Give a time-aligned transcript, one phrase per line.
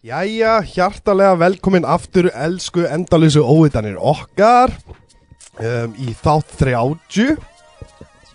[0.00, 4.72] Jæja, hjartalega velkomin aftur elsku endalösu óvitanir okkar
[5.60, 7.34] um, í þátt 30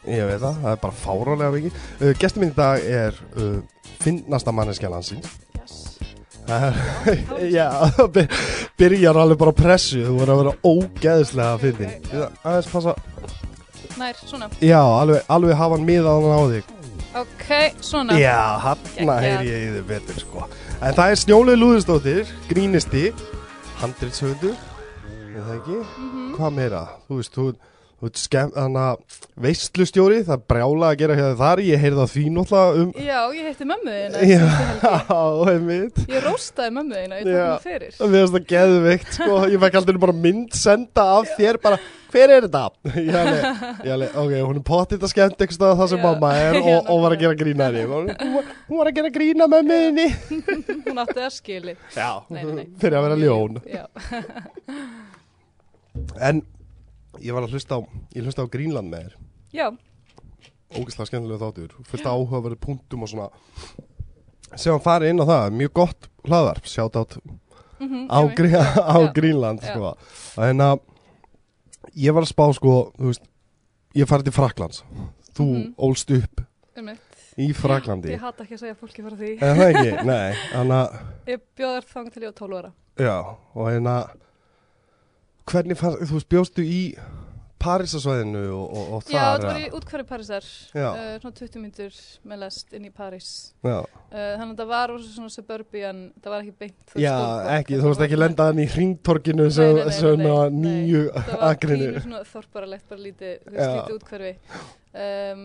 [0.06, 1.80] Ég veit það, það er bara fárálega mikið.
[1.98, 3.56] Uh, Gestur minn í dag er uh,
[4.04, 5.32] finnasta manneskja landsins.
[5.58, 5.80] Yes.
[7.58, 7.72] Já,
[8.78, 11.98] byrjar alveg bara að pressu Þú verður að vera ógeðslega fyndin.
[12.46, 12.94] Aðeins passa
[13.96, 14.52] Nær, svona.
[14.62, 16.72] Já, alveg, alveg hafa hann miðað hann á þig.
[17.24, 17.50] Ok,
[17.82, 18.22] svona.
[18.22, 18.38] Já,
[18.68, 18.88] hann
[19.18, 20.46] heyri ég í þið betur sko
[20.84, 23.06] En það er Snjólu Lúðustóttir, grínisti,
[23.82, 24.56] handritsöfundur,
[25.36, 25.78] er það ekki?
[25.80, 26.28] Mhm.
[26.36, 26.82] Hvað meira?
[27.08, 27.46] Þú veist, þú,
[27.96, 32.14] þú veist, þannig að veistlustjóri, það er brjála að gera hérna þar, ég heyrði það
[32.16, 34.24] því náttúrulega um, Já, ég heitti mömmu þína.
[34.26, 34.44] Já.
[34.44, 35.50] síðustu helgi.
[35.56, 36.02] einmitt.
[36.12, 37.46] Ég róstaði mömmu þína, ég tók Já.
[37.46, 37.96] hana fyrir.
[37.98, 41.80] Það finnst það geðveikt, sko, ég fekk aldrei bara mynd senda af þér, bara,
[42.16, 42.64] hver er þetta?
[43.06, 46.06] Ég alveg, ok, hún er pottitt að skemmt eitthvað það sem Já.
[46.08, 47.86] mamma er og, og var að gera grína henni.
[47.92, 48.12] Hún,
[48.70, 50.08] hún var- að gera grína með minni.
[50.88, 51.76] Hún átti það skili.
[51.96, 52.66] Já, Nei, nei, nei.
[52.82, 53.60] fyrir að vera ljón.
[53.68, 53.84] Já.
[56.20, 56.42] En
[57.24, 57.82] ég var að hlusta á,
[58.16, 59.14] ég hlusta á Greenland með þér
[59.56, 59.68] Já,
[60.76, 63.30] Ógeðslega skemmtilega þáttur Fullt áhugaverði punktum og svona
[64.60, 67.16] Sem hann farið inn á það, mjög gott hlaðvarp Sjátt átt
[67.80, 68.36] mhm, á, einmitt.
[68.36, 68.98] grí, á
[69.64, 69.72] Já.
[69.72, 69.94] sko.
[70.50, 70.84] En að
[71.96, 73.24] Ég var að spá sko Þú veist
[73.96, 74.84] Ég farið til Fraklands
[75.36, 75.74] Þú Mhm.
[75.78, 76.42] ólst upp
[76.76, 77.00] Einmitt.
[77.38, 79.32] í Fraklandi Ég hata ekki að segja fólki frá því.
[79.44, 82.72] En það ekki, nei Þannig að Ég bjóðar þang til ég á 12 ára.
[83.00, 83.16] Já,
[83.56, 83.96] og hérna
[85.46, 86.80] Hvernig fannst, þú veist, bjóstu í
[87.62, 90.48] Parísasvæðinu og, og, og Já, þar þetta var í útkværi Parísar.
[90.76, 90.88] Já.
[90.92, 92.00] Uh, svona 20 myndur
[92.32, 93.30] með lest inn í París.
[93.66, 93.78] Já,
[94.16, 96.94] Uh, þannig að það var svona suburbian, það var ekki beint.
[96.96, 102.04] Já stórborg, ekki, þú veist ekki lendaðan í hringtorkinu svona nýju Það var agrinu pínu
[102.06, 103.58] svona þorparalegt, bara lítið, þú Já.
[103.58, 104.32] veist, lítið útkverfi.
[104.96, 105.44] Um,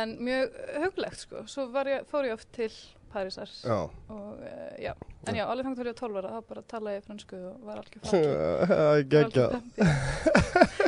[0.00, 1.44] en mjög hugulegt, sko.
[1.52, 2.72] Svo ég, fór ég oft til
[3.10, 4.92] Parísar Já, og uh, já.
[5.28, 7.56] En já, alveg þangt var ég á 12 ára, þá bara talaði ég fransku og
[7.66, 9.04] var franski.
[9.10, 9.46] geggja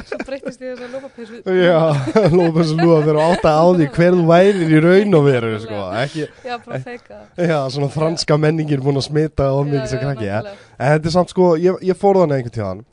[0.08, 1.40] Svo breytist ég þess að lópapeysu.
[1.56, 1.80] Já,
[2.32, 5.80] lópa að vera átt að á því hver þú værir í raun og veru sko.
[6.02, 7.18] ekki, Já, bara feika.
[7.38, 10.30] Já, svona franska menningin búin að smita á mig sem krakki.
[10.32, 12.84] En þetta er samt sko, ég, ég fór þannig einhvern tíðan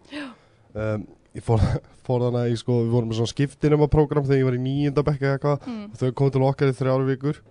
[0.75, 1.61] um, Ég fór,
[2.09, 5.05] fór þannig sko, við vorum með svona skiptinum að program þegar ég var í nýjunda
[5.07, 5.87] bekka eitthvað Mm.
[5.99, 7.41] þau kom til okkar í þrjár vikur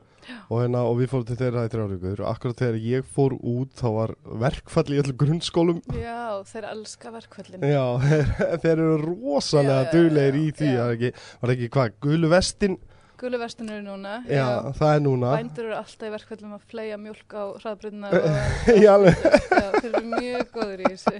[0.48, 3.36] og, hérna, og við fórum til þeirra í þrjár vikur og akkurat þegar ég fór
[3.38, 4.12] út þá var
[4.42, 7.64] verkfall í öllum grunnskólum Já, þeir elska verkvöldin.
[7.68, 8.34] já, þeir,
[8.64, 10.84] þeir eru rosalega Já, já, duglegir í því já.
[10.94, 11.12] ekki,
[11.42, 12.78] var ekki hvað, gulu vestin
[13.18, 14.12] Gulu vestin eru núna.
[14.30, 14.44] já,
[14.78, 18.12] það er núna Bændur eru alltaf í verkvöldum að fleia mjölk á hraðbrunna
[18.84, 19.24] Já, alveg.
[19.50, 21.16] Já, þeir eru mjög góður í þessu.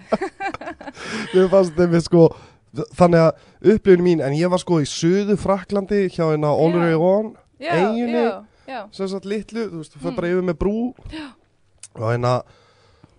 [1.35, 2.23] Mér fannst þeim við sko
[2.95, 6.29] þannig að upplifin mín, en ég var sko í söðu Fraklandi hjá
[7.59, 8.15] Já, Eyjunni?
[8.15, 8.58] já, já.
[8.93, 10.17] Sem sagt litlu, þú veist, þú fyrir Mm.
[10.21, 10.95] bara yfir með brú
[11.99, 12.35] og hérna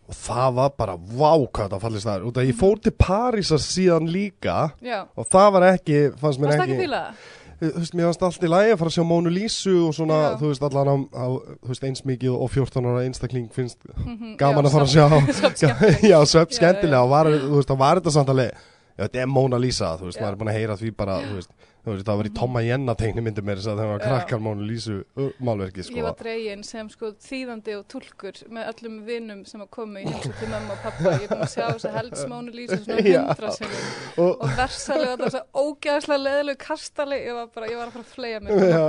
[0.10, 3.60] og það var bara, vá hvað þetta fallist það út að ég fór til Parísar
[3.62, 7.14] síðan líka Já, og það var ekki, fannst mér ekki það?
[7.60, 10.18] þú veist, mér fannst allt í lagi að fara að sjá Mónu Lísu og svona,
[10.32, 10.38] Já.
[10.40, 11.26] þú veist, allan á, á
[11.60, 14.94] þú veist, eins mikið og 14 ára einstakling finnst Mhm, gaman já, að fara að
[14.96, 15.06] sjá
[16.14, 17.04] já, söp Já, skemmtilega já.
[17.04, 18.58] og var, þú veist, og var þetta samt alveg já,
[19.00, 20.24] þetta er Móna Lísa, þú veist, Já.
[20.26, 22.62] maður er búin að heyra því bara, þú veist, þú veist, það var í Tomma
[22.66, 26.04] Jenna teikni myndi mér þess að það var krakkar Mónu Lísu uh, málverki, sko Ég
[26.06, 30.36] var dregin sem sko þýðandi og tulkur með öllum vinnum sem að koma í heimsum
[30.40, 31.16] til mamma og pappa.
[31.16, 33.24] Ég er búin að sjá þess að heldsmánu lýsa svona Já.
[33.30, 33.82] hundra sinnum
[34.20, 37.18] og, og versalega þetta þess að ógæðslega leðilegu kastali.
[37.24, 38.52] Ég var bara, ég var að fara að fleia mig.
[38.70, 38.86] Já.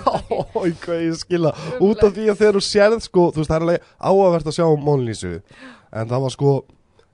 [0.60, 1.52] Ói, hvað ég skilja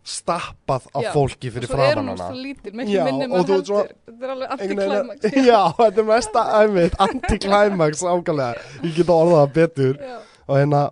[0.06, 2.72] af að að stappað af Já, fólki fyrir og svo er hún hana svo lítil,
[2.86, 3.96] Já, og maður þú ert svo- heldur.
[4.06, 5.20] Þetta er alveg anti-climax.
[5.50, 10.16] Já, þetta er mesta æmið, anti-climax ákvæmlega, ég get orðað það betur Já.
[10.46, 10.82] og hérna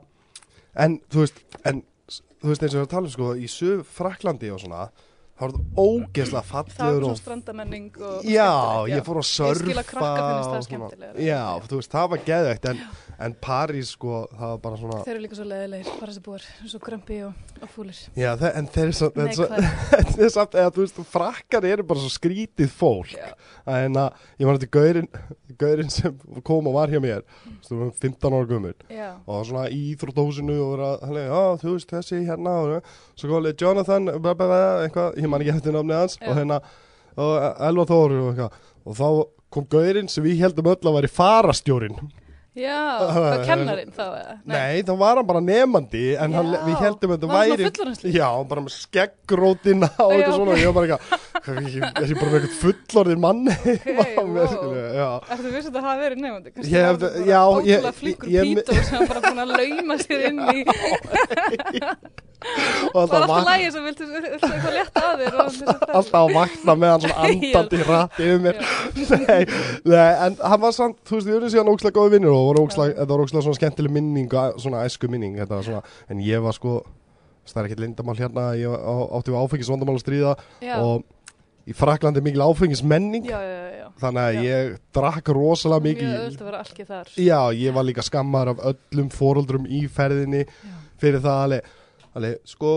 [0.84, 1.82] en þú veist, en
[2.42, 4.88] þú veist eins og við erum að tala um sko, í sög Fraklandi og svona
[5.44, 8.50] þá er þetta ógeðslega Það var fallegur svona strandamenning Já,
[8.90, 11.26] ég fór að Ég surfa skil að krakka finnst það skemmtilegra.
[11.26, 12.82] Já, þú veist, það var geðveikt en,
[13.26, 16.48] en París sko, það var bara svona Þeir eru líka svo leðilegir, bara þessi búar,
[16.72, 18.02] svo grömpi og, og fúlir.
[18.18, 19.78] Já, þe en þeir eru svo, þetta er svo Neikvæðir.
[19.94, 23.16] þetta er samt, eða þú veist, frakkar eru bara svo skrítið fólk.
[23.74, 25.10] En að ég var þetta gaurin
[25.58, 26.14] gaurin sem
[26.46, 27.22] kom og var hjá mér
[27.64, 28.76] þú veist, 15 ára gummur
[29.26, 34.34] og svona í íþróttósinu og vera, er, þú veist, þessi hérna og svo Jonathan, bla,
[34.34, 36.18] bla, bla, eitthvað, ég man ekki eftir námið hans.
[36.24, 36.60] Og hérna,
[37.14, 37.32] og
[37.70, 39.08] Elva Þóru og eitthvað, og þá
[39.54, 41.98] kom gaurinn sem við heldum öll að væri farastjórin
[42.54, 42.78] já,
[43.14, 44.34] það kennarinn þá eða?
[44.50, 48.10] Nei, þá var hann bara nefandi en hann, við heldum að hann væri?
[48.14, 50.54] Já, bara með skeggrótina og eitthvað svona.
[50.54, 54.38] Og ég var bara eitthvað, er ég bara með eitthvað fullorðin mann Ok, á mér,
[54.38, 54.52] wow.
[54.52, 55.08] skilju, já.
[55.34, 56.54] Ertu viss að það hafi verið nefandi?
[56.54, 60.20] Kannski Ég það bara já, ég- Ótrúlega flíkur pító sem bara búin að lauma sér
[60.30, 60.58] inn í
[62.44, 65.38] alltaf, Bara alltaf vak, lægi sem viltu eitthvað létta að þér
[65.98, 68.60] alltaf að vakna með hann svona andandi rætt yfir mér.
[69.14, 69.46] Nei,
[69.84, 73.08] nei, en hann var samt, þú veist, við erum síðan ókslega góði vinnur og þetta
[73.10, 75.82] var ókslega svona skemmtileg minning svona æsku minning, þetta var svona,
[76.12, 76.78] en ég var sko,
[77.48, 80.34] það er ekkert lindamál hérna, ég var- átti við áfengisvandamál að stríða
[80.80, 81.04] og
[81.64, 83.28] í Fraklandi er mikil áfengismenning,
[84.00, 85.84] þannig að ég drakk rosalega
[86.88, 87.08] þar.
[87.16, 90.44] já, ég var líka skammar af öllum fóruldrum í ferðinni
[91.00, 91.72] fyrir það alveg,
[92.14, 92.72] alveg, sko,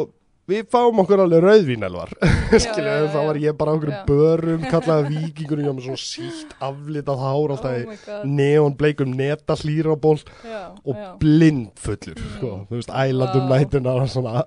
[0.47, 2.11] við fáum okkur alveg rauðvín elvar,
[2.55, 3.97] skilja, já, já, þá var ég bara okkur Já.
[4.07, 8.25] börum, kallaði vikingur, ég var með svona sílt aflitað hár alltaf Oh í my god.
[8.39, 10.17] neon bleikum neta hlýraból
[10.47, 12.65] Já, og blindfullur sko, Mm.
[12.71, 13.59] þú veist, ælandum Vá.
[13.59, 14.45] nætuna og svona.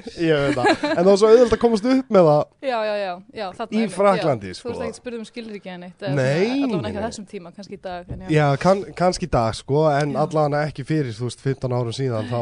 [0.28, 0.68] ég veit það.
[0.90, 2.42] En það var svo auðvitað að komast upp með það.
[2.68, 3.12] Já, já, já,
[3.74, 4.56] Í já.
[4.58, 4.68] sko.
[4.68, 8.24] Þú veist ekki spurðum skilriki henni Nei, Allavega ekki þessum tíma, kannski í dag en
[8.24, 11.96] já, já, kann, kannski í dag sko, en allan ekki fyrir, þú veist, 15 árum
[11.96, 12.40] síðan þá,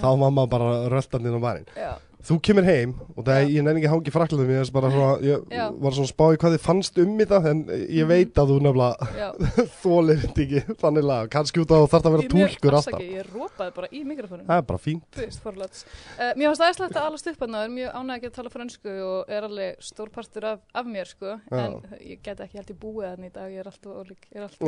[0.00, 1.68] þá var maður bara röltandinn á barinn.
[1.76, 1.92] Já,
[2.28, 4.90] þú kemur heim og það er, ég nenni ekki að hangi fraklandum ég, er bara
[4.92, 5.38] svona, ég
[5.80, 8.08] var svona að spá í hvað þið fannst um þetta en ég Mhm.
[8.10, 8.94] veit að þú nefnilega
[9.82, 13.00] þólir þetta ekki þannig lag, kannski út á þarf að vera túlkur alltaf.
[13.00, 14.46] Ég rópaði bara í mikrofónum.
[14.48, 15.10] Það er bara fínt.
[15.16, 15.40] Veist.
[15.44, 18.92] Uh, mér finnst aðeinslegt að alast upp að það er mjög ánægð að tala fransku
[19.06, 21.34] og er alveg stór partur af, af mér, sko.
[21.50, 21.64] Já.
[21.64, 21.74] En
[22.04, 24.44] ég get ekki held í búið þannig í dag, ég er alltaf ólík, ég er
[24.46, 24.60] alltaf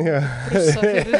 [0.53, 1.17] brussa fyrir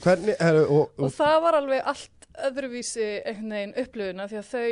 [0.10, 0.22] er.
[0.24, 4.50] Hvernig, er, og, Og og, það var alveg allt öðruvísi einhvern veginn upplöfuna því að
[4.50, 4.70] þau,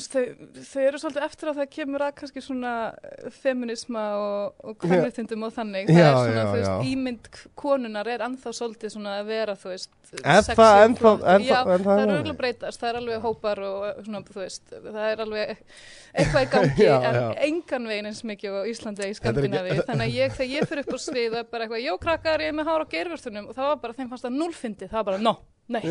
[0.00, 0.22] þau,
[0.66, 2.72] þau eru svolítið eftir að það kemur að kannski svona
[3.08, 5.88] eh, feminisma og, og kvennréttindum og þannig.
[5.90, 6.90] Það Já, er svona, já, þú veist, já.
[6.92, 10.82] ímynd k- konunnar er ennþá svolítið svona að vera, þú veist, sexy það
[12.02, 15.54] og er að breytast, það er alveg hópar og svona, þú veist, það er alveg
[16.16, 20.36] eitthvað í gangi, en engan veginn eins mikið á Íslandi í Skandinavi, þannig að ég,
[20.38, 22.70] þegar ég fyrir upp á svið og er bara eitthvað, jó krakkar, ég er með
[22.70, 25.34] hár á geirvörstunum og það var bara, þeim fannst það nullfindi, það var bara, no,
[25.72, 25.82] nei,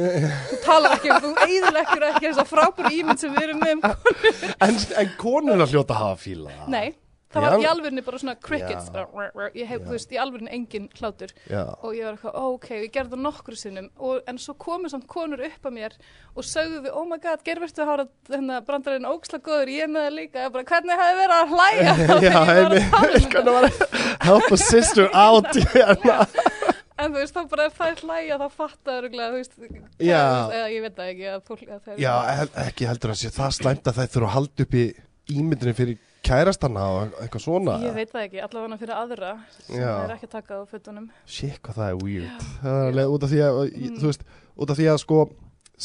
[0.49, 3.87] þú talar ekki, þú eiðileggur ekki þess að frábæru ímynd sem við erum með um
[4.67, 6.53] en, en konuna hljóta að hafa fíla.
[6.71, 6.93] Nei,
[7.35, 8.87] það var í alvörni bara svona crickets,
[9.57, 11.33] ég hef, þú veist, í alvörni engin hlátur.
[11.51, 11.63] Já.
[11.81, 13.89] og ég var eitthvað, ok, ég gerði það nokkru sinnum.
[13.99, 15.97] Og, en svo komu samt konur upp að mér
[16.35, 20.17] og sögðu, oh my god, gerverstu hára hérna brandarinn óksla góður, ég er með það
[20.21, 20.45] líka.
[20.45, 21.97] Ég bara, hvernig hefði verið að hlæja?
[22.29, 23.85] Já, ég var að tala um þetta.
[23.91, 26.21] að help a sister out hérna.
[26.95, 29.55] En þú veist, þá bara ef það er hlæja þá fattar örgulega, þú veist
[29.99, 33.21] eða ég veit það ekki, að fólk að það er Já, hel, ekki heldur að
[33.21, 34.85] sé það slæmt að það þurfa að halda upp í
[35.35, 37.77] ímyndinni fyrir kærastanna og eitthvað svona.
[37.83, 39.89] ég veit það ekki, allavega fyrir aðra sem Já.
[39.93, 42.45] er ekki að taka á fötunum Shit, hvað það er weird.
[42.61, 43.97] Það er alveg út af því að, mm.
[43.99, 44.25] þú veist,
[44.55, 45.19] út af því að sko,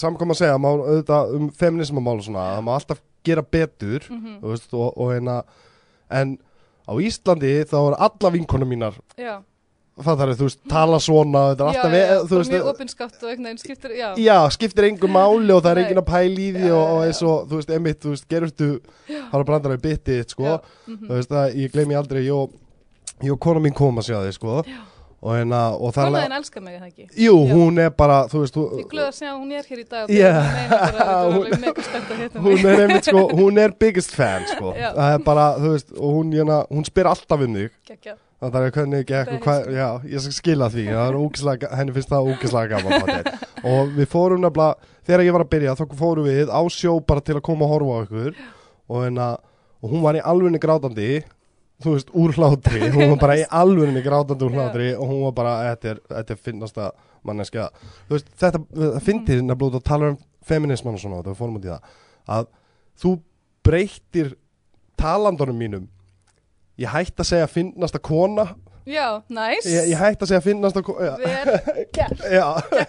[0.02, 4.38] samkom að segja, má auðvitað um feminismamál og svona, það má alltaf gera betur, mm
[4.40, 5.36] þú veist, og, og hérna,
[6.20, 6.36] en
[6.88, 9.40] á Íslandi þá er alla vinkonum mínar, já,
[10.04, 13.16] það þarf, þú veist, tala svona, þetta er já, alltaf, já, þú veist, mjög opinskátt
[13.20, 16.44] og einhvern veginn skiptir, já, Já, skiptir engu máli og það er enginn að pæla
[16.44, 18.70] í því og, eins og, þú veist, emitt, þú veist, gerurtu
[19.10, 20.46] har að brandara í bitið, sko.
[20.48, 20.56] Já,
[20.88, 21.02] mhm.
[21.06, 22.56] þú veist að ég gleymi aldrei ég og,
[23.20, 24.62] ég og kona mín kom að sjá þig, sko.
[24.68, 24.80] Já.
[25.20, 27.06] Og hérna, og það er elskar mig, það ekki?
[27.20, 27.52] Jú, Já.
[27.52, 29.82] hún er bara, þú veist, Ég þú, er glöð að segja að hún er hér
[29.82, 30.46] í dag yeah.
[30.80, 31.80] Hún- alveg mig.
[32.46, 36.16] hún er einmitt, sko, hún er biggest fan, sko það er bara, þú veist, og
[36.16, 38.16] hún, hérna, hún spyr alltaf um þig Gekja.
[38.40, 41.92] Það er hvernig og er hvað, já, ég skal skila því, það er ógislega, henni
[41.92, 43.26] finnst það ógislega gaman
[43.68, 47.20] og við fórum nefnilega, þegar ég var að byrja, þá fórum við á sjó bara
[47.20, 49.26] til að koma og horfa á ykkur og, hérna,
[49.84, 51.10] og hún var í alvegni grátandi,
[51.80, 55.36] þú veist, úr hlátri, hún var bara í alvegni grátandi úr hlátri og hún var
[55.38, 56.90] bara, þetta er, þetta er finnasta
[57.26, 57.68] manneskja,
[58.08, 60.18] þú veist, þetta, það fyndið nefnilega út að tala um
[60.50, 61.94] feminisman og svona, þetta fórum út í það,
[62.36, 62.50] að
[63.00, 63.14] þú
[63.66, 64.34] breytir
[65.00, 65.88] talandunum mínum
[66.80, 68.50] ég hætti að segja finnasta kona
[68.88, 69.66] Já, næs.
[69.68, 71.58] ég, ég hætti að segja finnasta kona Vel
[71.94, 72.22] gert.
[72.38, 72.46] já,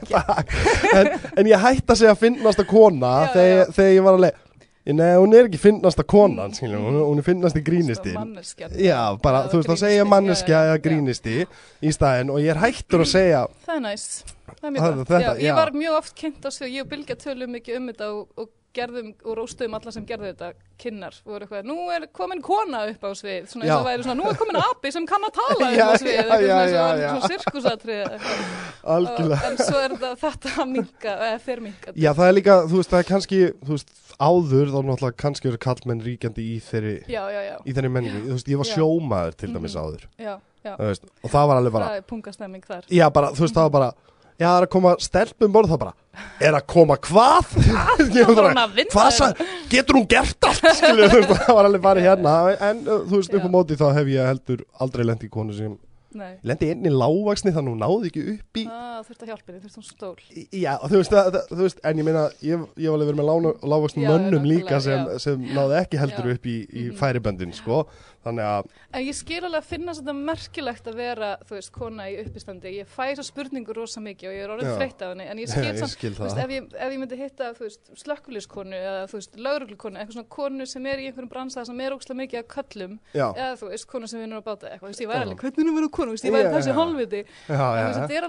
[0.08, 0.54] takk.
[0.98, 3.74] en, en ég hætti að segja finnasta kona Já, þegar, já.
[3.76, 4.40] þegar ég var að leið
[4.82, 8.16] Nei, hún er ekki finnasta konan, skiljum, hún, hún er finnasti grínisti.
[8.16, 8.70] Sko, manneskja.
[8.82, 13.04] Já, bara, þú veist, þá segja manneskja eða grínisti í staðinn og ég er hættur
[13.06, 14.08] að segja, Það er næs.
[14.52, 15.44] Það er mjög gott.
[15.46, 18.26] ég var mjög oft kynnt á sig, ég og Bilge tölum mikið um þetta og,
[18.42, 20.52] og gerðum og róstuðum alla sem gerðu þetta
[20.82, 24.18] kynnar voru eitthvað, nú er komin kona upp á svið svona eins og væri svona,
[24.22, 26.72] nú er komin api sem kann að tala upp Já, á svið eitthvað já, svona,
[26.72, 27.10] já, já.
[27.12, 28.30] svona sirkusatrið
[28.96, 29.50] algjörlega.
[29.52, 32.80] en svo er þetta, þetta að minka eða fer minka Já, það er líka, þú
[32.82, 36.96] veist, það er kannski, þú veist, áður þá náttúrulega kannski eru kallmenn ríkjandi í þeirri,
[37.10, 38.24] í þeirri menningu.
[38.30, 39.82] Þú veist, ég var sjómaður til dæmis Mhm.
[39.86, 40.34] áður, já,
[40.66, 40.74] já.
[40.78, 43.56] þú veist, og það var alveg bara, það er pungastemming þar Já, bara, þú veist,
[43.58, 43.92] það var bara
[44.42, 45.98] Já, það er að koma stelpum borð, það bara
[46.42, 47.52] Er að koma hvað?
[48.92, 50.66] Hvað sagði, getur hún gert allt?
[50.80, 53.78] Skilur, þú veist, það var alveg bara hérna En, uh, þú veist, upp á móti
[53.80, 55.78] þá hef ég heldur aldrei lent í konu sem
[56.12, 56.34] Nei.
[56.44, 59.62] Lendi inn í lágvaksni þannig hún náði ekki upp í Ah, þurfti að hjálpa henni,
[59.64, 60.18] þurfti hún stól.
[60.60, 63.30] Já, þú veist, það, þú veist en ég meina, ég, ég var alveg verið með
[64.04, 65.22] Já, mönnum líka sem, já.
[65.24, 66.36] sem náði ekki heldur Já.
[66.36, 66.98] upp í, í Mhm.
[67.00, 67.80] færiböndin, sko
[68.22, 72.04] Þannig að, En ég skil alveg að finna þetta merkilegt að vera, þú veist, kona
[72.12, 72.70] í uppistandi.
[72.78, 74.76] Ég fæ þessa spurningu rosa mikið og ég er orðin Já.
[74.78, 75.26] þreytt af henni.
[75.32, 76.44] En ég skil samt, þú veist, það.
[76.44, 80.34] ef ég, ef ég myndi hitta, þú veist, slökkuliskonu eða, þú veist, lauruglukonu, eitthvað svona
[80.38, 83.66] konu sem er í einhverjum bransa sem er ókslega mikið að köllum, Já, eða þú
[83.72, 85.78] veist, konu sem vinnur á báta eitthvað, þú veist, ég væri alveg, hvernig er að
[85.80, 86.76] vera konu, veist, ég væri þessi já,
[87.72, 88.26] En þú veist, þetta er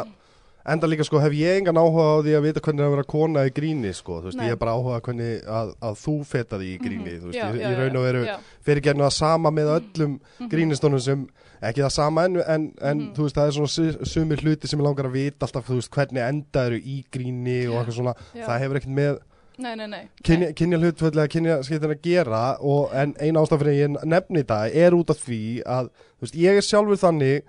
[0.00, 0.18] alveg,
[0.62, 2.92] það enda líka, sko, hef ég engan áhuga á því að vita hvernig það er
[2.92, 4.46] að vera kona í gríni, sko, þú veist, Nei.
[4.46, 7.46] ég er bara áhuga hvernig að, að þú feta því í gríni, þú veist, Já,
[7.50, 8.22] ég, ég raun og veru
[8.62, 10.50] fyrir gerna það sama með öllum Mhm.
[10.52, 11.26] grínistónum sem,
[11.62, 13.12] ekki það sama en, en, en Mhm.
[13.14, 15.74] þú veist, það er svona su- sumir hluti sem ég langar að vita alltaf, þú
[15.80, 18.46] veist, hvernig enda eru í gríni og eitthvað svona, Já.
[18.46, 19.18] það hefur ekkert með
[19.58, 20.08] Nei, nei, nei.
[20.24, 24.74] kynja, kynja hlutföllega kynja skiptin að gera og en eina ástaf fyrir ég nefni þetta
[24.74, 25.90] er út af því að
[26.22, 27.42] veist, ég er sjálfur þannig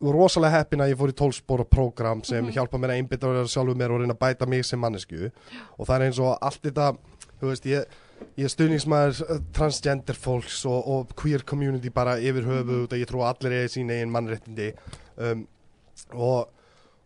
[0.00, 2.52] rosalega heppin að ég fór í tólspóra program sem Mhm.
[2.56, 5.30] hjálpa mér að einbytta og sjálfur mér og reyna að bæta mig sem mannesku
[5.78, 6.96] og það er eins og allt þetta
[7.40, 7.84] þú veist, ég,
[8.38, 13.06] ég er stuðningsmæður eh, transgender fólks og, og queer community bara yfir höfuð og ég
[13.10, 14.72] trú að allir er sín eigin mannréttindi.
[15.18, 15.46] Um,
[16.14, 16.48] og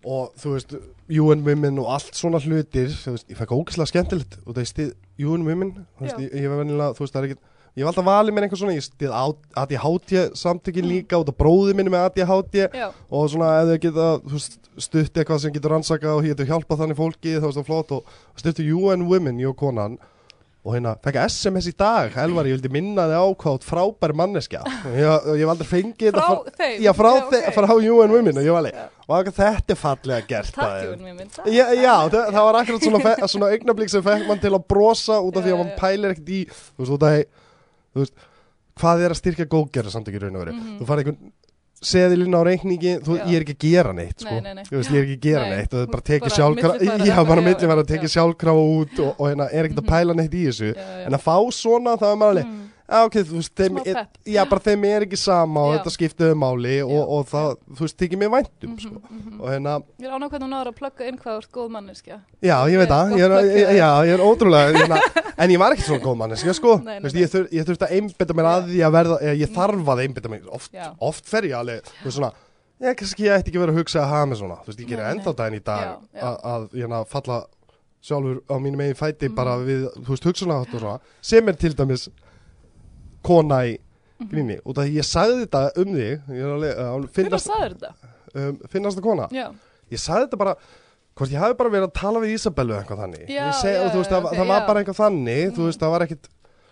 [0.06, 0.72] og þú veist,
[1.10, 4.68] UN Women og allt svona hlutir, þú veist, ég fekk ógæslega skemmtilegt og það er
[4.70, 4.92] stið
[5.26, 7.42] UN Women þú veist, ég, ég var venilega, þú veist, það er ekkert
[7.78, 9.14] ég var alltaf valið mér einhver svona, ég stið
[9.62, 10.90] ADHD samtökin Mm.
[10.92, 14.08] líka út af bróði minni með ADHD Já, og svona þau geta
[14.78, 18.04] stutt eitthvað sem getur rannsaka og getur hjálpa þannig fólki, þá veist það flott og
[18.38, 19.98] stuttu UN Women, ég og konan
[20.68, 23.66] og hérna, fekk SMS í dag Elvar, ég vildi minna þig á hvað þú ert
[23.70, 25.06] frábær manneskja ég,
[25.38, 26.82] ég hef aldrei fengið frá þetta þeim.
[26.84, 27.30] Já, frá, ok.
[27.32, 30.82] þe- frá UN Women og ég var alveg, og þetta er fallega gert Takk.
[30.84, 31.30] Jón Mimmin.
[31.46, 34.66] Já, já það, það var akkurat svona, fe- svona augnablík sem fekk mann til að
[34.68, 36.92] brosa út af því að mann pælir ekkert í þú veist,
[37.98, 38.14] þú veist,
[38.78, 40.78] hvað er að styrkja góðgerða samt ekki raun og veru Mhm.
[40.78, 41.32] þú farið einhvern
[41.78, 44.30] seðilinn á reikningi þú, ég er ekki að gera neitt sko.
[44.34, 44.64] Nei, nei, nei.
[44.66, 46.38] Þú veist, ég er ekki að gera Nei, neitt og það er bara tekið bara
[46.38, 48.14] sjálfkrafa já, bara eitthvað, milli var að já.
[48.14, 49.92] sjálfkrafa út og, og hérna, er ekkert að Mhm.
[49.94, 51.06] pæla neitt í þessu Já, já.
[51.06, 52.67] en að fá svona það er maður alveg Mm.
[52.88, 55.78] Ok, þú veist, þeim er, já, bara þeim er ekki sama og Já.
[55.82, 57.00] þetta skiptiðu máli og, Já.
[57.18, 59.00] og það, þú veist, þykir mér væntum, Mhm, sko.
[59.10, 59.40] mhm.
[59.42, 61.68] Og hérna, Ég er ánæg hvernig hún náður að plugga inn hvað þú ert góð
[61.74, 62.16] manneskja.
[62.40, 63.76] já, ég veit Gott það, þér.
[63.76, 65.00] já, ég er ótrúlega, hérna,
[65.44, 66.76] en ég var ekki svona góð manneska, sko.
[66.78, 69.38] Nei, nei, veist, ég, þur, ég þurfti að einbytta mér að því að verða, ég,
[69.44, 72.32] ég þarf að einbytta mér, oft, oft fer ég alveg, þú veist, svona,
[72.80, 74.88] ég, kannski ég ætti ekki verið að hugsa að hafa mig svona, þú veist, ég
[74.88, 77.42] gerir ennþá daginn í dag að, að, hérna, falla
[78.00, 79.34] sjálfur á mínum eigin fæti Mhm.
[79.34, 82.08] bara við, þú veist, hugsunahátt og svona, sem er til dæmis
[83.22, 83.78] kona í
[84.18, 84.30] Mhm.
[84.32, 86.22] gríni, út af því ég sagði þetta um þig,
[87.14, 87.92] Hvernig sagður þetta?
[88.34, 89.46] um, finnast það kona, Já.
[89.92, 90.54] ég sagði þetta bara
[91.18, 93.94] hvort ég hafi bara verið að tala við Isabellu eitthvað þannig Já, seg, já, og,
[93.98, 95.64] veist, það, ok, það var bara eitthvað þannig Mm.
[95.66, 96.28] veist, það var ekkit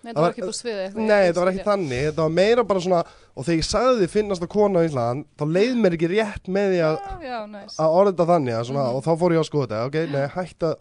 [0.06, 1.06] Nei, Það það var ekki búið sviðið eitthvað.
[1.06, 2.98] nei, það var ekki þannig, þetta var meira bara svona
[3.36, 6.46] og þegar ég sagði þið finnast að kona í Ísland þá leið mér ekki rétt
[6.46, 7.76] með því að, næs.
[7.76, 8.94] að orða þetta þannig svona, Mhm.
[8.94, 10.76] og þá fór ég að skoða þetta, ok, nei, hætt að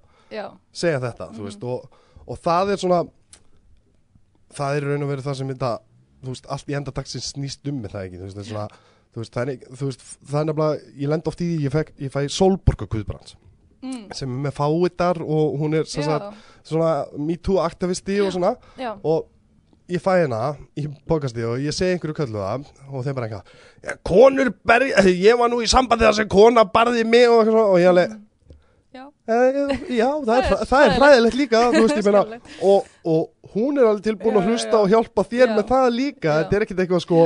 [0.74, 1.89] segja þetta, þú veist, og,
[2.27, 3.10] og það er svona
[4.57, 5.55] það er raun og verið það sem
[6.25, 8.67] þú veist, allt í enda dagsins snýst um með það ekki, veist, það svona
[9.15, 12.19] veist, það er, veist, það er nefnilega ég lend oft í því, ég, ég fæ
[12.33, 13.38] Solborga Guðbrands
[13.85, 14.01] mm.
[14.17, 18.55] sem er með fáitar og hún er sagt, svona me too aktivisti og svona.
[18.79, 19.29] Já, og
[19.91, 20.41] ég fæ hérna
[20.79, 23.51] í bókasti og ég segi einhverju köllu það og þeir bara eitthvað
[23.85, 27.77] "Ja, konur berði, ég var nú í sambandi þar sem kona barði mig og, og
[27.79, 28.15] ég alveg
[29.27, 29.38] já.
[29.38, 32.24] e, já, það er, Það er það hræðilegt líka veist, meina,
[32.62, 34.79] og, og hún er alveg tilbúin Já, að hlusta já.
[34.82, 35.53] og hjálpa þér Já.
[35.55, 37.22] með það líka þetta er ekkit eitthvað sko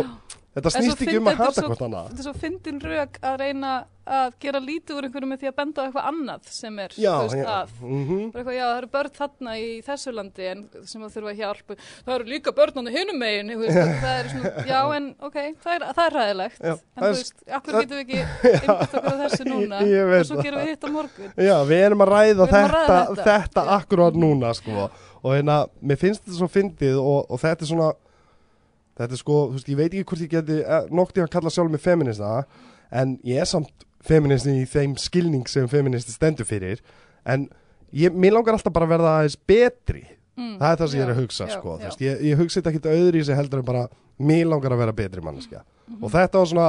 [0.59, 3.71] þetta snýst ekki um að hata hvort annað Þetta er svo fyndin rauk að reyna
[4.09, 7.09] að gera lítið úr einhverju með því að benda á eitthvað annað sem er, já,
[7.13, 7.73] þú veist, já, að.
[7.85, 11.33] mhm Bara eitthvað, já, það eru börn þarna í þessu landi en sem að þurfa
[11.37, 11.75] hjálp.
[12.07, 15.37] Það eru líka börn á hinum megin, þú veist, það er svona, já, en ok,
[15.61, 16.57] það er, það er ræðilegt.
[16.65, 18.19] Já, en það þú veist, akkur getum við ekki
[18.63, 20.43] einbætt okkur á þessu núna Ég- ég og svo það.
[20.49, 21.31] gerum við hitt á morgun.
[21.37, 23.67] Já, við erum að ræða erum að þetta, ræða þetta, þetta.
[23.69, 23.73] Já.
[23.77, 24.89] akkurát núna sko.
[25.21, 27.93] og hérna, mér finnst þetta svo fyndið og, og þetta er svona
[28.99, 31.33] þetta er sko, þú veist, ég veit ekki hvort ég geti eh, nokt ég að
[31.37, 32.43] kalla sjálf mig feminista
[32.91, 36.79] en ég er samt feministi í þeim skilning sem feministi stendur fyrir
[37.25, 37.49] en
[37.91, 40.05] ég, mér langar alltaf bara að verða aðeins betri
[40.39, 41.83] Mm, það er það sem ég er já, að hugsa já, sko, já.
[41.83, 43.81] veist, ég, ég hugsa þetta ekkit öðru í sig heldur en bara
[44.23, 45.97] mér langar að vera betri manneskja Mhm.
[46.05, 46.67] og þetta var svona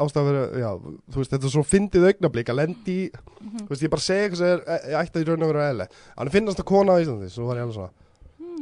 [0.00, 0.70] ástæða já,
[1.12, 3.66] þú veist, þetta er svo fyndið augnablík að lendi í, Mhm.
[3.66, 5.66] þú veist, ég bara segja eitthvað sem er, ég ætti að í raun og vera
[5.74, 5.86] eðle
[6.16, 8.01] hann finnast að kona á Íslandi, svo var ég alveg svona Mm.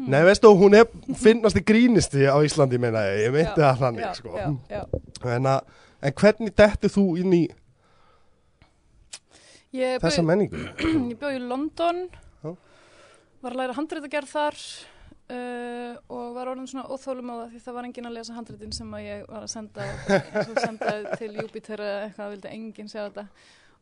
[0.08, 0.86] Nei, veistu, hún er
[1.20, 4.82] finnast í grínisti á Íslandi, meina ég, ég Já, það þannig, sko já, já.
[5.36, 5.74] en, að,
[6.08, 7.42] en hvernig dettu þú inn í
[9.76, 10.62] Ég þessa bjó- menningu?
[11.12, 12.00] ég bjó í London
[12.42, 12.54] Já.
[13.44, 14.56] var að læra handreitagerð þar
[15.30, 18.74] uh, og var orðin svona óþólum á það því það var enginn að lesa handreitin
[18.74, 19.86] sem að ég var að senda,
[20.58, 23.26] senda til Júpiter eða eitthvað, vildi enginn sjá þetta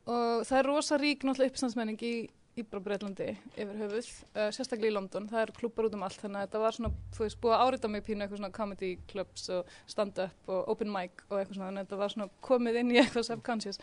[0.08, 2.12] og það er rosa rík náttúrulega uppstandsmenning í,
[2.58, 5.28] í bara Breitlandi yfir höfuð, uh, sérstaklega í London.
[5.30, 7.64] Það er klubbar út um allt, þannig að þetta var svona þú veist, búið að
[7.66, 11.70] árita mig pínu eitthvað svona comedy clubs og stand-up og open mic og eitthvað svona,
[11.70, 13.80] þannig að þetta var svona komið inn í eitthvað subconscious.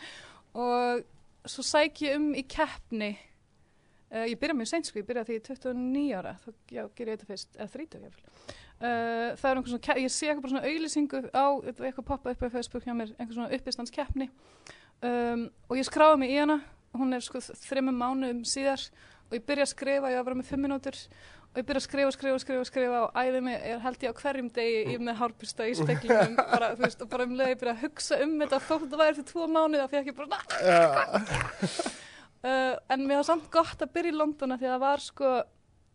[0.56, 1.06] Og
[1.46, 5.40] svo sæk ég um í keppni uh, ég byrja mjög seint sko, ég byrja því
[5.40, 9.46] ég er 29 ára þá já, ger ég þetta fyrst, eða 30 jáfnvel Uh, það
[9.48, 12.92] er einhvern svona, ég sé eitthvað svona auðlýsingu á, eitthvað poppa upp á Facebook hjá
[12.92, 14.26] mér, einhvern svona uppistandskeppni.
[15.00, 16.58] Um, og ég skráði mig í hana
[16.94, 18.82] hún er sko þreymum mánuðum síðar
[19.26, 20.96] og ég byrja að skrifa, ég var að vera með fimm minútur
[21.56, 24.18] og ég byrja að skrifa, skrifa, skrifa, skrifa og æði mig, er held ég á
[24.20, 27.74] hverjum degi ég með hárpista í speklingum bara, veist, og bara um leið ég byrja
[27.74, 30.36] að hugsa um þetta þótt þetta væri fyrir tvo mánuði þá fekk ég bara
[32.46, 35.28] uh, en mér var samt gott að byrja í Londona því að það var sko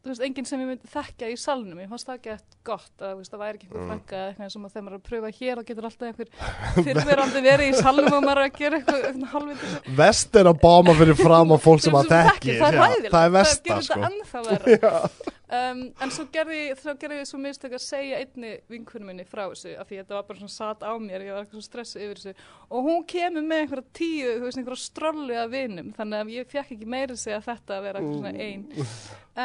[0.01, 3.03] þú veist, enginn sem ég myndi þekkja í salnum ég fannst það ekki eftir gott
[3.05, 3.89] að veist, það væri ekki einhver Mm.
[3.91, 6.29] frænka eða eitthvað sem að þegar maður er að pröfa hér þá getur alltaf einhver
[6.87, 10.57] fyrirverandi verið í salnum og maður er að gera eitthvað, eitthvað halvviti Vest er að
[10.65, 13.69] báma fyrir fram á fólk sem að þekkir, þekki það er ræðilegt Það er versta
[13.69, 14.91] gerir sko þetta ennþá verra
[15.57, 19.43] um, en svo gerði, þá gerði ég svo mistök að segja einni vinkunum minni frá
[19.43, 22.05] þessu af því þetta var bara svona satt á mér ég var eitthvað svo stressuð
[22.07, 22.49] yfir þessu.
[22.69, 26.51] Og hún kemur með einhverja tíu, þú veist, einhverja strollu af vinum, þannig að ég
[26.51, 28.67] fekk ekki meira segja þetta að vera eitthvað svona ein.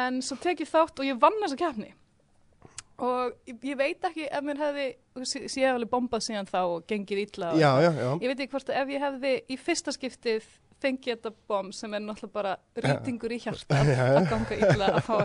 [0.01, 1.93] En svo tek ég þátt og ég vann þessa keppni.
[2.97, 4.85] Og ég, ég veit ekki ef mér hefði,
[5.21, 8.09] ég hef alveg bombað síðan þá og gengið og Já, já, já.
[8.23, 10.47] Ég veit ekki hvort ef ég hefði í fyrsta skiptið
[10.83, 12.53] fengið þetta bom sem er náttúrulega bara
[12.85, 13.79] rýtingur í hjarta
[14.19, 15.15] að ganga illa að fá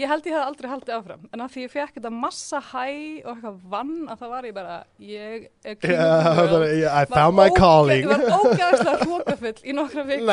[0.00, 2.86] ég held ég hef aldrei haldið áfram en að því ég fekk þetta massa hæ
[3.22, 5.78] og eitthvað vann að það var ég bara ég er
[6.38, 6.68] world.
[6.68, 8.02] er- I found my calling.
[8.04, 10.32] Ég var ógæðslega hrókafull í nokkra vikur.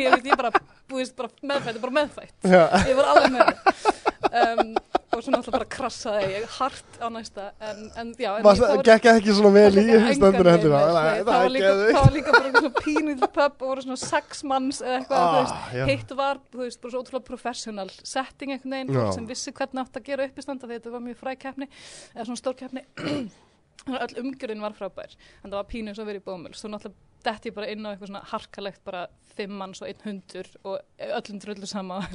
[0.00, 0.50] Ég ég bara
[0.90, 2.34] búist bara meðfætt, bara meðfætt.
[2.46, 3.89] Ég var alveg með það
[4.30, 4.74] um,
[5.10, 7.46] og svo náttúrulega bara krassaði ég hart á næsta.
[7.66, 11.50] En, en já en ég fór- gekk ekki svona vel í veginn heldur það var
[11.50, 15.90] líka, var líka bara svona pínuð pub og voru svona sex manns eða eitthvað, Ah,
[15.90, 19.12] hitt var, þú veist, bara svo ótrúlega professional setting einhvern veginn, Já.
[19.18, 21.70] sem vissi hvernig átt að gera uppistanda því þetta var mjög fræg keppni,
[22.14, 22.84] eða svona stór keppni,
[24.04, 27.08] öll umgjörðin var frábær, en það var pínu eins og verið í bómul, svo náttúrulega
[27.24, 30.80] detti ég bara inn á eitthvað svona harkalegt bara fimm manns og einn hundur og
[31.06, 32.06] öllum drullu sama og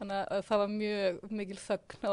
[0.00, 2.10] þannig að það var mjög mikil þögn á,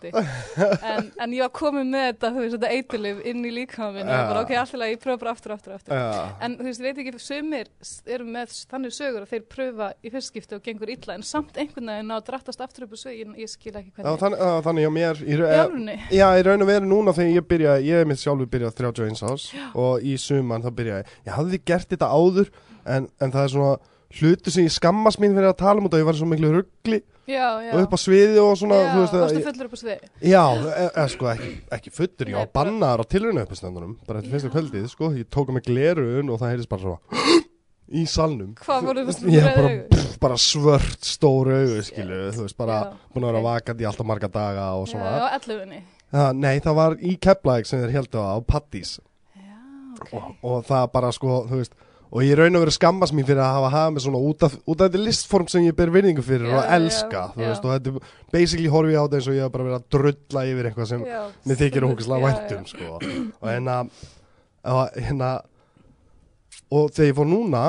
[0.00, 0.86] því Ah.
[0.90, 4.08] en, en ég var komið með þetta, þú veist, þetta eitilif inn í líkamann minn
[4.08, 4.22] og Já.
[4.30, 6.24] bara ok, alltaf ég pröfa bara aftur, aftur, aftur Já.
[6.46, 7.70] En þú veist, ég veit ekki, sumir
[8.16, 11.92] eru með þannig sögur að þeir pröfa í fyrstskipti og gengur illa, en samt einhvern
[11.92, 14.20] veginn að drattast aftur upp á svið, ég, ég skil ekki Já, hvernig.
[14.24, 15.98] þannig, já, þannig að mér í, alvunni?
[16.16, 18.10] Já, í raun og veru núna þegar ég byrja ég
[21.44, 22.10] mitt sjálfur byrjað 31 ás og í suman þá byrja ég ég hafði gert þetta
[22.10, 22.52] áður
[22.86, 23.78] en, en það er svona
[24.10, 27.02] hlutu sem ég skammast mín fyrir að tala um þetta ég var svo miklu ruggli
[27.30, 27.72] Já, já.
[27.76, 29.98] og upp á sviði og svona já, veist, varstu fullur upp á svið?
[30.18, 34.32] já, e, e, sko ekki, ekki fullur, ég var bannaður á tilrauna uppistandunum bara eftir
[34.34, 34.54] fyrsta Já.
[34.56, 36.98] kvöldið, sko ég tók með glerun og það heyrðist bara svona
[38.00, 42.58] í salnum Hvað voru það ég rauð bara, bara svört stór augu skilu, þú veist,
[42.58, 43.48] bara Já, búin að vera ok.
[43.52, 45.38] vakandi í alltaf marga daga og svona á.
[46.10, 48.98] Já, nei, það var í Keflæk sem þeir heldu á, á Pattís
[50.08, 50.34] Já, ok.
[50.42, 51.74] og, og það bara sko, þú veist
[52.10, 54.54] og ég raun og verið skammast mín fyrir að hafa hafað mig svona út af,
[54.66, 57.50] út af þetta listform sem ég ber virðingu fyrir Já, og já, elska, þú já.
[57.52, 59.78] veist, og þetta er basically horfi ég á þetta eins og ég hef bara verið
[59.78, 62.72] að drulla yfir eitthvað sem Já, mér þykir ógislega já, væntum, já.
[62.72, 63.76] sko og hérna
[64.96, 65.30] hérna
[66.70, 67.62] og þegar ég fór núna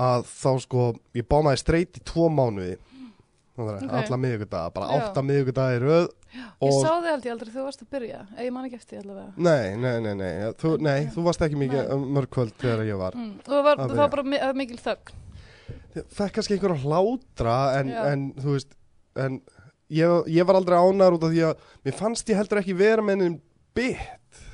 [0.00, 2.78] að þá sko, ég bá maður streyt í tvo mánuði
[3.56, 3.94] þannig að Ok.
[4.06, 5.00] alla miðugudaga, bara Já.
[5.02, 6.08] átta miðugudaga í röð
[6.62, 9.32] Ég sá þig aldrei aldrei þú varst að byrja, eða ég man ekki eftir allavega.
[9.36, 12.06] Nei, nei, nei, nei, þú, nei, þú varst ekki mikið Nei.
[12.16, 13.34] mörg kvöld þegar ég var Mm.
[13.48, 15.12] Og var, Að það var bara mi- mikil þögn.
[15.96, 18.72] Ég Fekk kannski einhver að hlátra en, en þú veist
[19.16, 19.40] en
[19.90, 23.02] ég, ég var aldrei ánæður út af því að mér fannst ég heldur ekki vera
[23.02, 23.40] með ennum
[23.74, 23.98] bit,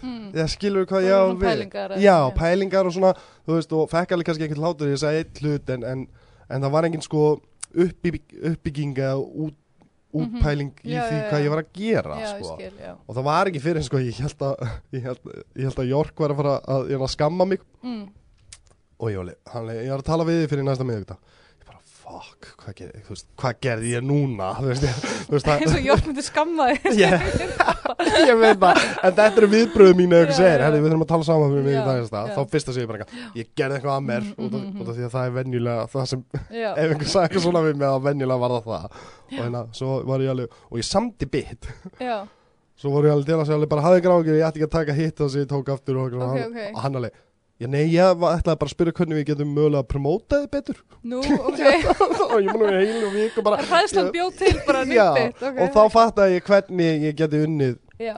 [0.02, 0.32] Mm.
[0.34, 3.14] eða skilur hvað ég á við pælingar Já, pælingar og svona,
[3.46, 6.06] þú veist, og fekk alveg kannski einhvern hlátur, ég sagði eitt hlut en, en,
[6.50, 7.40] en það var engin sko
[7.74, 9.56] uppbygg, uppbygging eða út,
[10.14, 10.94] útpæling í Mhm.
[10.94, 11.30] Já, því já, já.
[11.30, 12.72] hvað ég var að gera, Já, ég sko skil,
[13.08, 15.18] og það var ekki fyrir, sko, ég held að ég held,
[15.56, 18.08] ég held að Jork var að að, að, skamma mig Mm.
[19.00, 19.10] og
[19.52, 21.16] hann, ég var að tala við þig fyrir næsta ég bara,
[22.08, 24.48] fuck, hvað, ger, þú veist, hvað gerði ég núna?
[24.62, 26.98] Eins það, og Jórn myndi skamma þig.
[28.28, 31.82] ég, veit það en þetta eru viðbröðu mínu við þurfum að tala saman fyrir Já,
[31.88, 32.34] miðugdag já.
[32.36, 35.14] þá fyrst að segja bara, ég gerði eitthvað að mér mhm, út af því að
[35.14, 38.42] það er venjulega það sem, Já, ef einhver sagði eitthvað svona við mig þá venjulega
[38.44, 38.98] var það það.
[39.28, 41.70] Og hérna, svo var ég alveg, og ég samdi bit.
[42.78, 44.94] Svo voru ég alveg til að segja bara hafði gráðgjur, ég ætti ekki að taka
[44.94, 46.68] hitt og ég tók aftur og, Ok, hann, ok.
[46.70, 47.16] og hann alveg
[47.58, 50.76] Já, nei, ég ætlaði bara að spyrja hvernig við getum mögulega að promóta þið betur.
[51.10, 51.18] Nú,
[51.48, 51.62] ok,
[52.28, 55.58] og ég að heilu viku bara hræðslan bjóð til bara Já, nýtt ok.
[55.64, 57.74] og þá fattaði ég hvernig ég geti unnið.
[57.98, 58.14] Já,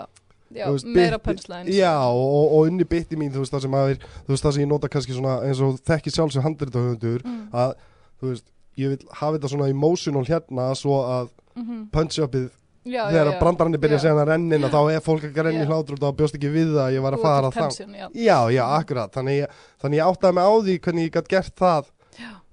[0.53, 4.05] já veist, meira pönslæðin Já, og, og, unni bytti mín, þú veist, það sem er,
[4.27, 7.43] þú veist, það sem ég nota kannski svona eins og þekki sjálf sem handritahöfundur mm.
[7.65, 7.77] að,
[8.21, 12.51] þú veist, ég vil hafa þetta svona emotional hérna svo að mm punch-upið
[12.85, 15.49] já, þegar er byrjað að segja hann að rennin og þá er fólk ekki að
[15.53, 15.71] Já.
[15.71, 17.95] hlátur og þá bjóst ekki við það að ég var að fara til þá tension,
[18.01, 18.07] já.
[18.55, 21.91] Já, akkurat, þannig ég, þannig ég áttaði mig á því hvernig ég gætt gert það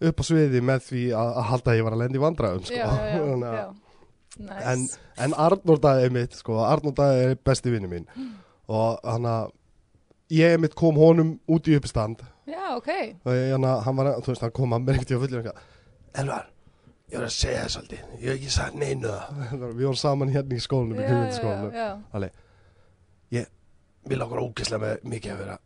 [0.07, 2.65] upp á sviði með því að, að halda að ég var að lenda í vandræðum
[2.67, 3.67] sko.
[4.37, 4.69] Nice.
[4.69, 4.83] en,
[5.25, 8.03] en Arnór Daði er mitt sko, Arnór Daði er besti vinnu mín
[8.69, 9.47] og hann að
[10.29, 12.21] ég mitt kom honum út í uppistand.
[12.45, 12.91] Já, ok.
[13.25, 15.49] Og ég, hann, hann var, þú veist, hann kom að mér ekkert í að fullur
[16.17, 16.45] Elvar,
[17.07, 18.01] ég var að segja það svolítið.
[18.17, 21.07] Ég hef ekki sagt neinu það við vorum saman hérna í skólanum í já, já,
[21.07, 21.93] já, kjöfundskólanum já.
[24.07, 25.57] við langar ógeðslega með mikið að vera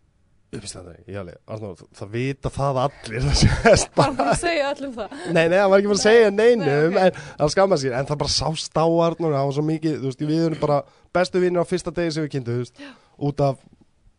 [0.52, 4.34] uppistandari ég alveg, Arnór, það, það vita það allir það sést bara bara.
[4.34, 5.14] að segja allum það.
[5.32, 6.98] Nei, nei, hann var ekki bara að segja neinum Nei, ok.
[7.06, 10.10] en hann skamma sér, en það bara sást á Arnur hann var svo mikið, þú
[10.12, 10.82] veist, við erum bara
[11.16, 12.84] bestu vinnir á fyrsta degi sem við kynntuðust
[13.32, 13.64] út af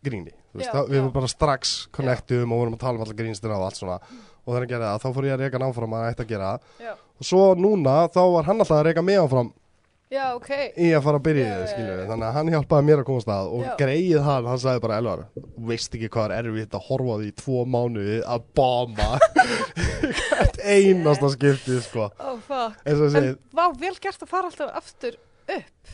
[0.07, 1.03] gríni, þú veist, Já, það, við já.
[1.03, 4.01] erum bara strax connectum og vorum að tala um allar grínstina og allt svona.
[4.43, 6.33] Og þegar hann gerði það, þá fór ég að reyka hann áfram að ætti að
[6.33, 6.71] gera það.
[6.83, 9.51] Já, og svo núna, þá var hann alltaf að reyka mig áfram
[10.13, 10.51] já, ok.
[10.77, 12.07] í að fara að byrja í Já, það, já, já.
[12.11, 13.71] þannig að hann hjálpaði mér að komast að og Já.
[13.81, 15.23] greið hann, hann sagði bara, Elvar
[15.71, 21.79] veist ekki hvað er erfitt að horfa því í tvo mánuði að hvert einasta skipti,
[21.87, 22.11] sko.
[22.21, 25.31] Oh en segi, vá, vel gert að fara alltaf aftur upp.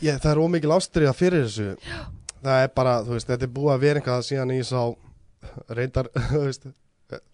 [0.03, 1.71] Ég, það er ómikil ástriða fyrir þessu.
[2.43, 4.83] Það er bara, þú veist, þetta er búið að vera eitthvað síðan ég sá
[5.79, 6.69] reyndar, þú veist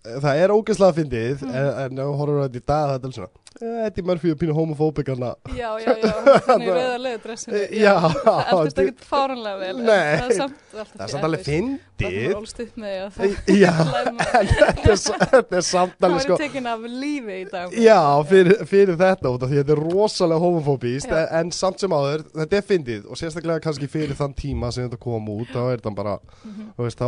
[0.05, 1.55] Það er ógeðslega fyndið Mm.
[1.55, 3.31] en, en ef þú horfur á þetta í dag þetta er svona
[3.65, 6.13] eh, Eddie Murphy og pínu homofóbikarna já, já, já,
[6.47, 10.15] þannig rauða leðudressinu Já, það eldist þetta- ekkert fáranlega vel Nei.
[10.21, 13.11] það er samt alltaf Það er samt alveg fyndið það er ólst upp með að
[13.19, 13.73] það Já,
[14.45, 15.03] þetta er,
[15.35, 17.75] þetta er samt það alveg sko tekin af lífi í dag.
[17.85, 17.99] Já,
[18.31, 18.57] fyrir,
[19.01, 23.63] þetta því þetta er rosalega homofóbíst en samt sem áður, þetta er fyndið og sérstaklega
[23.65, 26.73] kannski fyrir þann tíma sem þetta kom út þá er þetta bara, Mhm.
[26.99, 27.07] þá,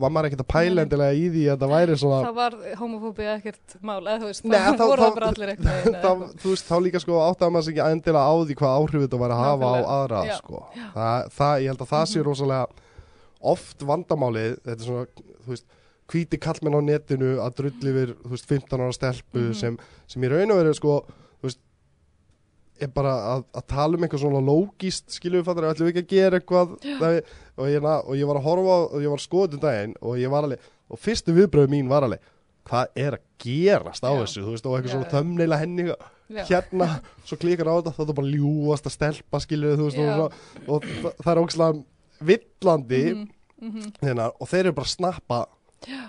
[0.00, 3.30] var maður ekkert að pæla endilega í því að þetta væri svona það var homofóbið
[3.34, 6.10] ekkert mál eða þú veist, Nei, það þá- voru þá- það bara allir eitthvað þá,
[6.42, 9.20] þú veist, þá líka sko áttaði maður sig ekki endilega á því hvað áhrif þetta
[9.24, 9.94] væri að hafa á Nákvæmlega.
[9.98, 10.36] aðra Já.
[10.38, 10.64] sko.
[10.94, 12.66] það, það, ég held að það sé rosalega
[13.54, 15.06] oft vandamálið þetta er svona,
[15.44, 15.66] þú veist
[16.08, 19.54] hvíti kallmenn á netinu að drulli yfir þú veist, 15 ára stelpu Mhm.
[19.54, 21.04] sem, sem í raun og veru sko,
[21.40, 21.58] þú veist
[22.80, 26.02] er bara að, að tala um eitthvað svona lógist skilur við fattar, ætlum við ekki
[26.04, 27.18] að gera eitthvað það,
[27.56, 29.60] og, ég, na- og ég var að horfa á- og ég var að skoða þetta
[29.62, 30.58] daginn og ég var alveg
[30.90, 32.20] og fyrstu viðbröðu mín var alveg
[32.64, 34.18] hvað er að gerast á Já.
[34.22, 35.14] þessu, þú veist, og eitthvað Já, svona já.
[35.18, 36.44] þömneila henni Já.
[36.48, 36.86] hérna,
[37.28, 40.08] svo klikkar á þetta þá er þetta bara ljúast að stelpa skilur þú veist, og,
[40.08, 40.68] Já.
[40.72, 41.82] og það, það er ógslag
[42.24, 43.92] villandi Mhm, mhm.
[44.02, 45.38] hérna, og þeir eru bara að snappa
[45.86, 46.00] já,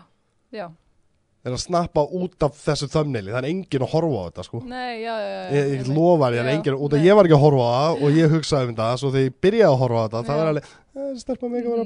[1.44, 4.46] þeir eru að snappa út af þessu þömneili það er enginn að horfa á þetta
[4.48, 7.16] sko nei, já, já, já ég, ég lofa því að Já, enginn, út af ég
[7.20, 9.70] var ekki að horfa á það og ég hugsaði um það, svo þegar ég byrjaði
[9.76, 10.40] að horfa á þetta það Já.
[10.42, 11.86] var alveg, eh, stelpa mig að vera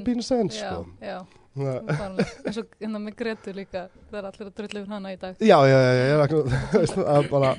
[1.58, 5.40] Eins og hérna með Gretu líka það er allir að drulla yfir hana í dag.
[5.42, 7.54] Já, já, já, já, það er bara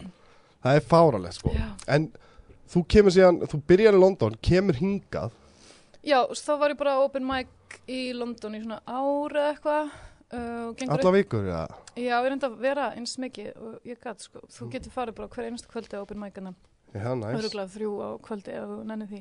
[0.62, 1.56] það er fáralegt sko.
[1.56, 2.08] Já, en
[2.71, 5.36] þú kemur síðan, þú byrjar í London kemur hingað.
[6.08, 7.51] Já þá var ég bara open mic
[7.91, 9.91] í London í svona ára eitthvað
[10.34, 11.62] uh, alla vikur, já
[11.95, 15.32] já, ég reyndi að vera eins mikið og ég gæti sko, þú getur farið bara
[15.36, 16.54] hver einstu kvöldi á open micana
[16.91, 19.19] Já, næs öruglega þrjú á kvöldi ef þú nenni því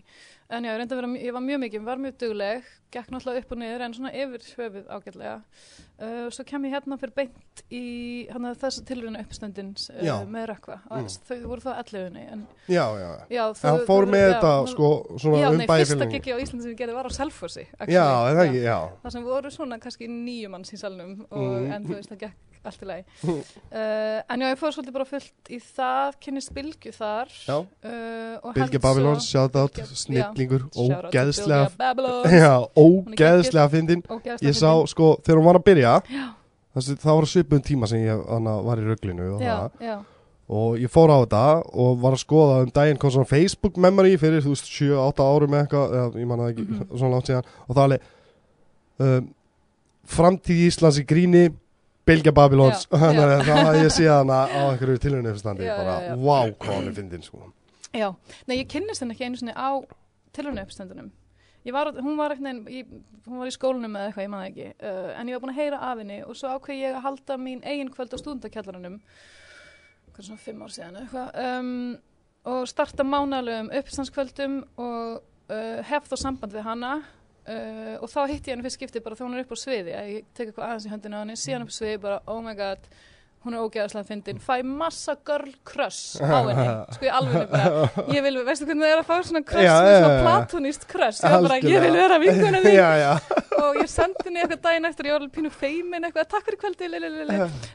[0.51, 3.61] en já, ég vera, ég var mjög mikið, var mjög dugleg gekk náttúrulega upp og
[3.61, 7.83] niður en svona yfir höfuð ágætlega uh, svo kem ég hérna fyrir beint í
[8.59, 10.17] þessu tilruna uppstöndin uh, Já.
[10.27, 11.07] með rökkva, Mm.
[11.29, 14.91] þau voru það 11 en Já, já, já já, En hann fór með þetta, sko,
[15.23, 17.67] svona já, um nei, fyrsta gigi á Íslandi sem ég gerði var á actually.
[17.95, 21.39] Já, er það ekki, já það sem voru svona kannski nýju manns í salnum og,
[21.61, 21.73] Mm.
[21.77, 23.05] en þú veist það gekk allt í lagi.
[23.25, 28.77] Uh, en já, ég fór svolítið bara fullt í það kynnist Bylgju þar uh, held
[28.85, 31.71] Babylons, svo- shoutout, snillingur, ógeðslega.
[32.43, 34.03] Já, ógeðslega fyndin.
[34.45, 35.95] Ég sá, sko, þegar hún var að byrja
[36.77, 38.21] þessi, Það var svipum tíma sem ég
[38.67, 39.97] var í rugglinu og, já, já,
[40.51, 41.43] og ég fór á þetta
[41.81, 45.57] og var að skoða um daginn kom svona Facebook memory fyrir, þú veist, 7-8 árum
[45.57, 46.87] eða eitthvað, ég manna ekki, Mhm.
[46.93, 47.51] svona langt síðan.
[47.69, 48.01] Og það er alveg
[49.01, 49.29] um,
[50.11, 51.45] Framtíð Íslands í gríni
[52.11, 52.85] Bilge Babylons.
[53.03, 57.25] Þannig að ég séð hana á einhverju tilhörnufstandi Já, bara, wow, hvað hann er fyndin
[57.27, 57.49] sko.
[57.95, 58.09] já.
[58.47, 59.71] Nei, ég kynnist henni ekki einu sinni á
[61.75, 62.85] var, hún var í,
[63.27, 65.59] hún var í skólanum eða eitthvað, ég maður ekki, uh, en ég var búin að
[65.61, 68.95] heyra af henni og svo ákveð ég að halda mín eigin kvöld á stúndakjallarunum,
[70.15, 71.99] hvað svona fimm ár síðan eitthvað, um,
[72.55, 75.21] og starta mánalegum uppstandskvöldum og
[75.53, 76.95] uh, hef þá samband við hana
[77.47, 79.95] uh, og þá hitti ég henni fyrst skipti bara þá hún er upp á sviði
[79.97, 82.43] að ég tek eitthvað aðeins í höndina á henni síðan upp á sviði bara oh
[82.45, 82.91] my god
[83.41, 88.25] hún er ógeðaslega fyndin, fæ massa girl crush á henni, sko ég alveg bara, ég
[88.27, 91.47] vil, veistu hvernig það er að fá svona crush, Já, svona, svona platonist crush, ég
[91.47, 92.75] bara, ég vil vera vinkuna því
[93.65, 96.61] og ég sendi henni eitthvað daginn eftir, ég var alveg pínu feimin eitthvað, takk fyrir
[96.67, 96.91] kvöldi,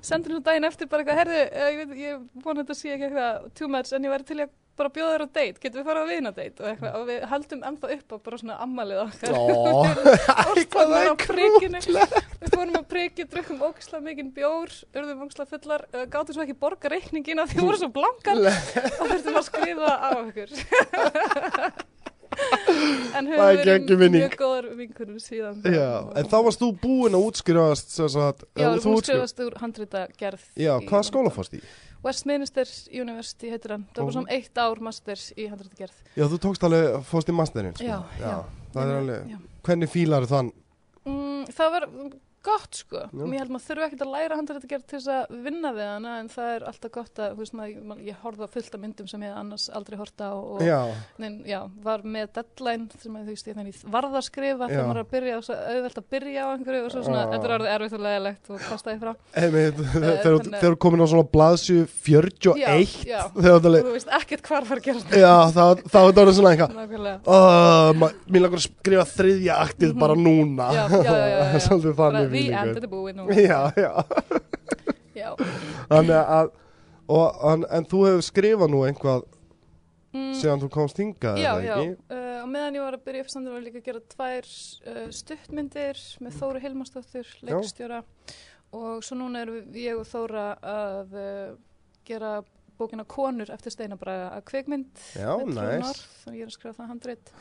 [0.06, 3.50] sendi henni daginn eftir bara eitthvað, herðu, eh, ég, ég vona þetta sé ekki eitthvað
[3.58, 6.04] too much, en ég væri til að bara bjóða þér á date, getum við farið
[6.04, 9.32] á vina date og og við haldum ennþá upp á bara svona ammalið okkar.
[10.76, 11.82] Það er prikinu.
[12.42, 16.92] við fórum á priki, drukkum ógislega mikinn bjór urðum ógislega fullar, gáttum svo ekki borga
[16.92, 18.44] reikningina því við vorum svo blankar
[19.00, 20.50] og þurftum að skrifa á okkur
[23.16, 25.88] en höfum geggjum verið mjög góðar vinkunum síðan Já,
[26.20, 30.06] en þá varst þú búinn að útskrifast sagt, Já, við þú útskrifast- skrifast úr handrita
[30.20, 31.62] gerð Já, hvaða skóla fórst í?
[32.06, 36.42] Westminster University heitir hann það var svona eitt ár masters í handrita gerð Já, þú
[36.44, 37.88] tókst alveg, fórst í masterinn sko.
[37.88, 38.36] Já, já.
[38.76, 39.40] Það er alveg, Já.
[39.66, 40.52] hvernig fílar þann?
[41.06, 41.88] Mm, það var
[42.46, 43.24] gott sko Já.
[43.26, 46.14] ég held maður þurfi ekkert að læra handrita gerð til þess að vinna við hana
[46.22, 49.10] en það er alltaf gott að þú veist, maður, ég horfði á fullt af myndum
[49.12, 50.80] sem ég annars aldrei horta á og Já,
[51.22, 54.90] nein, já, var með deadline sem að þú veist, ég þannig varð að skrifa þegar
[54.90, 55.40] maður er að byrja
[55.76, 57.30] auðvelt að byrja á einhverju og svo svona, Já.
[57.36, 61.08] þetta er orðið erfitt og leðilegt og kastaði frá einmitt, þegar að- þú komin á
[61.12, 62.72] svona blaðsju 41 Já,
[63.10, 63.22] já.
[63.36, 66.54] þegar þú veist ekkert hvað fara að gera já, þá þá er þetta orðið svona
[66.56, 70.68] eitthvað mér langar að skrifa þriðja aktið bara núna.
[71.66, 72.76] Svolítið bara þannig end, feelingur.
[72.76, 73.94] þetta er búið nú Já, já.
[75.22, 75.30] Já.
[75.88, 76.52] Þannig að
[77.06, 79.24] og, en, en þú hefur skrifað nú einhvað
[80.16, 83.56] Mm, síðan þú komst hingað já, já, uh, og meðan ég var að byrja uppstandur
[83.56, 88.00] var ég líka að gera tvær uh, stuttmyndir með Þóru Hilmarsdóttur, leikstjóra.
[88.76, 91.58] Og svo núna erum við, ég og Þóra að uh,
[92.08, 92.32] gera
[92.80, 96.58] bókina Konur eftir Steinabraga að kvikmynd Já, með Trú næs North, þannig ég er að
[96.58, 97.36] skrifa það handrit.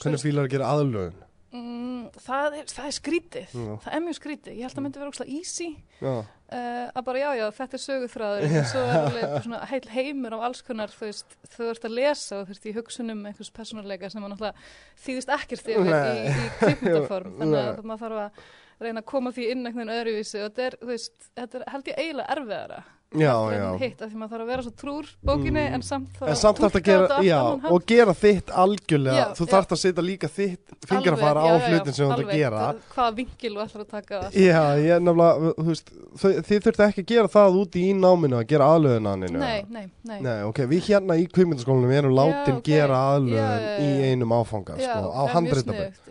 [0.00, 1.18] Hvernig fílar að gera aðlögun?
[1.54, 3.54] Mm, það, er, það er skrítið.
[3.54, 3.72] Já.
[3.84, 5.68] það er mjög skrítið, ég held að það myndi vera óslega easy.
[6.00, 8.46] Uh, að bara já, já, þetta er söguþráður.
[8.48, 11.96] En svo er alveg svona heil heimur af alls konar, þú veist, þú ert að
[11.98, 14.70] lesa og þú veist í hugsunum einhvers persónuleika sem náttúrulega
[15.04, 17.36] þýðist ekkert yfir í, í kvikmyndaform.
[17.42, 18.48] Þannig að maður þarf að
[18.80, 20.40] reyna að koma því inn einhvern öðruvísi.
[20.40, 23.68] Og þetta er, veist, þetta er held ég eiginlega erfiðara já, já.
[23.80, 25.74] hitt af því maður þarf að vera svo trúr bókinni Mm.
[25.74, 27.40] en samt þarf En samt þarf að túlka gera, já,
[27.74, 29.50] og gera þitt algjörlega, þú já.
[29.50, 32.74] þarft að setja líka þitt fingrafara á hlutin sem þú ætlar að gera.
[32.94, 34.20] hvaða vingil þú ætlar að taka.
[34.30, 34.62] Já,
[35.00, 39.38] nefnilega, þú veist, þið þurftu ekki að gera það úti í náminu að gera aðlöðunaninu
[39.38, 42.64] nei, nei, nei, Nei, ok, við hérna í kvikmyndaskólanum erum látin Já, ok.
[42.70, 45.22] gera aðlöðun í einum áfanga, sko, á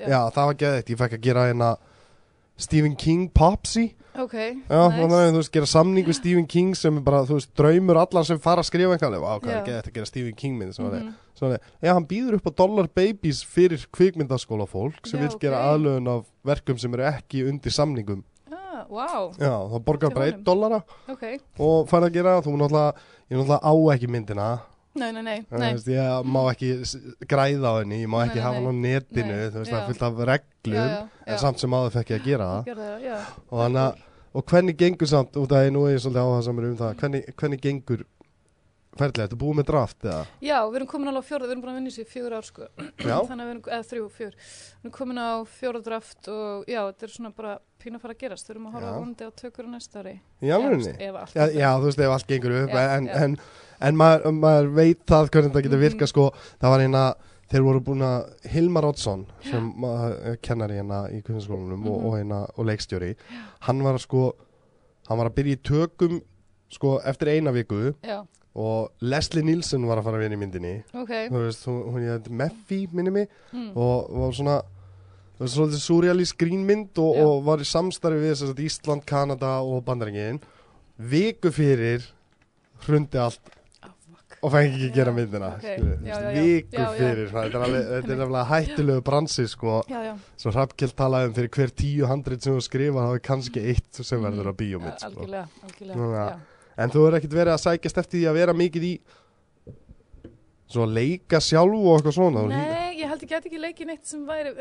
[0.04, 1.78] Já, það var geðið, ég fekk að gera eina
[2.60, 4.98] Stephen King Popsy ok, Já, nice.
[4.98, 8.00] þannig að þú veist, gera samning við Stephen King sem er bara, þú veist, draumur
[8.02, 9.60] allar sem fara að skrifa eitthvað, alveg, ok, Já.
[9.68, 11.14] geðið að gera Stephen King svona, mm Mhm.
[11.40, 15.58] svona, já, hann býður upp á Dollar Babies fyrir kvikmyndaskóla fólk sem Já, vil gera
[15.60, 15.68] ok.
[15.74, 20.40] aðlöðun af verkum sem eru ekki undir samningum ah, wow, Já, þá borgar bara honum.
[20.40, 22.94] 1 dollara ok og fær að gera, þú náttúrulega,
[23.30, 24.60] ég náttúrulega á ekki myndina
[24.98, 25.74] Nei, nei, nei, Þú nei.
[25.78, 26.70] veist, ég má ekki
[27.30, 29.76] græða á henni, ég má ekki nei, hafa hann á netinu, þú veist, já.
[29.76, 31.42] það er fullt af reglum, Já, já, en já.
[31.46, 32.72] samt sem áður fekk ég að gera það.
[32.80, 33.18] Það, já.
[33.54, 34.00] Og að,
[34.34, 36.96] og hvernig gengur samt, út af því nú er ég svolítið áhuga samar um það,
[37.04, 38.04] hvernig, hvernig gengur
[39.00, 40.24] ferðlega, ertu búið með draft eða?
[40.44, 42.36] Já, við erum komin alveg á fjóra, við erum búin að vinna í sig fjögur
[42.36, 42.66] ár sko.
[43.00, 43.16] Já.
[43.30, 44.34] Þannig að við erum, eða þrjú, fjör.
[44.42, 48.18] Við erum komin á fjóra draft og já, þetta er svona bara pínu að fara
[48.18, 48.50] að gerast.
[48.50, 48.98] Við erum að horfa Já.
[49.00, 50.16] vonandi á tökur á næsta ári.
[50.42, 51.38] Allt.
[51.38, 53.16] Já, já, þú veist, ef allt gengur upp, Já, en, já.
[53.24, 53.38] en,
[53.82, 55.86] en maður, maður veit það hvernig það getur Mhm.
[55.88, 57.04] virkað, sko, það var eina,
[57.52, 62.06] þeir voru búin að, Hilmar Oddsson, sem uh, kennar hérna í kvinnaskólanum og, Mhm.
[62.06, 63.16] og, hérna, og leikstjóri,
[63.62, 64.34] hann var sko,
[65.08, 66.22] hann var að byrja í tökum,
[66.70, 70.84] sko, eftir eina viku Já, og Leslie Nielsen var að fara að vinna í myndinni,
[70.94, 71.10] ok.
[71.30, 73.72] þú veist, hún, hún ég Meffy, minni mig, Mm.
[73.78, 74.62] og var svona
[75.40, 79.86] það var svolítið surrealist grínmynd og, og var í samstarfi við að Ísland, Kanada og
[79.86, 80.42] Bandaringin
[81.00, 82.04] viku fyrir
[82.86, 83.40] hrundi allt.
[84.40, 89.04] Og fengi ekki að gera myndina viku fyrir þetta er alveg, þetta er alveg hættulegu
[89.10, 93.08] bransi sko, Já, já, svo Hrafkjell talaði um fyrir hver tíu handrit sem þú skrifa
[93.08, 95.12] þá er kannski eitt sem verður á bíómynd sko.
[95.12, 96.28] algjörlega, algjörlega.
[96.80, 98.94] En þú er ekkert verið að sækjast eftir því að vera mikið í
[100.70, 104.06] svo að leika sjálf og eitthvað svona Nei, ég held ég get ekki leikið neitt
[104.10, 104.60] sem væri uh,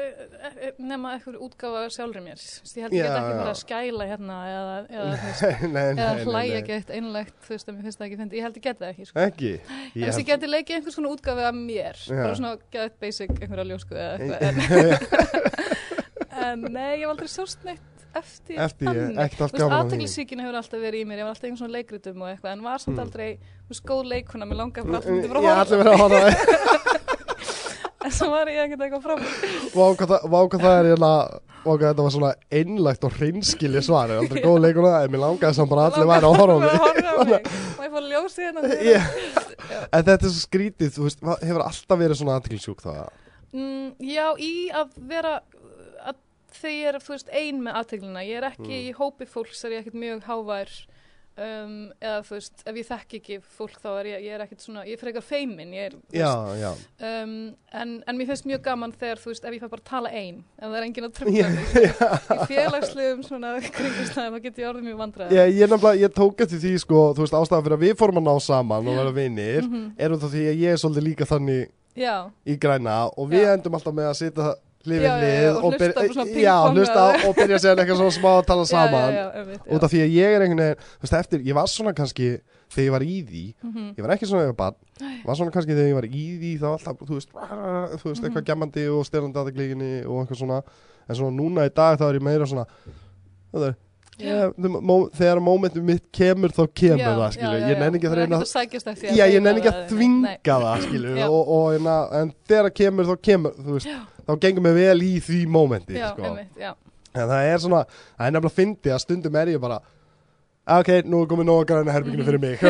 [0.48, 2.38] uh, nema eitthvað útgáfa af sjálfri mér.
[2.38, 5.10] Ég held ég get ekki verið að skæla hérna eða, eða,
[5.48, 6.66] nei, nei, eða nei, hlæja nei.
[6.70, 8.38] gett einlegt, þú veist, að mér finnst það ekki fyndi.
[8.40, 9.16] Ég held ég get það ekki, sko.
[9.26, 12.18] ekki En þess ég geti leikið einhvers konar útgáfi af mér, Já.
[12.22, 14.40] bara svona get basic einhverja ljósku eða eitthvað.
[16.38, 17.84] En, nei, ég hef aldrei sjóst neitt
[18.18, 19.18] eftir, eftir, þannig.
[19.20, 19.84] ekkert allt Þú veist, gaman að því.
[19.84, 22.62] aðteglisíkin hefur alltaf verið í mér, ég var alltaf einhvern svona leikritum og eitthvað, en
[22.64, 23.02] var samt Mm.
[23.04, 23.28] aldrei,
[23.66, 27.04] þú veist, góð leikuna, mér langaði bara alltaf bara að verið að horfa
[28.08, 28.16] það.
[28.18, 29.20] svo var ég ekkert eitthvað fram
[29.74, 31.12] Vá hvað það, það er hérna
[31.58, 35.12] Vá hvað þetta var svona einlægt og hreinskilja svar Er aldrei góð leikur það En
[35.14, 38.60] mér langaði samt bara allir væri að horfa á mig Má ég fá ljósi hérna.
[39.98, 43.00] En þetta er svo skrítið Þú veist, hefur alltaf verið svona aðtiklisjúk það
[43.52, 45.34] mm, Já, í að vera
[46.08, 46.16] að
[46.58, 48.86] þegar ég er, þú veist, ein með aðteglina ég er ekki Mm.
[48.88, 50.72] í hópi fólks er ég ekkert mjög hávær
[51.38, 54.64] um, eða þú veist, ef ég þekki ekki fólk þá er ég, ég er ekkert
[54.64, 56.70] svona, ég er frekar feimin ég er, Já, veist, já.
[57.22, 57.34] Um,
[57.78, 60.12] en, en mér finnst mjög gaman þegar, þú veist, ef ég fæ bara að tala
[60.18, 61.72] ein ef það er enginn að tröfla mig.
[62.34, 66.44] í félagslegum svona kringustæðum þá get ég orðið mjög vandræð Ég, ég nefnilega, ég tók
[66.46, 69.14] eftir því sko, þú veist, ástæðan fyrir að við fórum að ná saman og vera
[69.22, 69.90] vinir, Mhm.
[69.98, 73.74] erum það því að ég er svolítið líka þannig Já, í græna og við endum
[73.74, 74.50] alltaf með að sitja
[74.86, 77.98] Já, já, já, hlið og hlusta bara svona já, hlusta og byrja að segja eitthvað
[77.98, 79.58] svona smá að tala saman já, já, já, já.
[79.74, 82.28] út af því að ég er einhvern veginn, þú veist, eftir, ég var svona kannski
[82.68, 83.88] þegar ég var í því, Mhm.
[83.98, 86.66] ég var ekki svona þegar ég var svona kannski þegar ég var í því þá
[86.76, 88.48] alltaf, þú veist, þú veist, eitthvað Mhm.
[88.52, 90.62] gemmandi og styrnandi aðeiglinginni og eitthvað svona,
[91.08, 92.66] en svona núna í dag þá er ég meira svona,
[93.52, 93.74] það er
[94.18, 94.50] Yeah,
[95.14, 97.78] þegar momentum mitt kemur þá kemur Já, það já, skilju, já, ég já.
[97.78, 101.26] nenni ekki að eftir já, ég nenni ekki að þvinga það skilju Já.
[101.28, 103.86] og, og, og, en þegar kemur þá kemur þú veist,
[104.28, 106.22] þá gengur mér vel í því momenti Já, sko.
[106.28, 106.70] einmitt, já.
[107.16, 107.80] En það er svona,
[108.18, 109.78] það er nefnilega fyndi að stundum er ég bara
[110.68, 112.56] "Ah, ok, nú er komið nóg að græna herbygginu fyrir mig.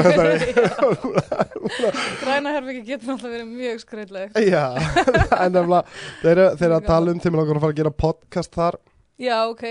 [2.23, 4.63] Græna herbyggi getur náttúrulega verið mjög skröldleg já,
[5.43, 5.83] en nefnilega
[6.23, 8.75] þeir eru- að tala um til mig langar að fara að gera podcast þar.
[9.19, 9.65] Já, ok.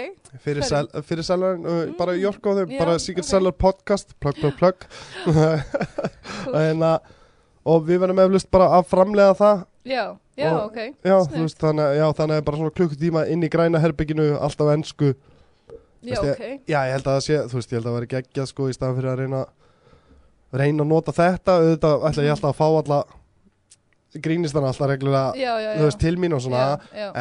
[0.43, 1.23] Fyrir, Hverju?
[1.23, 3.29] sel, uh, bara í Jork og já, bara Secret ok.
[3.31, 4.75] Seller podcast plug, plug, plug.
[6.67, 6.99] En að
[7.67, 9.63] og við verðum eflust bara að framlega það.
[9.87, 10.03] Já,
[10.37, 10.77] já, Og- ok.
[11.03, 15.13] Já, veist, þannig, já, þannig að bara svona klukkutíma inn í græna herbygginu alltaf ennsku
[16.07, 16.59] Já, Veistu, ok.
[16.69, 18.67] Já, ég held að það sé, þú veist, ég held að það veri geggjað sko
[18.69, 19.39] í staðan fyrir að reyna
[20.61, 22.99] reyna að nota þetta, auðvitað ætla ég alltaf að fá alla
[24.23, 25.33] grínistana alltaf reglulega,
[25.77, 26.61] þú veist, til mín og svona.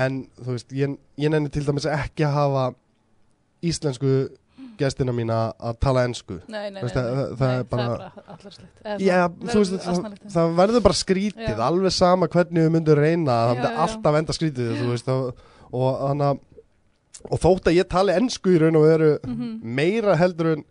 [0.05, 2.67] En þú veist, ég, ég nenni til dæmis ekki að hafa
[3.67, 4.13] íslensku
[4.79, 6.39] gestina mína að tala ennsku
[6.93, 8.11] það- er bara-
[10.33, 13.77] Það er verður bara skrítið, alveg sama hvernig við myndum reyna, það já.
[13.87, 15.35] alltaf enda skrítið, og,
[15.73, 16.39] og þannig að
[17.31, 19.61] og þótt að ég tali ennsku í raun og veru Mhm.
[19.63, 20.65] meira heldur en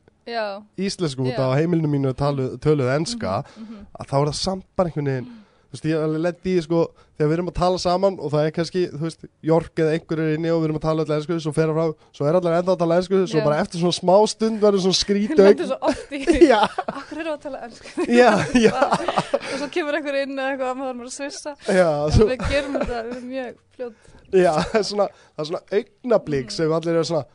[0.77, 3.85] íslensku út á heimilinu mínu talu, töluð enska, mhm, mhm.
[3.99, 5.27] að þá er það samt bara einhvern veginn,
[5.75, 6.79] þú veist, ég er alveg lett í sko,
[7.15, 10.21] þegar við erum að tala saman og það er kannski, þú veist, Jork eða einhver
[10.23, 12.38] er inni og við erum að tala allir ensku, svo fer að frá, svo er
[12.39, 13.45] allir enda að tala ensku, svo Já.
[13.49, 16.59] bara eftir svona smá stund verður svona Þetta er augn- svo oft í Já,
[16.95, 18.73] Akkur eru að tala ennsku já, já,
[19.51, 21.55] Og svo kemur einhver inn eða eitthvað að maður er að svissa.
[21.67, 24.11] Já, svo, Við gerum þetta, við erum mjög fljótt.
[24.45, 27.25] Já, svona, það er svona augnablík sem allir eru svona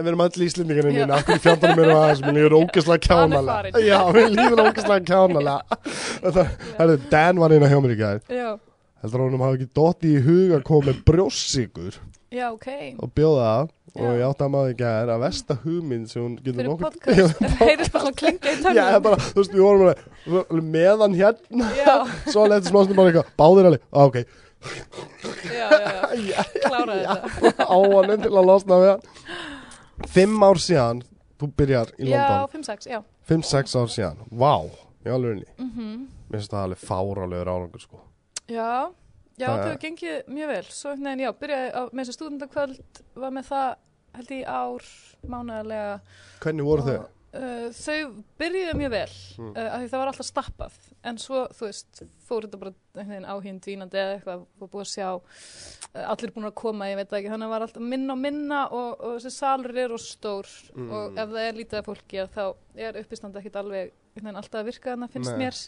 [0.00, 1.02] en við erum öll íslendingarinn Já.
[1.04, 3.82] inn af hverju fjandarnum erum aðeins, mér líður ógeðslega er kjánalega.
[3.84, 5.80] Já, mér líður ógeðslega kjánalega.
[6.24, 6.40] Það,
[6.78, 8.22] það er Dan var inn á hjá mér í gær.
[8.32, 8.48] Já,
[9.04, 12.66] heldur að honum hafi ekki dotti í hug að koma með brjóssykur já, ok.
[13.02, 13.70] Og bjóða það.
[13.90, 14.10] Og Já.
[14.14, 17.40] ég átti að maður í gær að versta hugmynd sem hún getur Fyrir nokkuð podcast.
[17.42, 21.16] En heyrðist bara klinga í Já, tönnum það er bara, þú veist, við vorum meðan
[21.18, 21.70] hérna.
[21.74, 21.94] Já,
[22.30, 22.52] svo að
[25.50, 26.40] já, já, já.
[26.68, 27.66] Kláraði þetta.
[27.66, 28.92] Áanum til að losna við
[30.08, 31.02] Fimm ár síðan
[31.40, 32.48] þú byrjar í Já, London.
[32.64, 33.02] 5-6, já.
[33.28, 34.54] 5-6 ár síðan, vá
[35.04, 36.08] í alveg Mhm.
[36.30, 38.00] mér finnst það alveg fáralegur árangur sko.
[38.48, 38.90] Já,
[39.38, 40.62] já, Það- hefur gengið mjög vel.
[40.64, 43.74] Svo einhvern veginn, já, byrjaði á, með þessu stúdendakvöld var með það,
[44.14, 44.82] held ég, ár
[45.26, 46.00] mánaðarlega.
[46.40, 47.06] Hvernig voru þau?
[47.32, 49.08] uh, Þau byrjuðu mjög vel
[49.38, 49.56] Mm.
[49.56, 50.72] uh, af því það var alltaf stappað
[51.06, 52.72] en svo, þú veist, fór þetta bara
[53.32, 57.08] áhinn dvínandi eða eitthvað var búið að sjá uh, allir búin að koma, ég veit
[57.10, 57.32] það ekki.
[57.32, 60.52] Þannig að það var alltaf minna og minna og, og þessi salur er og stór.
[60.74, 60.92] Mm.
[60.92, 62.44] og ef það er lítið af fólki að þá
[62.86, 65.38] er uppistand ekkit alveg alltaf að virka þannig finnst Nei.
[65.44, 65.58] mér.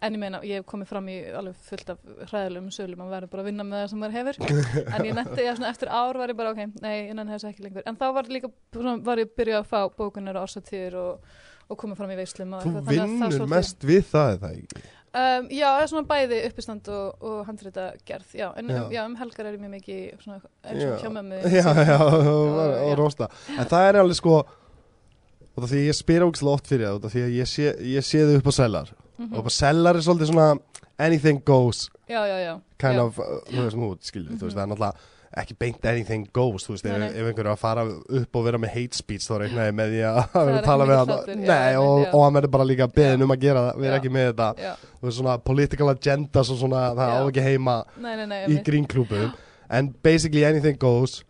[0.00, 3.32] En ég meina, ég hef komið fram í alveg fullt af hræðilegum sölum, maður verður
[3.32, 4.38] bara að vinna með það sem maður hefur.
[4.94, 7.50] En ég nefndi, já, svona, eftir ár var ég bara ok, nei, ég nenni þessu
[7.50, 7.84] ekki lengur.
[7.88, 11.34] En þá var líka, svona, var ég byrjuð að fá bókunar og ársatíður og,
[11.70, 14.50] og koma fram í veislum og þú eitthvað, það vinnur svolítið- mest við það eða
[14.56, 18.80] ekki um, já, það er svona bæði uppistand og, og handrita gerð, já, en Já.
[18.84, 20.88] Um, já, um helgar er ég mjög mikið svona, Já.
[20.92, 22.82] og hjá mömmu já, já, og, og, já.
[22.90, 23.28] og rosta
[23.58, 27.22] en það er alveg sko og það því ég spyr ógislega oft fyrir það því
[27.38, 29.34] ég sé, ég sé þau upp á sellar Mhm.
[29.34, 30.58] og upp á sellar er svolítið svona
[30.98, 34.58] anything goes já, já, já, kind of, uh, þú veist, nú, skilur, þú veist, Mhm.
[34.58, 34.94] það er náttúrulega
[35.38, 37.08] ekki beint anything goes, þú veist, Nei, ef, nei.
[37.20, 40.00] ef einhver er að fara upp og vera með hate speech þá reiknaði með því
[40.08, 42.08] að er vera að tala við hann já, nei, og, já.
[42.14, 43.24] og hann verður bara líka beðin Já.
[43.28, 44.00] um að gera það, við erum Já.
[44.00, 47.28] ekki með þetta já, þú veist, svona political agendas og svona, það á Já.
[47.30, 48.64] ekki heima nei, í einmitt.
[48.66, 49.30] grínklúbum
[49.70, 51.20] en basically anything goes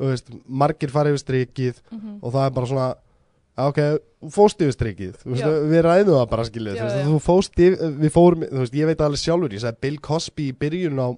[0.00, 2.18] þú veist, margir fara yfir strikið Mhm.
[2.22, 2.88] og það er bara svona
[3.54, 3.78] "Já, ok,
[4.34, 5.52] fóst yfir strikið veist, Já.
[5.70, 7.22] við ræðum það bara skiljuð Já, þú já.
[7.22, 10.56] fóst yfir, við fórum þú veist, ég veit alveg sjálfur, ég sagði Bill Cosby í
[10.58, 11.08] byrjun á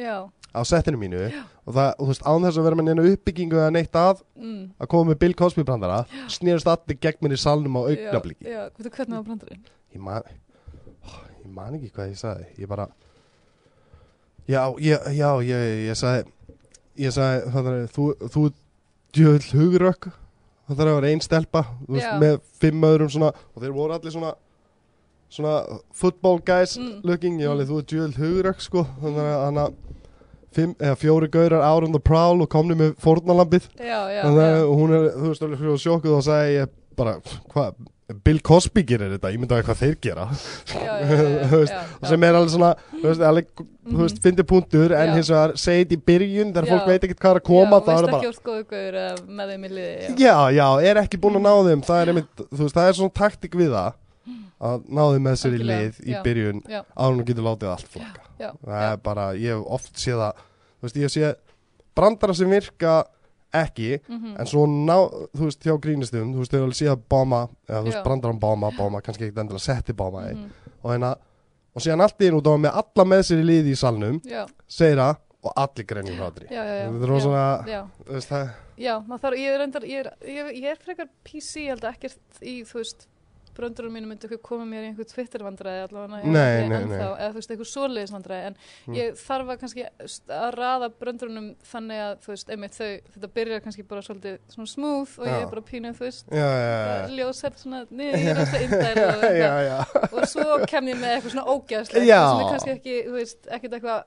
[0.00, 0.16] já,
[0.56, 1.28] á settinu mínu
[1.64, 4.18] og það, og þú veist, án þess að vera með neina uppbyggingu eða neitt að
[4.36, 6.02] mm, að koma með Bill Cosby brandara
[6.34, 9.64] snýrst allir gegn mér í salnum á augnabliki já, já, hvernig var brandarinn?
[9.94, 10.22] ég man
[11.44, 12.46] ég man ekki hvað ég sagði.
[12.58, 12.88] Ég bara
[14.48, 16.28] já, ég, já, ég, ég sagði
[17.04, 18.44] ég sagði, þannig að þú, þú
[19.14, 20.08] djöðl hugurökk
[20.64, 22.18] þannig að það var ein stelpa þú veist, Já.
[22.22, 24.34] með fimm öðrum svona og þeir voru allir svona
[25.34, 25.54] svona
[25.92, 27.00] football guys Mm.
[27.04, 29.74] looking, ég var alveg, þú djöðl hugurökk sko, þannig að hann að
[30.56, 34.44] fimm, eða fjóri gaurar out on the prowl og komni með fórnalambið Já, já, þannig
[34.44, 37.18] að já, hún er, þú veist, alveg sjokkuð og sagði ég bara,
[37.54, 37.74] hvað
[38.20, 40.24] Bill Cosby gerir þetta, ég myndi að hvað þeir gera.
[40.68, 41.14] Já, já,
[41.72, 44.22] já, og sem er alveg svona, þú veist, alveg, þú veist, Mhm.
[44.26, 47.46] fyndi punktur en hins vegar segið í byrjun þegar fólk veit ekkert hvað er að
[47.48, 48.20] koma þá er það bara,
[50.20, 50.36] já.
[50.52, 53.56] já, er ekki búin að ná þeim það er einmitt, veist, það er svona taktik
[53.60, 53.92] við það
[54.64, 56.20] að ná þeim með sér í Algjörlega, lið í já.
[56.24, 56.80] byrjun Já.
[56.96, 60.44] að hún getur látið allt flokka já, það er bara, ég hef oft séð það
[60.44, 61.34] þú veist, ég sé
[61.94, 62.94] brandara sem virka
[63.54, 64.36] ekki Mhm.
[64.40, 64.96] en svo ná,
[65.36, 68.02] þú veist, hjá grínistum þú veist, þau alveg síðan báma eða þú veist, Já.
[68.04, 70.50] brandaran báma, báma, kannski ekkert endilega setti báma mm Mhm.
[70.82, 71.14] og hérna
[71.74, 74.20] og síðan allt í einu út á með alla með sér í liði í salnum
[74.24, 78.28] já, segir það og allir já, já, já, þetta er rosa svona já, þú veist,
[78.30, 81.84] það, já, þarf, ég er reyndar, ég er, ég, ég er frekar PC, ég held
[81.84, 83.06] að ekkert í, þú veist,
[83.56, 87.28] bröndurum mínu myndi koma mér í einhver Twitter-vandræði allavega, ég Nei, ég nei, ennþá, eða
[87.30, 88.94] þú veist, einhver svoleiðis vandræði, en Mm.
[88.98, 89.84] ég þarf að kannski
[90.28, 94.70] að raða bröndurunum þannig að, þú veist, einmitt þau, þetta byrjar kannski bara svolítið svona
[94.74, 95.42] smooth og ég Já.
[95.42, 96.26] er bara pínu, þú veist,
[97.14, 99.78] ljósett svona niður og já, eitthvað já,
[100.12, 102.20] og svo kem ég með eitthvað svona ógæðslegt Já.
[102.28, 104.02] sem er kannski ekki, þú veist, ekkert eitthvað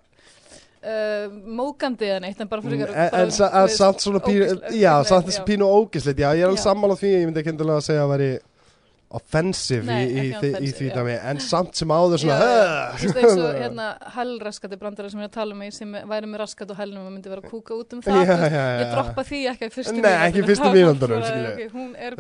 [0.77, 4.47] uh, mókandi eða neitt en bara fyrir Mm, en, en, sa- en samt svona pínu,
[4.77, 6.67] já, samt þessi pínu ógislegt já, ég er alveg Já.
[6.69, 8.29] sammála því, ég myndi ekki endilega að segja að veri
[9.17, 12.37] offensive Nei, í, í, ekki því- í offensive, því dæmi en samt sem áður svona.
[12.97, 13.85] Þú veist eins og hérna
[14.17, 17.05] hælraskati brandara sem ég er að tala um í sem væri með raskat og hælnum
[17.07, 18.65] og myndi vera að kúka út um það Já, já, já.
[18.81, 20.49] ég droppa því ekki í fyrstu Nei, ekki í mínútunum.
[20.49, 21.53] fyrstu Það var mínútunum, bara, skilju.
[21.53, 22.17] ok, hún er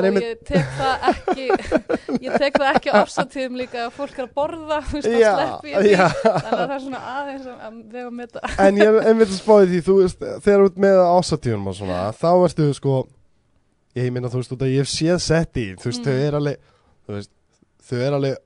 [0.00, 1.46] og einmitt ég tek það ekki
[2.26, 5.38] ég tek það ekki á ársatíðum líka að fólk er að borða þú veist, að
[5.38, 9.08] sleppi þannig að það er svona aðeins að- að vega með það En ég er
[9.12, 12.68] einmitt að spáði því, þú veist, þegar þú ert með ásatíðunum og svona, þá ertu
[12.80, 12.98] sko,
[13.96, 16.06] ég meina, þú veist, út að ég hef séð sett í, þú veist, Mm.
[16.06, 16.56] þau er alveg,
[17.08, 17.30] þú veist,
[17.90, 18.36] þau er alveg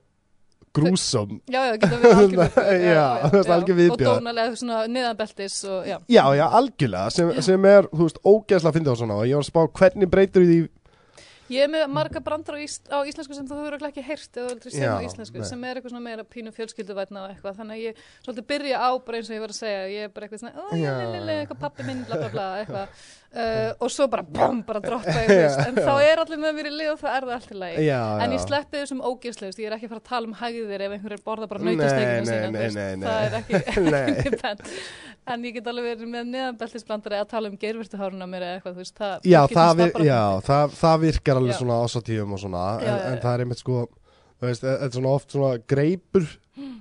[0.75, 1.35] grúsum.
[1.47, 5.85] já, já, geta verið algjör viðbjóður, Já, þú veist, algjör og dónalega svona neðanbeltis og
[5.87, 9.19] já, Já, já, algjörlega, sem, sem er, þú veist, ógeðslega að finna á svona.
[9.21, 10.63] Og ég var að spá hvernig breytur því,
[11.45, 14.37] Ég er með marga brandar á, ís, á íslensku sem þú hefur örugglega ekki heyrt
[14.41, 15.45] eða aldrei Já, á íslensku nei.
[15.45, 17.59] sem er eitthvað svona meira pínu fjölskylduvætna og eitthvað.
[17.59, 19.83] Þannig að ég svolítið byrja á bara eins og ég var að segja.
[19.93, 20.95] Ég er bara eitthvað svona, ó, Já.
[21.13, 25.13] lili, eitthvað pappi minn, bla bla bla, eitthvað uh, og svo bara, bam, bara droppa
[25.13, 27.51] ég, veist, en þá er allir með mér í lið og það er það allt
[27.51, 27.85] í lagi.
[27.87, 28.45] Já, En ég já.
[28.45, 31.23] sleppi þessum ógeðslegust, ég er ekki að fara að tala um hægðir ef einhver er
[31.25, 31.83] borða bara nei, nei.
[33.03, 33.53] það er ekki
[34.15, 34.63] ekki bent.
[35.25, 38.95] En ég get alveg verið með neðanbeltisblandari að tala um geirvirtuháruna mér eða eitthvað, veist,
[38.99, 41.59] það Já, það, vir, já það, það virkar alveg Já.
[41.63, 43.79] svona ásatíðum og svona, en, en það er einmitt sko,
[44.45, 46.27] þetta er svona oft svona greipur,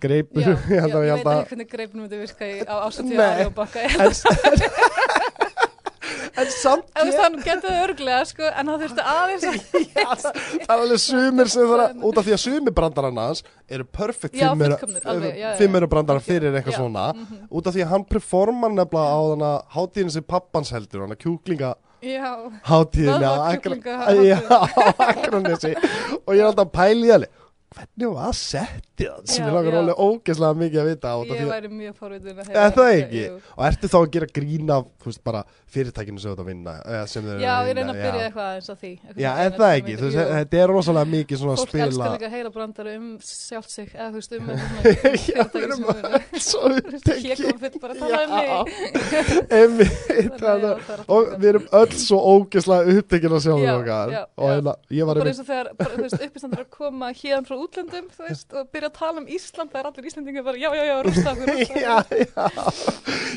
[0.05, 3.25] greipur, ég veit ekki hvernig greipnum myndi virka á ásatíu Nei.
[3.25, 3.89] ári og baka
[6.41, 9.45] en, samt En ég, hann getur það örglega, sko, en hann þurfti aðeins
[9.95, 13.45] það það er alveg sumir sem það er, út af því að sumir brandarann hans
[13.69, 14.51] eru perfect Já,
[15.61, 17.47] fimmur, brandarar fyrir eitthvað Já, svona, mhm.
[17.51, 21.17] út af því að hann performar nefnilega á þannig að hátíðin sem pappans heldur, hann
[21.17, 21.75] að kjúklinga
[22.69, 23.33] hátíðin á
[25.09, 25.73] Akranesi.
[26.25, 27.31] Og ég er alltaf alveg
[27.75, 31.37] hvernig var að setja það sem ég langar alveg ógeðslega mikið að vita út af
[31.41, 33.23] ég væri mjög forvitin að Er það ekki?
[33.25, 33.35] Jú.
[33.57, 35.41] og ertu þá að gera grín af þú veist bara
[35.75, 36.73] fyrirtækinu sem þú ert að vinna
[37.43, 40.69] Já, ég reyna að byrja eitthvað eins á því Já, eina það ekki, þetta er
[40.71, 44.09] rosalega mikið svona að Fólk elskar spila líka að heyra brandar um sjálft sig eða
[44.11, 44.85] þú veist um eitthvað
[45.35, 45.43] Já,
[46.45, 46.77] svona
[51.35, 53.59] við erum fyrirtæki sem og
[54.35, 54.49] og
[55.05, 55.19] og þú
[56.25, 56.69] uppistandur að
[58.85, 61.33] byrja að tala um Ísland það er allir Íslandingar bara já, já, já, rústa
[61.85, 62.47] já, já.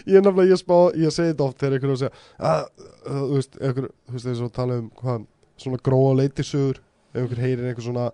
[0.08, 2.14] Ég er nefnilega, ég spá, ég segi þetta oft þegar einhverju að segja
[2.52, 5.26] að, uh, þú veist, einhverju, þú veist, eins og tala um hvað,
[5.64, 6.82] svona gróa leitisögur
[7.14, 8.08] ef einhver heyrir einhver svona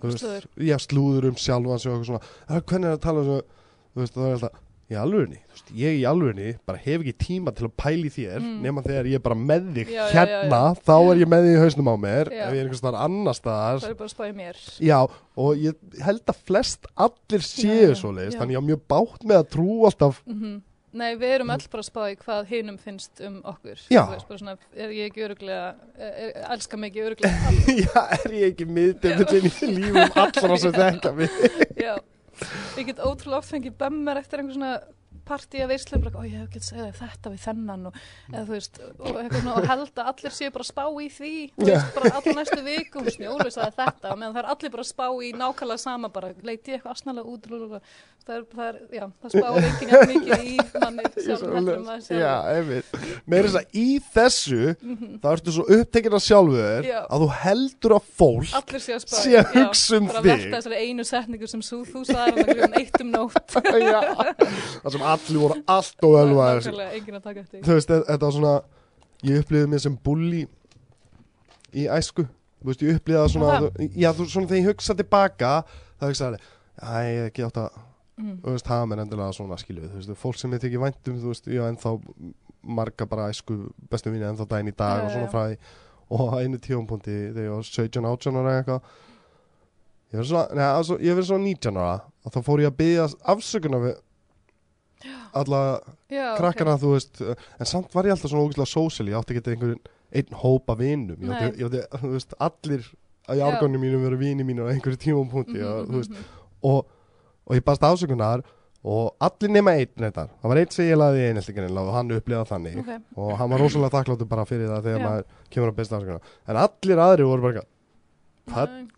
[0.00, 0.48] þú veist, Slúður.
[0.68, 3.44] já, slúður um sjálfan sig og eitthvað svona, að, hvernig er að tala um svona
[3.92, 4.61] þú veist, það er alltaf,
[4.92, 8.56] í veist, ég í alvörinni, bara hef ekki tíma til að pæli þér, Mm.
[8.64, 11.46] nema þegar ég er bara með þig Já, já, já, hérna, þá er ég með
[11.46, 12.42] þig í hausnum á mér, Já.
[12.46, 13.80] ef ég er einhvers staðar annar staðar.
[13.82, 14.60] Það er bara að spáði mér.
[14.80, 14.98] Já,
[15.36, 18.40] og ég held að flest allir Já, séu já, svoleiðis, já.
[18.42, 20.22] þannig ég á mjög bátt með að trú alltaf.
[20.26, 20.60] Mm
[20.92, 23.78] Nei, við erum öll bara að spá í hvað hinum finnst um okkur.
[23.88, 24.02] Já.
[24.10, 27.52] Veist, svona, er ég ekki öruglega er, er, elska mig ekki öruglega
[27.86, 31.30] Já, er ég ekki miðdefnir í lífum allra sem þekka mig?
[31.80, 31.94] Já,
[32.78, 34.74] ég get ótrúlega oft fengið bömmar eftir einhver svona
[35.28, 37.98] partí að veislu bara, ó ég hef gett segið þetta við þennan og,
[38.30, 41.34] eða, þú veist, og, svona, og held að allir séu bara að spá í því
[41.62, 45.06] veist, bara allar næstu vikum snjólu sagði þetta, meðan það er allir bara að spá
[45.12, 47.82] í nákvæmlega sama, bara leiti eitthvað asnalega út lúlúlú.
[48.22, 51.02] það er, það er, já, það spáir enginn jafn mikið í manni
[52.52, 52.92] einmitt.
[53.26, 54.74] Meira þess að í þessu
[55.22, 57.00] þá ertu svo upptekinn af sjálfur Já.
[57.02, 60.30] að þú heldur að fólk allir séu að spá sé að hugsa um bara þig.
[60.30, 63.56] velta þessari einu setningu sem þú sagði að eitt um nótt.
[64.82, 66.16] Það sem allir voru allt og
[67.52, 67.62] því.
[67.62, 68.54] Þú veist, þe- þetta var svona
[69.30, 70.42] ég upplýði mig sem bulli
[71.72, 72.26] í æsku
[72.62, 73.64] Þú veist, ég upplýði það svona Það?
[73.76, 75.52] þú, Já, þú, svona þegar ég hugsa tilbaka
[75.98, 76.44] þá hugsaði ég,
[76.82, 77.80] æ, ég hef ekki átt að
[78.22, 78.34] Mm.
[78.44, 81.30] þú veist, hafa mér endilega svona skilu þú veist, fólk sem ég þykir væntum, þú
[81.32, 81.92] veist, ég á ennþá
[82.62, 83.56] marga bara æsku
[83.90, 85.56] bestu mínu ennþá daginn í dag Já, og svona því
[86.12, 88.82] og einu tíumpunkti þegar ég var 17, 18 ára eitthvað
[90.12, 91.96] ég verið svona, neða, ég verið svona 19 ára
[92.28, 93.96] og þá fór ég að byggja afsökunar við
[95.34, 95.60] alla
[96.10, 99.54] Já, krakkana, þú veist en samt var ég alltaf svona ógæslega sósíal ég átti ekki
[99.54, 99.78] einhvern
[100.12, 101.16] einn hópa vinum.
[101.20, 102.82] Ég átti, ég átti, þú veist, allir
[103.28, 103.36] Já.
[103.38, 106.24] járgónum mínum verið vini mínum á einhverju tímumpunkti Mhm, og, þú veist, mhm,
[106.64, 106.86] og,
[107.46, 108.42] og ég baðst afsökunar
[108.84, 112.10] og allir nema einn þetta það var einn sem ég laði í einheltingin og hann
[112.10, 112.78] upplifað þannig.
[112.82, 113.02] Ok.
[113.16, 115.06] og hann var rosalega þakkláttur bara fyrir það þegar Já.
[115.06, 115.24] maður
[115.54, 116.20] kemur að besta afsökunar.
[116.48, 117.68] En allir aðri voru bara hvað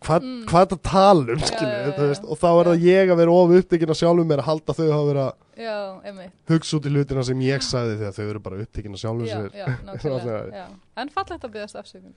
[0.01, 0.45] hva, Mm.
[0.49, 1.39] hvað er þetta talum
[2.25, 4.87] og þá er það ég að vera of upptekinn af sjálfum mér að halda þau
[4.89, 5.75] að Já,
[6.51, 8.57] hugsa út í hlutina sem ég sagði þegar þau eru bara
[8.99, 9.53] sjálfum Já, sér.
[11.03, 12.15] En fallegt að byggast afsökun.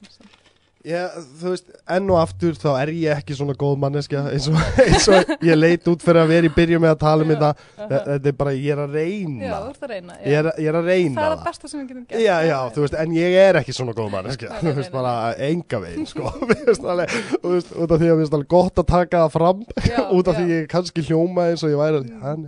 [0.87, 1.09] Já,
[1.41, 5.09] þú veist, enn og aftur þá er ég ekki svona góð manneskja eins og, eins
[5.11, 7.39] og ég leit út fyrir að vera í byrju með að tala um Já.
[7.41, 7.99] þetta.
[7.99, 10.19] Þetta er bara, ég er að Já, reyna ert að reyna.
[10.23, 11.17] ég er, ég er að reyna.
[11.19, 12.23] Það er það besta sem við getum gert.
[12.23, 14.53] Já, já, þú veist, en ég er ekki svona góð manneskja.
[14.55, 15.15] Nei, Þú veist, bara
[15.49, 16.33] enga veginn, sko.
[16.39, 20.01] Þú veist, út af því að mér finnst alveg gott að taka það fram Já,
[20.19, 20.39] út af já.
[20.39, 22.47] því ég kannski hljóma eins og ég væri hann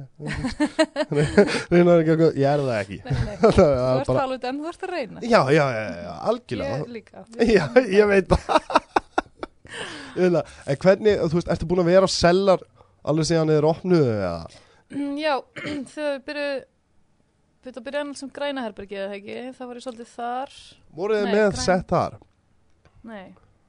[1.90, 3.00] að ég er það ekki.
[3.02, 5.18] Þú er ert bara, talað en þú ert að reyna.
[5.24, 8.50] já, já, já, já, algjörlega Veit það.
[10.66, 12.64] En hvernig, þú veist, ertu búin að vera á sellar
[13.08, 14.32] alveg síðan þið er opnuðu eða?
[14.90, 15.34] Mm, Já,
[15.94, 16.66] þegar við byrjuðum
[17.60, 20.54] þetta byrjaði annars sem græna herbergið eða ekki, það var ég svolítið þar
[20.96, 22.14] Voruð þið með græn- sett þar?
[23.10, 23.26] Nei,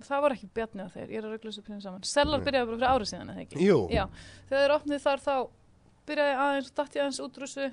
[0.07, 2.45] það var ekki bjarni á þeir, ég er að ruggla þessu pínu saman Sellar Nei.
[2.47, 4.05] byrjaði bara fyrir árið síðan eða ekki Jú, Já,
[4.49, 5.35] þegar þeir opnið þar þá
[6.11, 7.67] byrjaði aðeins, datt ég aðeins útrúsu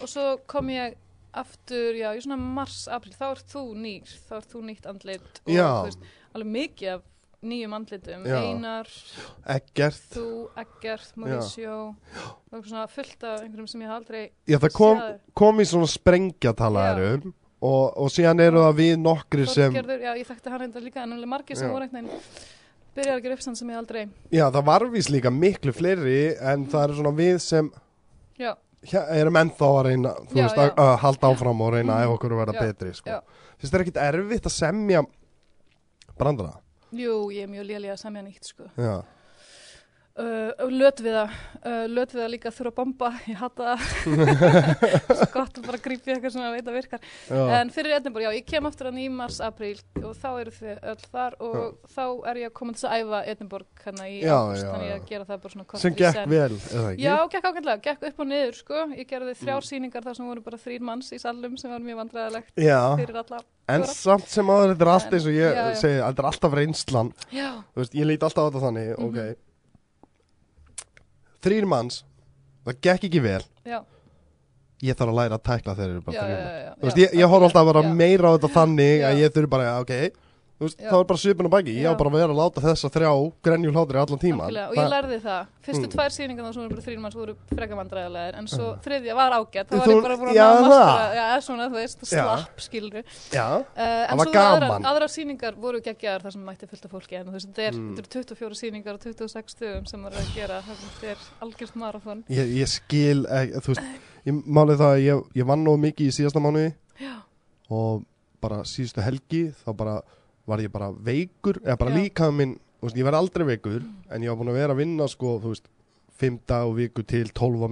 [0.00, 0.96] og svo kom ég
[1.32, 5.40] aftur, já, í svona mars, april þá ert þú nýr, þá ert þú nýtt andlit
[5.46, 6.04] og veist,
[6.34, 7.06] alveg mikið af
[7.40, 8.36] nýjum andlitum, Já.
[8.44, 8.88] Einar
[9.54, 10.24] ekkert þú,
[10.60, 11.76] Eggert, Mauricio
[12.52, 15.00] og svona fullt af einhverjum sem ég haf aldrei Já, það kom,
[15.40, 20.28] kom í svona sprengjatalaðurum og, og síðan eru það við nokkri sem Þorgerður, já, ég
[20.28, 22.10] þekkti hann reynda líka en alveg margir sem voru veginn.
[22.96, 24.02] Byrjaði að gera uppstand sem ég aldrei
[24.34, 26.18] Já, það var vís líka miklu fleiri
[26.52, 27.70] en það eru svona við sem
[28.36, 28.56] já, ja,
[29.20, 32.34] erum ennþá að reyna Já, veist, að, að halda áfram og reyna að ef okkur
[32.56, 33.20] Já, betri sko.
[33.60, 35.02] Finnst þér ekkit erfitt að semja
[36.20, 36.56] brandara?
[36.90, 38.66] jú, ég er mjög lélega að semja nýtt sko.
[38.80, 38.94] Já,
[40.20, 41.30] uh, löt við það
[41.64, 43.80] uh, löt við það líka að þurfa að bomba ég hata það
[45.36, 47.00] gott að bara grípi eitthvað sem að veit að virkar
[47.30, 50.52] já, en fyrir Edinborg, já, ég kem aftur hann í mars, apríl og þá eru
[50.54, 53.20] þið öll þar og þá er ég að koma til að æfa
[54.20, 54.94] Já, águst, já, þannig já.
[54.96, 56.30] að gera það bara svona korter sem gekk senn.
[56.30, 57.02] vel, eða ekki?
[57.04, 59.68] Já, gekk ákveðlega, gekk upp og niður sko ég gerði þrjár Mm.
[59.70, 63.18] sýningar þar sem voru bara þrýr manns í salum sem var mjög vandræðilegt Já, fyrir
[63.20, 63.40] alla
[63.70, 63.94] en fjóra.
[64.00, 65.74] samt sem áður þetta er allt En- eins og ég já, já.
[65.82, 69.06] segi, þetta er alltaf reynslan Já, Þú veist, ég lít alltaf á þetta þannig, Mhm.
[69.08, 69.49] ok
[71.44, 72.02] Þrýr manns
[72.66, 73.40] Það gekk ekki vel.
[73.64, 73.78] Já,
[74.80, 76.38] Ég þarf að læra að tækla þeir eru bara þrýr
[76.80, 76.98] manns.
[77.00, 79.92] ég, ég horf alltaf að vera meira á þetta þannig að ég þurfi bara, ok
[80.66, 81.72] veist, það var bara svipun á baki.
[81.80, 83.10] Ég á bara að vera að láta þessa þrjá
[83.42, 85.46] grenjul hlátri allan Algjörlega, og ég lærði það.
[85.60, 85.92] Fyrstu Mm.
[85.94, 89.32] tvær sýningar þá sem voru bara þrýr manns voru freka vandræðilegar en svo þriðja var
[89.36, 89.68] ágætt.
[89.70, 91.14] Þá var ég bara búin að já, að það.
[91.20, 93.02] já, svona, þú veist, slapp, skilru
[93.32, 94.62] Já, uh, en var svo gaman.
[94.62, 97.66] aðrar, aðrar sýningar voru geggjaðar þar sem mætti fullt af fólki en þú veist, þetta
[97.68, 97.98] er, Mm.
[97.98, 102.24] eru 24 sýningar og 26 stöðum sem maður er að gera þetta er algjört marathon.
[102.28, 103.82] Ég, ég skil ekki, Þú veist,
[104.26, 107.14] ég málið það að ég, ég vann nóg mikið í síðasta mánuði já,
[107.70, 108.04] og
[108.40, 110.00] bara síðustu helgi þá bara
[110.50, 111.98] var ég bara veikur eða bara Já.
[112.02, 115.08] líka minn, veist, ég verð aldrei veikur en ég var búin að vera að vinna
[115.10, 115.70] sko, þú veist,
[116.20, 117.68] 5 dag og viku til 12 á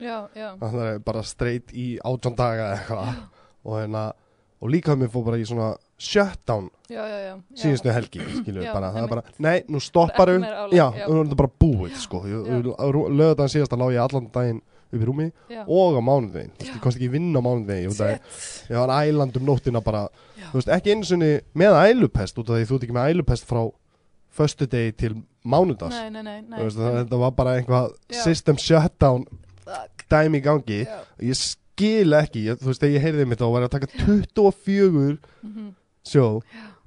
[0.00, 3.18] já, það er bara straight í 18 daga eða eitthvað.
[3.66, 4.04] Og, hérna,
[4.62, 9.12] og líka minn fór bara í svona shutdown síðustu helgi, skilju, Já, bara, það er
[9.12, 10.38] bara nei, nú stopparu,
[10.70, 11.06] já, já.
[11.08, 14.62] nú er bara búið sko, lögðan síðast að lá ég allan daginn
[14.92, 15.64] upp í rúmi já.
[15.66, 16.70] og á mánudegin, Já.
[16.74, 18.20] ég komst ekki vinna á mánudegin, ég,
[18.70, 20.08] ég, var æland um nóttina bara,
[20.38, 20.50] Já.
[20.54, 23.62] veist, ekki einu sinni með ælupest, út af því þú ert ekki með ælupest frá
[24.36, 25.16] föstudegi til
[25.46, 28.22] mánudags nei, nei, nei, veist, þetta var bara einhvað Já.
[28.22, 29.26] system shutdown
[30.10, 31.00] dæmi í gangi Já.
[31.18, 33.76] og ég skil ekki, ég, þú veist, þegar ég heyrði mitt þá var ég að
[33.80, 35.74] taka 24 Mhm.
[36.06, 36.42] sjó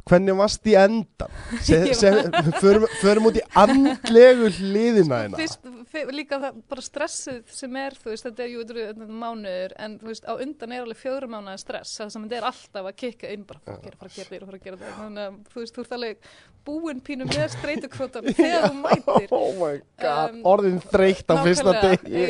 [0.09, 1.29] hvernig varst í endan
[3.03, 5.78] förum, út í andlegu hliðina hérna Fyrst, fyr,
[6.13, 10.09] líka það bara stressið sem er, þú veist, þetta er jú er mánuður, en þú
[10.11, 13.31] veist, á undan er alveg fjórum mánuða stress, það sem þetta er alltaf að kikka
[13.33, 15.75] inn, bara fara að gera, fara að gera fara að gera þannig að þú veist,
[15.75, 16.29] þú ert alveg
[16.69, 19.27] búin pínu með streytukvotan þegar þú mætir.
[19.31, 22.23] oh my god, Um, orðin þreytt á fyrsta degi.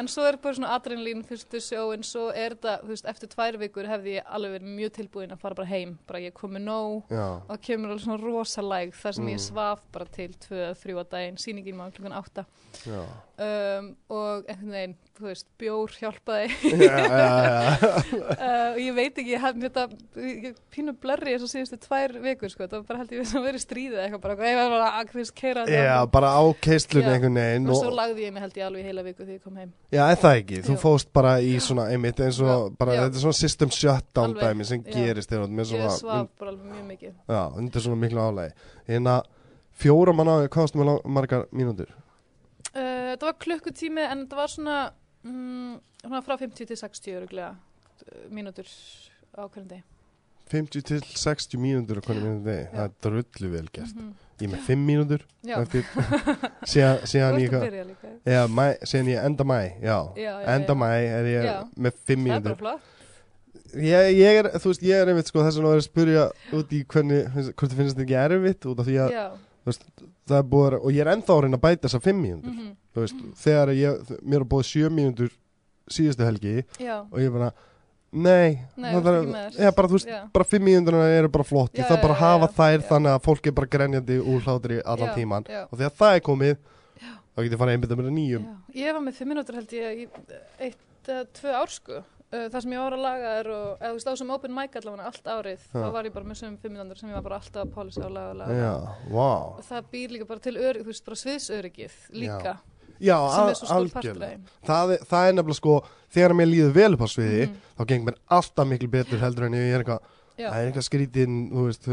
[0.00, 3.30] en svo er bara svona adrenalín fyrstu sjó en svo er þetta, þú veist, eftir
[3.32, 6.60] tvær vikur hefði ég alveg verið mjög tilbúin að fara bara heim bara ég komi
[6.62, 9.44] nóg já, og kemur alveg svona rosalæg þar sem ég Mm.
[9.46, 12.46] svaf bara til 2-3 að daginn, sýningin var klukkan 8 já,
[12.86, 16.50] um, og einhvern veginn, þú veist, bjór hjálpaði.
[16.86, 17.88] Já, já, já.
[18.46, 19.84] uh, og ég veit ekki, ég hef þetta
[20.22, 23.46] ég, pínu blurri þess að síðustu tvær vikur sko, það var bara held ég að
[23.48, 27.16] vera stríðið eitthvað bara, ég var bara að hvist keira já, bara á keislunni Já.
[27.16, 29.44] einhvern veginn og svo lagði ég mig held ég alveg í heila viku þegar ég
[29.48, 29.74] kom heim.
[29.96, 30.80] Já, er það ekki, þú Jú.
[30.86, 34.68] fóst bara í svona einmitt eins og bara, þetta er svona system shutdown Alveg, dæmi
[34.70, 34.94] sem já.
[34.94, 37.14] gerist þér ég svaf bara alveg mjög mikið.
[37.32, 38.52] Já, undir svona miklu álægi
[38.90, 39.20] hérna,
[39.76, 41.90] fjóra manna hvað lang- margar mínútur
[42.76, 44.76] uh, það var klukkutími en það var svona,
[45.24, 45.74] mm,
[46.04, 48.68] svona frá 50 til 60 öruglega uh, mínútur
[49.36, 49.82] á hverjum degi.
[50.52, 53.96] 50 til 60 mínútur á hvernig mínútur degi, það er drullu vel gert.
[53.96, 54.12] Mhm.
[54.36, 55.22] ég er með 5 mínútur
[56.70, 56.98] síðan,
[57.40, 57.54] ég
[58.92, 61.56] síðan ég enda mæ, já, já, já, enda mæ er ég Já.
[61.86, 62.58] með 5 það er bara mínútur.
[62.60, 62.92] flott.
[63.76, 66.24] Ég, ég er, þú veist, ég er einmitt sko þess að það er að spyrja
[66.56, 69.16] út í hvernig, hvort þið finnst þetta ekki erfitt út af því að
[69.66, 69.78] já,
[70.26, 72.52] það er búið að, og ég er ennþá að reyna að bæta þessar 5 mínútur,
[72.54, 75.32] mhm, þú veist, þegar ég, mér er búið 7 mínútur
[75.96, 77.50] síðustu helgi já, og ég bara,
[78.12, 79.58] nei, Nei, það þér.
[79.60, 80.20] já, bara, þú veist, Já.
[80.32, 83.46] bara 5 mínúturna eru bara flott, ég þarf bara að hafa þær þannig að fólk
[83.46, 86.56] er bara grenjandi úr hlátri allan Já, tíman og þegar það er komið,
[87.36, 88.44] þá get ég farið að einbytta mér að nýjum.
[88.74, 90.06] Ég var með 5 mínútur held ég í
[90.58, 92.02] eitt eða tvö ár sko
[92.52, 94.76] það sem ég var að laga er og, eða þú veist á sem open mic
[94.80, 95.80] allavega allt árið, Já.
[95.82, 98.04] þá var ég bara með sömum 5 mínútur sem ég var bara alltaf að pálisa
[98.06, 98.72] og laga og laga, Já,
[99.10, 99.30] vá.
[99.58, 102.56] Og það býr líka bara til örygg, þú veist, bara sviðsöryggið líka,
[103.00, 103.16] Já,
[103.76, 104.38] algjörlega.
[104.64, 105.74] það, er- það er nefnilega sko
[106.16, 107.56] þegar mér líður vel upp á sviði Mhm.
[107.78, 110.00] þá geng mér alltaf miklu betur heldur en ég er eitthvað
[110.36, 111.88] það er eitthvað skrítinn, þú veist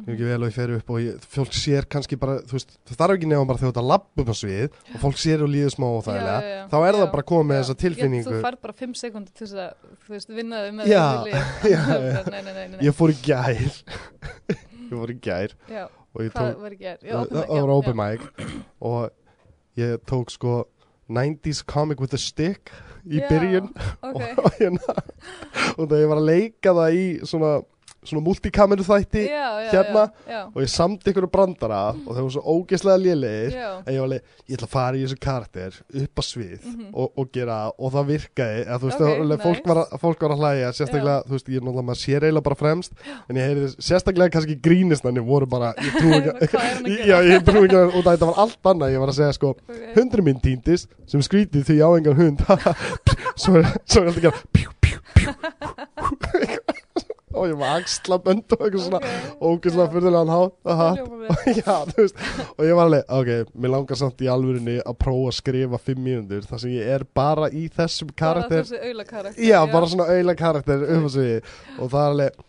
[0.00, 2.70] er ekki vel og ég fer upp og ég, fólk sér kannski bara, þú veist,
[2.88, 5.72] það þarf ekki nefnum bara þegar labba upp á svið og fólk sér og líður
[5.74, 6.12] smá og já.
[6.72, 8.32] þá er það Já, bara komið með þessa tilfinningu.
[8.32, 9.72] Ég, þú fær bara 5 sekundir til þess að
[10.06, 10.84] þú veist, vinna þig með
[12.72, 12.84] nei.
[12.88, 13.60] ég fór í gær.
[14.92, 16.98] Ég fór í gær Já, og hvað tók, var ekki er?
[17.32, 18.24] það var open mic.
[18.84, 20.56] Og ég tók sko
[21.08, 22.72] 90s comic with a stick
[23.08, 23.70] í Já, byrjun.
[24.04, 24.96] Ok, og hérna
[25.76, 27.52] og það ég var að leika það í svona,
[28.02, 30.00] svona multikameru þætti já, já, hérna.
[30.26, 34.06] já, og ég samti ykkur brandara og það var svo ógeðslega lélegir en ég var
[34.08, 36.88] alveg, ég ætla að fara í þessu karakter upp á svið Mhm.
[36.94, 39.68] og, og gera og það virkaði, að, þú veist, Ok, okay, alveg, fólk, nice.
[39.70, 42.46] var að, fólk var að hlæja sérstaklega, þú veist, ég er náttúrulega maður sér eiginlega
[42.48, 42.92] bara fremst
[43.30, 47.62] en ég heyrði, sérstaklega kannski grínisnarnir voru bara, ég trú ekki að já, ég trú
[47.68, 49.80] ekki að, og þetta var allt annað, ég var að segja sko, Ok.
[49.94, 52.42] hundur minn týndist sem skrítið því ég á engan hund
[53.42, 54.72] svo er alltaf
[57.32, 59.92] og ég var axlabönd og eitthvað svona Ok, ógeðslega já.
[59.94, 60.30] fyrðulegan
[61.62, 62.16] já, veist,
[62.58, 63.30] og ég var alveg ok,
[63.64, 67.04] mér langar samt í alvörinni að prófa að skrifa fimm mínútur þar sem ég er
[67.16, 68.64] bara í þessum Bara karakter.
[68.68, 71.26] þessi auðla karakter já, bara svona auðla karakter um þessu
[71.78, 72.40] og það er alveg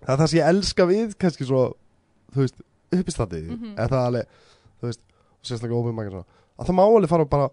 [0.00, 1.64] það er það sem ég elska við kannski svo,
[2.34, 3.74] þú veist, uppistandið Mhm.
[3.78, 4.38] en það er alveg,
[4.80, 5.02] þú veist
[5.46, 7.50] sérstaklega óbyrð maður að það má alveg fara bara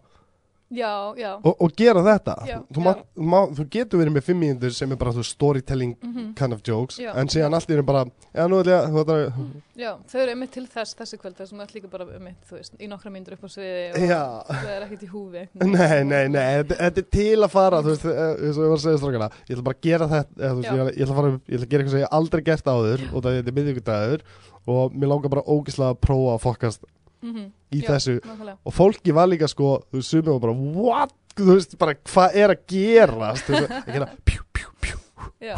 [0.69, 1.29] Já, já.
[1.47, 2.33] Og, og gera þetta.
[2.43, 5.23] Já, þú, má, þú, má, þú getur verið með fimm mínútur sem er bara þú,
[5.23, 6.25] storytelling mhm.
[6.35, 8.01] kind of jokes en síðan allt einu bara
[8.35, 9.45] ætla ég að-
[9.77, 12.89] Já, þau eru einmitt til þess þessi kvöld þessum er líka bara einmitt, veist, í
[12.91, 15.45] nokkra myndur upp á sviði og það er ekkert í húfi.
[15.77, 16.43] Nei, nei, nei,
[16.73, 19.31] þetta er til að fara Þú veist, eh, eins og ég var að segja strákana
[19.47, 21.71] Ég ætla bara að gera þetta veist, ég, ætla- ég ætla fara, ég ætla að
[21.71, 24.27] gera eitthvað sem ég aldrei gert áður Og það er miðvíkudagur
[24.67, 26.43] Og mér langar bara ógislega að prófa að
[27.21, 27.87] fokkast Mhm, í Já.
[27.89, 28.57] þessu nákvæmlega.
[28.65, 31.13] Og fólki var líka sko, þú veist, sumið var bara What?
[31.37, 34.95] Þú veist, bara hvað er að gerast Þú veist, að gera pjú, pjú, pjú
[35.41, 35.55] Já,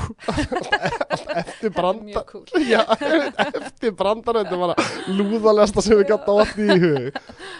[1.39, 2.81] Eftir branda mjög cool Já,
[3.63, 7.19] eftir brandar Þetta var að lúðalegasta sem við gætt átt í hug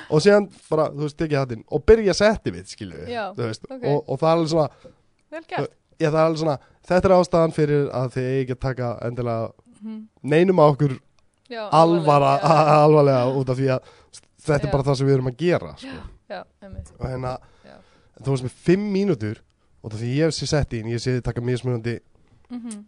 [0.10, 3.84] Og síðan bara, þú veist, tekið hattinn Og byrja setti mitt, skilju Já, veist, ok.
[3.84, 4.70] og, og það er alveg svona
[5.30, 6.58] Vel gert Já, það er svona,
[6.89, 10.00] þetta er ástæðan fyrir að þið ekki að taka endilega Mhm.
[10.28, 10.97] neinum á okkur
[11.50, 13.93] Já, alvara, alvarlega, alvarlega út af því að
[14.45, 16.02] þetta er bara það sem við erum að gera sko.
[16.30, 16.41] Já,
[17.00, 17.38] og hérna,
[18.22, 19.39] þú veist með fimm mínútur
[19.84, 22.00] og því ég hef sér sett í en ég sé þið taka mismunandi
[22.50, 22.86] Mhm.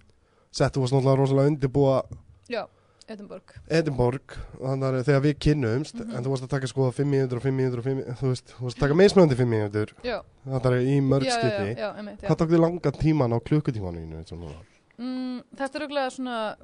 [0.51, 2.03] sett, þú varst náttúrulega rosalega undirbúa
[2.49, 2.65] Já,
[3.11, 3.43] Edinborg.
[3.69, 6.15] Edinborg, þannig að þegar við kynnumst, Mhm.
[6.15, 8.27] en þú varst að taka sko 5 mínútur og 5 mínútur og 5 mínútur, þú
[8.31, 11.93] veist, þú varst að taka mismunandi 5 mínútur, þetta er í mörg já.
[12.27, 14.25] Hvað tók þið langa tíman á klukkutímanu?
[15.01, 16.55] Mm, þetta er auðvitað svona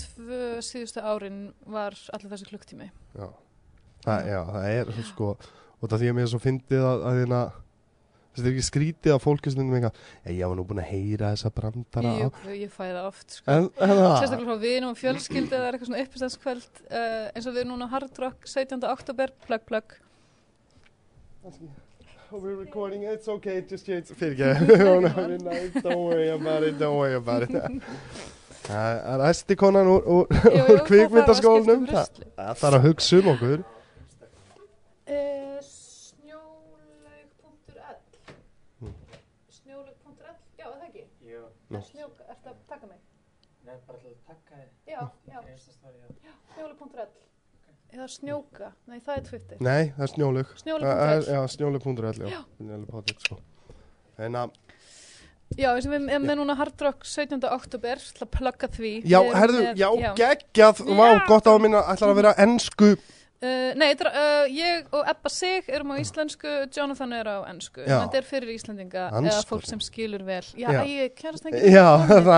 [0.00, 2.88] tvö síðustu árin var allir þessi klukktími.
[3.14, 3.28] Já,
[4.04, 5.34] já, það er sko,
[5.80, 7.42] og það því að mér svo fyndið að, að hérna,
[8.34, 11.32] þetta er ekki skrítið að fólki stundum eitthvað, "Ei, ég var nú búin að heyra
[11.34, 12.18] þessa brandara á.
[12.24, 13.50] Jú, ég fæ það oft, sko.
[13.54, 17.62] En, en Sérstaklega frá vinum og fjölskyldu eða eitthvað svona uppistanskvöld uh, eins og við
[17.62, 18.82] erum núna á Hard Rock 17.
[18.90, 19.98] oktober, plug plug.
[22.34, 27.42] We're recording, it's okay, just, it's, fyrir ekki, don't worry about it, don't worry about
[27.42, 27.52] it.
[28.64, 32.06] Það er æsti konan úr, úr, úr það þarf að kvikmyndaskólanum, skipta um það,
[32.38, 33.58] það þarf að hugsa um okkur.
[35.04, 35.58] Uh,
[36.74, 37.96] Snjólaug.l
[38.80, 38.94] Mm.
[39.58, 41.04] Snjólaug.l, já, er það ekki?
[41.28, 41.42] Jú,
[41.74, 41.78] Nú.
[41.90, 43.00] Snjóka, ertu að taka mig?
[43.64, 44.70] nei, bara til að taka þið.
[44.94, 45.38] Já, já,
[46.54, 47.10] snjólaug.l
[47.94, 50.48] Eða snjóka, nei það er Twitter Nei, það er snjólug.
[50.58, 52.40] Snjólaug.l Já,
[52.90, 53.36] potið, sko.
[54.24, 54.48] En að,
[55.54, 57.38] Já, eins og við erum með núna Hard Rock 17.
[57.46, 59.88] oktober til að plugga því já, herðu, já,
[60.18, 62.94] geggjað, vá, gott á að minna, ætlar að vera ennsku.
[63.44, 67.98] Uh, nei, uh, ég og Ebba Sig erum á íslensku, Jonathan er á ennsku Já.
[67.98, 70.80] en þetta er fyrir Íslendinga Hans, eða fólk sem skilur vel Já, Já.
[70.88, 72.30] ég kærast ekki Já, það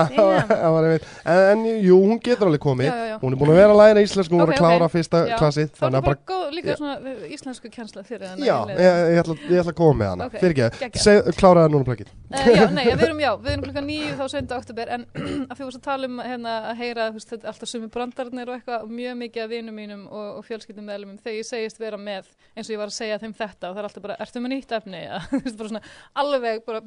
[0.75, 1.07] var einmitt.
[1.23, 2.91] En, en jú, hún getur alveg komið.
[3.23, 4.95] Hún er búin að vera að læra íslensku, hún var Ok, að klára ok.
[4.97, 5.73] fyrsta klassið.
[5.77, 9.63] Það að bara góð, líka svona íslensku kjensla fyrir hana Já, ég, ég, ætla, ég
[9.63, 11.05] ætla að koma með hana Ok, Fyrir ekki,
[11.39, 14.23] klára það núna plöggið Uh, já, nei, við erum, já, við erum klukka nýju þá
[14.33, 14.49] 7.
[14.57, 15.05] oktober en
[15.47, 18.89] að því að tala um hérna að heyra, þú veist, alltaf sumi brandarnir og eitthvað
[18.97, 22.25] mjög mikið af vinum mínum og, og fjölskyldum meðlumum þegar ég segist vera með
[22.57, 24.51] eins og ég var að segja þeim þetta og það er alltaf bara, ertu með
[24.53, 25.01] nýtt efni?
[25.07, 25.19] Ja,
[25.59, 25.83] bara svona
[26.17, 26.81] alveg bara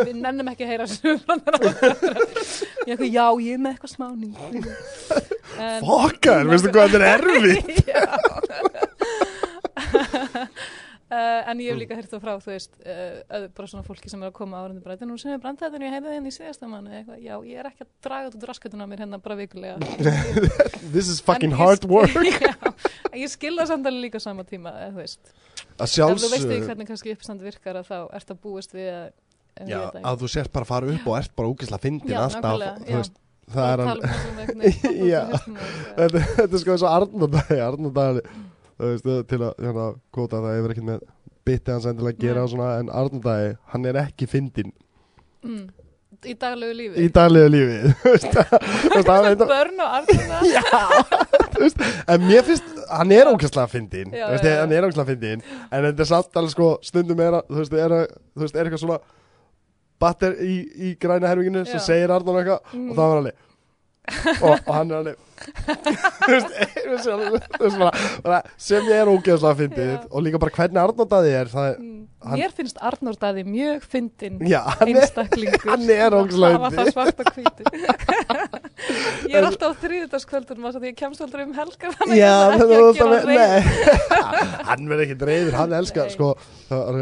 [0.00, 0.86] við nennum ekki að heyra
[1.26, 1.62] brandarar
[2.88, 4.40] ég já, ég er með eitthvað smá nýtt.
[5.90, 7.56] Fokkar, veistu hvað þetta er erfið
[7.90, 8.04] Já
[11.10, 14.20] Uh, en ég hef líka heyrt það frá, þú veist, uh, bara svona fólki sem
[14.22, 16.34] er að koma árundu bara, þetta er nú sem er brandhættin, ég heyrði henni í
[16.36, 19.74] síðasta manni, eitthvað, já, ég er ekki að draga út raskatuna mér hérna bara vikulega.
[20.94, 22.14] This is fucking hard work.
[23.10, 25.32] Já, ég skilða samt alveg líka á sama tíma, eða, þú veist,
[25.80, 28.76] Að ef þú veist ekki sjálfs hvernig kannski uppstand virkar að þá ert að búist
[28.76, 29.08] við að,
[29.58, 29.80] en Já,
[30.12, 33.18] að þú sért bara að fara upp og ert bara úkislega fyndin alltaf þú veist,
[33.50, 33.94] Það er um á
[35.98, 36.76] þetta, þetta er sko
[38.80, 41.04] Arnóndagi Arnóndagi veist, til að hérna, kvota það hefur ekki með
[41.48, 44.72] bytti hans endilega að gera svona, en Arnóndagi, hann er ekki fyndin
[45.44, 45.62] mm,
[46.30, 47.04] í daglegu lífi.
[47.04, 47.78] í daglegu lífi
[49.50, 49.94] Börn og
[51.60, 56.10] veist, en mér finnst, hann er ógæslega fyndin, hann er ógæslega fyndin en þetta er
[56.12, 59.00] samt alveg sko, stundum er að, þú veist, er, að, þú veist, er eitthvað svona
[60.00, 60.54] batter í,
[60.88, 62.90] í græna herfinginu sem segir Arnónd eitthvað Mm.
[62.90, 63.46] og það var alveg
[64.40, 65.16] og, og hann er alveg
[68.60, 70.00] sem ég er ógeðslega fyndið Já.
[70.10, 73.16] og líka bara hvernig Arnónd að þið er það er, Mm, Hann- Mér finnst Arnór
[73.16, 75.62] Daði mjög fyndin já, hann er, einstaklingur.
[75.70, 76.90] hann er ógeðslega Það það
[77.38, 77.72] fyndið og
[79.30, 82.60] Ég er alltaf á þriðudagskvöldunum að ég kemst aldrei um helgar þannig Já, að það
[82.60, 83.64] ég er er ekki að gera reyð
[84.70, 86.28] Hann verður ekki dreifir, hann elskar sko,
[86.68, 86.92] það er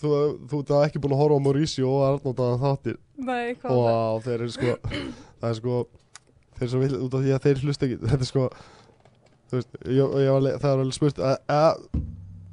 [0.00, 0.14] þú,
[0.52, 3.74] þú ert ekki búin að horfa á Mauricio og Arnónd að þáttir Nei, það?
[3.74, 4.76] og þeir eru sko
[5.40, 5.80] það er sko
[6.60, 8.46] þeir sem vil út af því að þeir hlust ekki þetta er sko
[9.50, 11.84] veist, ég, ég var, það er alveg spurt að, að,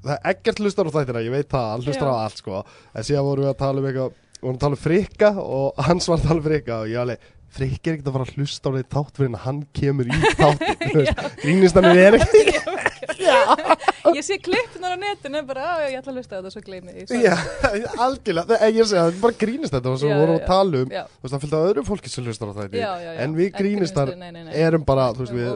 [0.05, 2.61] það er ekkert hlustar á þættina ég veit það, hann hlustar á allt sko.
[2.93, 6.09] En síðan vorum við að tala um eitthvað vorum að tala um frikka og hans
[6.09, 8.35] var að tala um frikka og ég var alveg frikki er ekkert að fara að
[8.37, 11.07] hlusta á því þátt fyrir hann kemur í þáttin
[11.41, 12.43] grínist hann er ekki
[14.17, 17.19] Ég sé klippunar á netinu bara, ég ætla að hlusta þetta svo gleymi því.
[17.23, 17.35] Já,
[18.05, 20.47] algjörlega, það, ég segi það, það bara grínist þetta og svo Já, vorum við að
[20.51, 22.55] tala um þú veist, það fylgta öðru fólki sem hlustar á
[23.03, 23.11] já.
[23.25, 24.53] en við grínistar nei, nei, nei.
[24.67, 25.47] erum bara, þú veist, Og við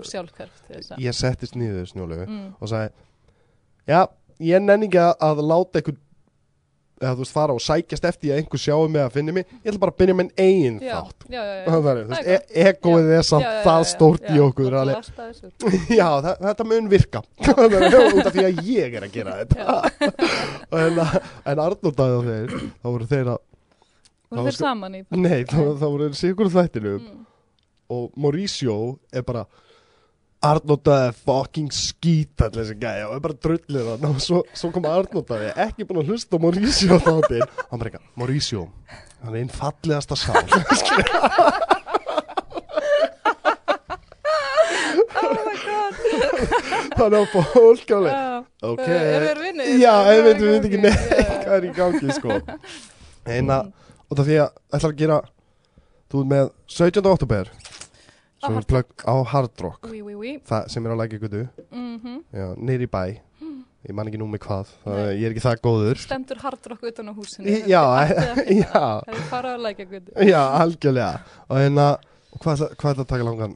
[1.08, 2.54] ég settist niður snjólegu Mm.
[2.62, 2.92] og sagði
[3.92, 4.02] já,
[4.52, 6.00] ég nenni ekki að- að láta einhvern
[7.02, 9.72] eða þú veist fara og sækjast eftir að einhver sjáu mig að finna mig ég
[9.72, 11.26] ætla bara að byrja með einn eigin Já, þátt.
[11.34, 14.76] já, já, það er, þú Það veist, e egoið er samt það stórt í okkur
[16.00, 17.24] já, það, þetta mun virka.
[17.48, 17.78] Það
[18.12, 19.80] út af því að ég er að gera þetta.
[20.82, 21.02] En,
[21.52, 21.64] en
[22.16, 23.42] á þeir þá voru þeir að,
[24.32, 27.18] Voru Það þeir sko- saman í nei, þá, þá voru þeir sigur þættinu Mm.
[27.92, 28.76] og Mauricio
[29.12, 29.42] er bara
[30.42, 34.88] Arnótaði fucking skít allir þessi gæja og er bara drullir hann og svo, svo kom
[34.90, 38.64] Arnótaði ekki búin að hlusta á Mauricio þáttinn hann bara eitthvað, Mauricio
[39.22, 40.42] hann er einn fallegasta sál.
[45.22, 45.96] Oh my god.
[46.98, 49.70] Þannig að fólk alveg ok, eru þeir vinir?
[49.82, 51.12] já, er ef við veit ekki neitt
[51.44, 52.38] hvað er í gangi sko.
[53.30, 53.60] Eina,
[54.08, 55.20] og það því að ætlar að gera
[56.12, 57.12] þú ert með 17.
[57.14, 57.52] oktober
[58.42, 59.88] Á sem Hard plögg á Hard Rock.
[59.92, 60.32] Oui, oui, oui.
[60.50, 63.04] það sem er á lækjagutu Mm já, nýri bæ.
[63.88, 65.98] Ég man ekki nú með hvað, það, ég er ekki það góður.
[66.04, 67.48] Stendur hardrock utan á húsinu.
[67.50, 67.82] Í- já.
[67.82, 70.12] Það er fara að lækja gutt.
[70.30, 71.22] já, algjörlega.
[71.50, 71.88] Og hérna,
[72.38, 73.56] hvað er það- hvað er það að taka langan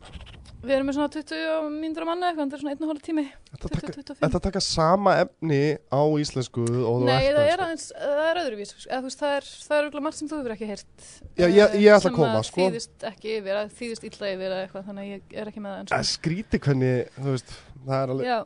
[0.66, 3.04] Við erum með svona 20 mínútur á manni eitthvað, þetta er svona einn og hálf
[3.06, 4.16] tími, Þetta taka, 20-25.
[4.24, 5.60] þetta taka sama efni
[5.94, 8.72] á íslensku og þú Nei, ert það að- er aðeins, það er öðruvís,
[9.06, 11.06] veist, það er, það er örugglega margt sem þú hefur ekki heyrt.
[11.38, 12.62] Já, ég- eh, ég ætla að koma, Sem sko.
[12.62, 15.72] að þýðist ekki yfir, að þýðist illa yfir eitthvað, þannig að ég er ekki með
[15.72, 17.52] það eins að skríti hvernig, þú veist
[17.86, 18.40] það er alveg, Já,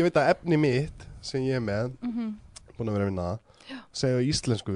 [0.00, 2.34] ég veit að efni mitt sem ég er með, mhm,
[2.78, 3.38] búin að vera að vinna það
[3.96, 4.74] segja íslensku,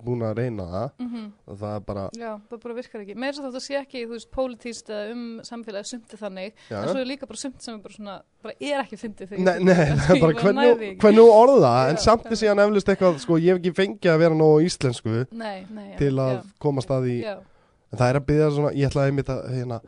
[0.00, 1.26] búin að reyna það mhm.
[1.46, 3.16] og það er bara, Já, það bara virkar ekki.
[3.30, 6.76] Svo þátt að sé ekki, þú veist, pólitíst eða um samfélagi sumt er þannig, já,
[6.80, 9.46] en svo er líka bara sumt sem er bara svona, bara er ekki fyndið þegar
[9.46, 12.36] Nei, nei, það er bara hvernig, þú orða en samt já.
[12.42, 15.96] síðan eflust eitthvað, sko, ég hef ekki fengið að vera nógu íslensku Nei, nei, já,
[16.00, 17.34] til að komast að því, Já,
[17.90, 19.80] en það er að byggja svona, ég ætla að einmitt að, hérna,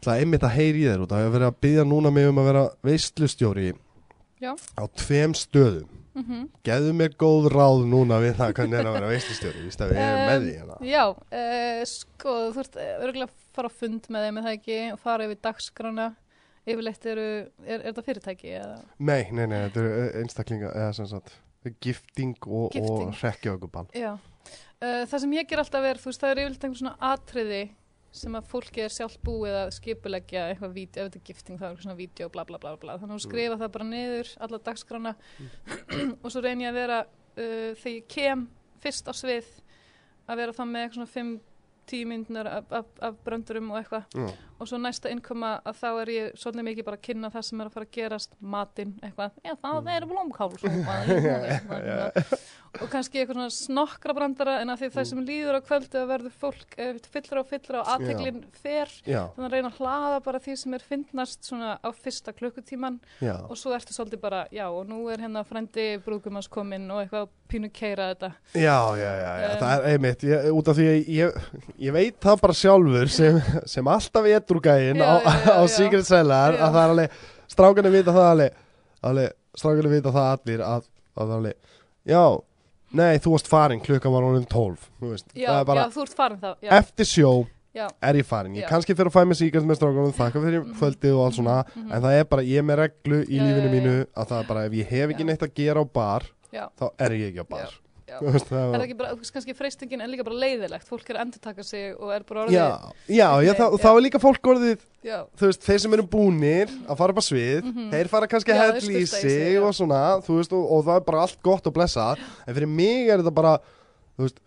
[0.00, 2.40] ætla einmitt að heyri í þér út, það að vera að byggja núna mig um
[2.42, 3.68] að vera veistlustjóri
[4.42, 4.52] Já.
[4.52, 9.08] á tveim stöðum, Mm geðu mér góð ráð núna við það hvernig er að vera
[9.10, 10.76] veistlustjóri, víst að við erum með því, hérna.
[10.88, 14.78] Já, uh, sko, þú ert örgulega að fara á fund með þeim, er það ekki,
[14.94, 16.06] og fara yfir dagskrána,
[16.66, 17.26] yfirleitt eru,
[17.66, 18.78] er, er þetta fyrirtæki eða?
[18.98, 21.36] Nei, nei, nei, þetta eru einstaklinga, eða sem sagt,
[21.84, 23.86] gifting og, og hrekkjauguball.
[23.94, 27.12] Já, uh, það sem ég ger alltaf er, þú veist, það er yfirleitt einhver svona
[27.12, 27.62] atriði
[28.16, 31.64] sem að fólki er sjálf búið að skipuleggja eitthvað vídeo, ef þetta er gifting þá
[31.64, 34.32] er eitthvað svona vídeo, bla bla bla bla, þannig að þú skrifa það bara niður,
[34.46, 35.12] alla dagskrána.
[36.22, 38.46] Og svo reyni ég að vera uh, þegar ég kem
[38.84, 39.52] fyrst á svið
[40.26, 41.14] að vera það með eitthvað svona
[41.86, 44.04] 5-10 myndunar af, af, af bröndurum og eitthvað.
[44.56, 47.60] Og svo næsta innkoma að þá er ég svolítið mikið bara að kynna það sem
[47.60, 50.94] er að fara að gerast matinn, eitthvað, já það er blómkálsúpa
[52.80, 56.10] og kannski eitthvað svona snokkra brandara en að því það sem líður á kvöldu að
[56.10, 58.92] verður fólk eh, fyllra og fyllra og aðteglin fer.
[59.06, 63.34] Þannig að reyna að hlaða bara því sem er fyndnast svona á fyrsta klukkutíman já.
[63.44, 67.28] og svo ertu svolítið bara, já og nú er hérna frendi brúkumans kominn og eitthvað
[67.46, 68.32] pínu keira þetta.
[68.54, 71.36] Já, já, já, já, Um, það er einmitt, ég, út af því að ég,
[71.78, 75.62] ég veit það bara sjálfur sem, sem alltaf edrugæinn Já, á, á.
[75.68, 77.16] Secret Cellar að það er alveg,
[77.52, 78.60] strákarnir vita það alveg,
[79.10, 81.58] alveg strákarnir vita það allir að, að alveg,
[82.12, 82.22] já,
[82.96, 85.94] nei, þú varst farin, klukkan var honum 12, þú veist, já, það er bara, já,
[85.96, 87.30] þú ert farin þá já, eftir sjó
[87.76, 90.62] já, er ég farin, ég kannski fyrir að fæ mig Secret með strákarnum, þakka fyrir
[90.64, 90.76] Mhm.
[90.80, 91.90] kvöldið og allt svona, mhm.
[91.92, 94.64] en það er bara, ég er með reglu í lífinu mínu að það er bara,
[94.70, 97.74] ef ég hef ekki neitt að gera á bar, þá er ég ekki á bar,
[98.06, 101.24] Er það ekki bara, þú veist, kannski freystingin er líka bara leiðilegt, fólk er að
[101.26, 102.66] endurtaka sig og er bara orðið, Já,
[103.10, 106.70] já, já, þá, þá er líka fólk orðið, já, þú veist, þeir sem eru búnir
[106.86, 107.88] að fara upp á svið, Mhm.
[107.96, 111.06] þeir fara kannski að hella í sig og svona, þú veist, og, og það er
[111.10, 113.56] bara allt gott og blessað, en fyrir mig er þetta bara,
[114.16, 114.38] þú veist,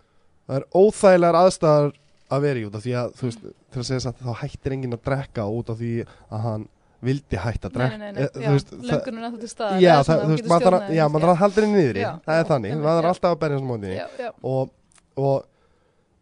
[0.47, 1.91] það er óþægilegar aðstæðar
[2.31, 3.43] að vera í út af því að, þú veist,
[3.73, 5.93] til að segja satt, þá hættir enginn að drekka út af því
[6.31, 6.67] að hann
[7.01, 8.29] vildi hætta að drekka, Eh,
[8.69, 11.61] þú löngunin að þú til staðar, Já, það, þú veist, maður þarf að, þarf halda
[11.65, 13.11] henni Já, það er þannig, maður er já.
[13.13, 14.71] alltaf að berja þessum móti já, já, og,
[15.15, 15.45] og,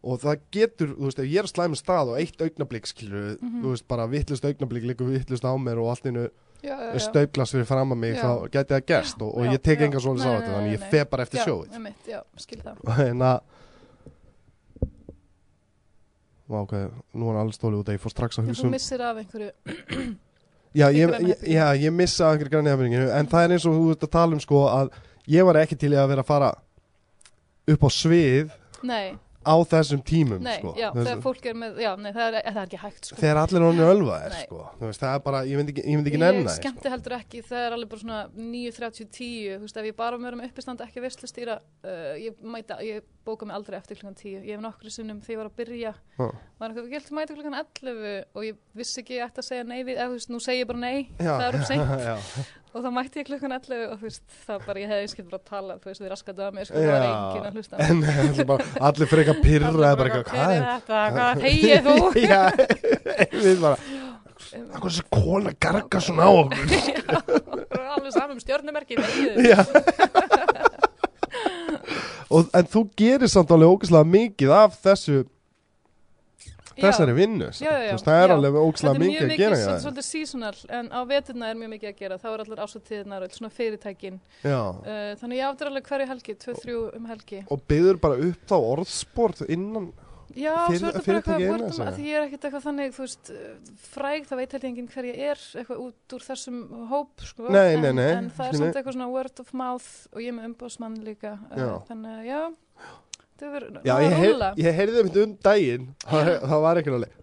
[0.08, 3.38] og það getur, þú veist, ef ég er á slæmum stað og eitt augnablík, skilur,
[3.42, 3.62] Mhm.
[3.64, 6.28] þú veist, bara vittlust augnablík líkur vittlust á mér og allt innu
[6.62, 8.22] er stöflas fyrir fram að mig, Já.
[8.22, 10.54] þá geti það gerst og, og Já, ég tek enga svoleiðis Nei, á nei, þetta,
[10.58, 11.94] þannig ég fer bara eftir sjóið.
[12.08, 13.08] já, skil það.
[13.08, 13.40] En að,
[16.48, 16.72] Vá, ok,
[17.20, 19.18] nú er alls stólið út að ég fór strax að hugsa þú um missir af
[19.20, 19.50] einhverju
[20.78, 21.12] Já, ég,
[21.42, 24.42] já, ég missa einhverju grænihafninginu En það er eins og þú ert að tala um
[24.42, 24.92] sko að
[25.34, 26.50] ég var ekki til að vera að fara
[27.74, 28.52] upp á svið
[28.86, 29.16] Nei,
[29.48, 30.74] á þessum tímum nei, sko.
[30.76, 33.18] já, Þess- þegar fólk er með Já, nei, það er, það er ekki hægt, sko
[33.22, 34.42] Þegar allir honum ölvaðir Nei.
[34.44, 34.60] sko.
[34.82, 37.42] Veist, Það er bara, ég myndi ekki, ég ekki Ég nenna því, skemmti heldur ekki,
[37.48, 41.02] það er alveg bara svona 9.30-10, þú veist, ef ég bara mér um uppistand ekki
[41.04, 45.20] veistlustýra, uh, ég, mæta, ég bóka mig aldrei eftir klukkan 10, ég hef nokkru sinnum
[45.24, 46.28] þegar ég var að byrja, Já.
[46.60, 49.42] var eitthvað, ég held að mæta klukkan 11 og ég vissi ekki að ég ætti
[49.44, 51.58] að segja nei við, eða þú veist, nú segi ég bara nei, Já, það er
[51.58, 55.04] upp seint og þá mætti ég klukkan 11 og þú veist, það bara, ég hefði
[55.06, 57.10] einskilt bara að tala, þú veist, við raskatu að mér, sko, það var Já.
[57.18, 57.74] enginn að hlusta.
[57.84, 60.98] En allir, bara, allir fyrir eitthvað pyrra Allir eða bara eitthvað, hver er hvað þetta,
[61.16, 61.96] hvað hegið þú?
[62.08, 62.42] er Já,
[63.42, 63.76] við bara
[64.48, 66.66] Hvað er þessi kona garga svona á okkur
[67.98, 69.60] Alveg saman um stjórnumerki, hegið Já
[72.28, 75.22] Og, En þú gerir samt alveg ógæslega mikið af þessu
[76.82, 77.50] þessari vinnu.
[77.58, 79.84] Já, já, veist, Það er alveg Þetta er mjög mikið að mikið, gera svolítið, hjá
[79.84, 83.36] svolítið seasonal, en á veturna er mjög mikið að gera, þá er allir ásatíðnar, öll
[83.36, 84.20] svona fyrirtækin.
[84.44, 87.40] Uh, þannig ég áttur alveg hverju helgi, tvö, þrjú um helgi.
[87.48, 89.90] Og byður bara upp þá orðsport innan
[90.36, 91.88] Já, svo er þetta bara eitthvað, of- segja.
[91.88, 93.30] að því ég er ekkert eitthvað þannig, þú veist,
[93.88, 96.58] fræg, það veit ég enginn hver ég er, eitthvað út úr þessum
[96.90, 97.48] hóp, sko.
[97.48, 100.28] Nei, en, nei, nei, En það er samt eitthvað svona word of mouth og ég
[100.28, 101.34] er með umbóðsmann líka.
[101.50, 101.78] Uh.
[101.88, 102.40] Þannig að, já,
[103.38, 104.50] það verður Já, ég, rúlla.
[104.58, 107.16] ég heyrði einmitt um daginn Það, það var ekki alveg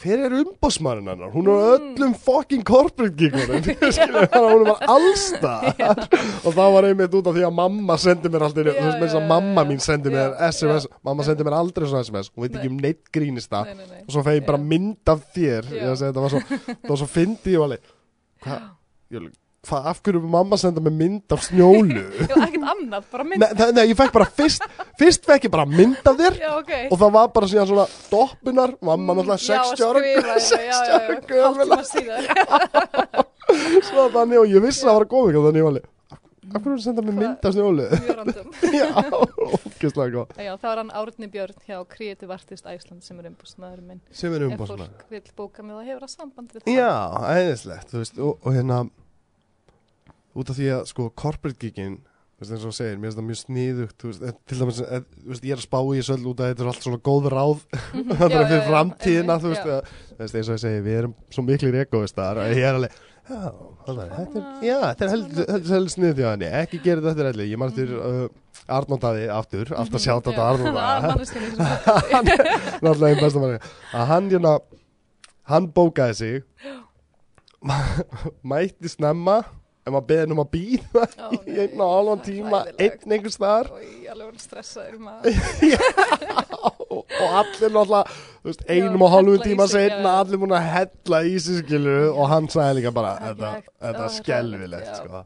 [0.00, 1.32] hver er umbósmaðurinn hennar?
[1.34, 3.66] Hún er á öllum fucking corporate gigunum,
[4.32, 5.82] hún var allstað
[6.46, 9.04] og það var einmitt út af því að mamma sendi mér alltaf, þú veist, með
[9.04, 12.46] þess að mamma mín sendi mér SMS, já, mamma sendi mér aldrei svona SMS, hún
[12.46, 12.72] veit ekki Nei.
[12.72, 13.12] um neitt
[13.76, 14.00] nei, nei.
[14.06, 14.66] og svo fegi bara Já.
[14.72, 16.42] mynd af þér, ég það var svo,
[16.88, 17.94] það fyndi ég var alveg,
[18.46, 18.66] hvað,
[19.12, 19.28] ég
[19.68, 22.04] hvað, af hverju er mamma senda mér mynd af snjólu?
[22.30, 23.42] Já, ekkert annað, bara mynd.
[23.44, 24.64] nei, það- nei, ég fekk bara fyrst,
[25.00, 26.72] fyrst fekk ég bara mynd af þér Já, ok.
[26.90, 30.50] og það var bara síðan svona doppunar, mamma náttúrulega 60 ára, Já, að skrifa 60
[30.50, 33.24] þetta, já, ára já, já, gömul hálftíma síðar.
[33.90, 35.88] svo þannig og ég vissi að það var að koma þannig ég var alveg,
[36.50, 37.84] af hverju er það senda mér mynd af snjólu?
[38.00, 38.48] Mjög random.
[38.80, 38.88] Já,
[39.60, 43.82] ógeðslega góð Já, það var hann Árni Björn hjá Creative Artist Æsland sem er umbústmaður
[43.86, 44.00] minn.
[44.10, 46.72] sem er Ef umbóðsmaður fólk vil bóka mig það hefur það samband við það.
[46.74, 46.90] Já,
[47.36, 48.80] æðislegt, þú veist, og, og hérna
[50.36, 51.58] út af því að sko corporate
[52.40, 54.78] veist eins og þú segir mér finnst það mjög sniðugt, þú veist, eh, til dæmis
[54.80, 56.86] eh, þú veist, ég er að spá í þessu öll út að þetta er allt
[56.86, 59.78] svona góð ráð, Mhm, það já, er já, fyrir já, framtíðina, þú veist, já.
[60.20, 62.96] eins og ég segi, við erum svo miklir egoistar og ég er alveg,
[63.30, 63.42] já,
[63.84, 67.28] það þetta er, já, þetta er heldur, er heldur sniðugt hjá henni, ekki gera þetta
[67.28, 68.24] heldur, ég mann eftir uh,
[68.70, 71.60] Arnóndaði aftur, alltaf sjá þetta Arnóndaði, Arnóndaði.
[71.60, 72.44] Það hann er
[72.80, 73.60] náttúrulega einn besta manni
[74.00, 74.56] að hann hérna
[75.50, 76.44] hann bókaði sig
[78.50, 79.42] mætti snemma
[79.86, 83.70] en maður beðin um að býða Ó, í einn og halvan tíma einn einhvers staðar.
[83.72, 84.98] Og ég alveg var stressaður
[86.90, 88.04] og, og allir náttúrulega
[88.68, 92.80] einum og í tíma setna allir múin að hella í sig skilur og hann sagði
[92.80, 93.52] líka bara Það þetta,
[93.90, 95.24] er það skelvilegt sko.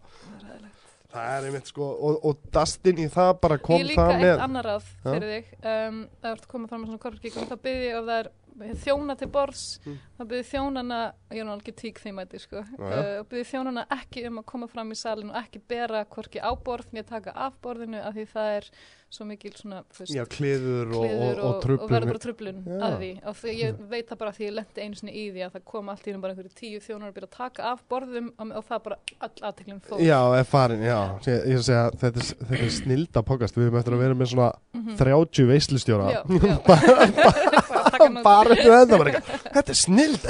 [1.14, 4.14] Það er það einmitt sko og, og Dustin í það bara kom Ég líka það
[4.16, 4.40] eitt með.
[4.48, 5.10] annar ráð Já.
[5.12, 5.52] fyrir þig.
[5.62, 9.16] Um, Það ert að koma fram með svona korfgíkum byrði ég ef það er þjóna
[9.18, 9.98] til borðs Mm.
[10.18, 10.98] þá byrði þjónana,
[11.30, 14.38] ég er nú alveg tík þeim ætti sko, Já, uh, og byrði þjónana ekki um
[14.38, 18.00] að koma fram í salin og ekki bera hvorki á borð, mér taka af borðinu
[18.02, 18.70] af því það er
[19.14, 22.58] svo mikil svona veist, já, kliður og, kliður og, og, og, og verður bara tröflun
[22.66, 22.78] Já.
[22.88, 23.10] að því.
[23.30, 25.64] Og því ég veit það bara því ég lendi einu sinni í því að það
[25.72, 28.64] kom allt í hennum bara einhverju tíu þjónar að byrja að taka af borðum og,
[28.68, 28.98] það bara
[29.28, 30.02] all aðteklum fór.
[30.04, 30.98] Já, er farin, já.
[31.30, 34.32] Ég, ég segja, þetta, er, þetta er snilda pokast Við erum eftir að vera með
[34.34, 34.96] svona Mhm.
[34.98, 36.06] 30 veislustjóra.
[36.10, 36.56] Já, já.
[36.66, 39.20] bara Bara eftir þetta bara
[39.54, 40.26] Þetta er snild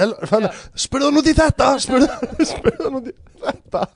[0.85, 1.71] Spurðu hann út í þetta.
[1.81, 2.09] Spurðu
[2.53, 3.87] spurðu hann út í þetta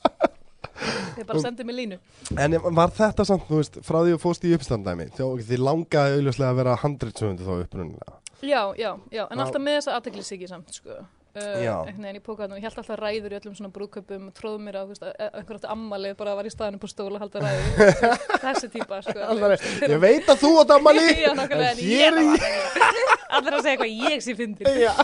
[1.18, 1.98] Ég bara sendi mig línu.
[2.38, 6.48] En var þetta samt, þú veist, frá því að fóst í uppstandæmi Þið langaði auðvitað
[6.52, 9.42] að vera 100 þá upprunnilega Já, já, já, en Já.
[9.42, 11.00] alltaf með þessa aðteklisíki samt, sko.
[11.38, 11.72] Uh, Já.
[11.86, 14.78] einhvern veginn í pókaðnum, ég held alltaf ræður í öllum svona brúðköpum og tróð mér
[14.78, 17.18] á, þú veist, að- að einhver átti ammali bara var í staðinu på stól að
[17.24, 19.18] halda ræðu Þú veist, þessi típa, sko.
[19.26, 22.46] Alveg, Ég veit að þú átt ammali en hér ég er var
[23.38, 25.02] Allir að segja eitthvað ég sé uh,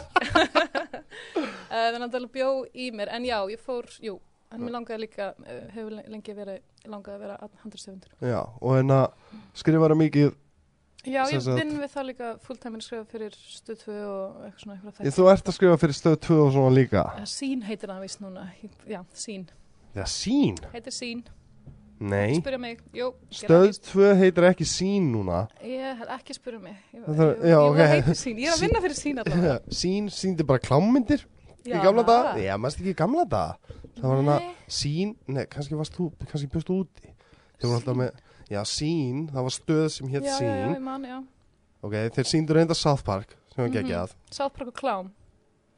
[1.75, 4.17] Þannig að það bjó í mér, en já, ég fór, jú
[4.55, 8.95] En mér langaði líka, uh, hefur lengi verið, langaði að vera handurstefundur já og en
[8.95, 9.07] að
[9.61, 10.33] skrifaðu mikið?
[11.05, 14.77] Já, ég vinn við það líka fulltime að skrifa fyrir stöð 2 og eitthvað svona
[14.79, 17.03] eitthvað Ég, Þú ert að skrifa fyrir stöð 2 og svona líka?
[17.19, 18.47] Uh, Sín heitir það vist núna,
[18.89, 19.45] já, sín,
[19.95, 21.21] Já, sín heitir sín,
[22.05, 22.41] Nei.
[22.97, 23.85] Jú, Stöð víst.
[23.93, 25.45] 2 heitir ekki sín núna.
[25.63, 27.79] Ég hef ekki spyrja mig, ég, Það ég, já, ég, ok.
[27.79, 29.55] ég heitir sín, ég er að vinna fyrir sín allavega.
[29.71, 31.23] Sín síndi bara klámyndir
[31.67, 33.57] í gamla daga Já, maður ekki í gamla daga
[33.95, 34.39] Það var hana
[34.69, 37.11] sín, nei, kannski varst þú kannski bjóst þú úti
[37.59, 38.11] Þeir voru alltaf með,
[38.51, 41.19] já, sín, það var stöð sem hétt Já, já, já, sín ég man, já.
[41.85, 43.77] Ok, þeir síndur reynda South Park sem var Mhm.
[43.79, 45.11] geggjað South Park og Klám.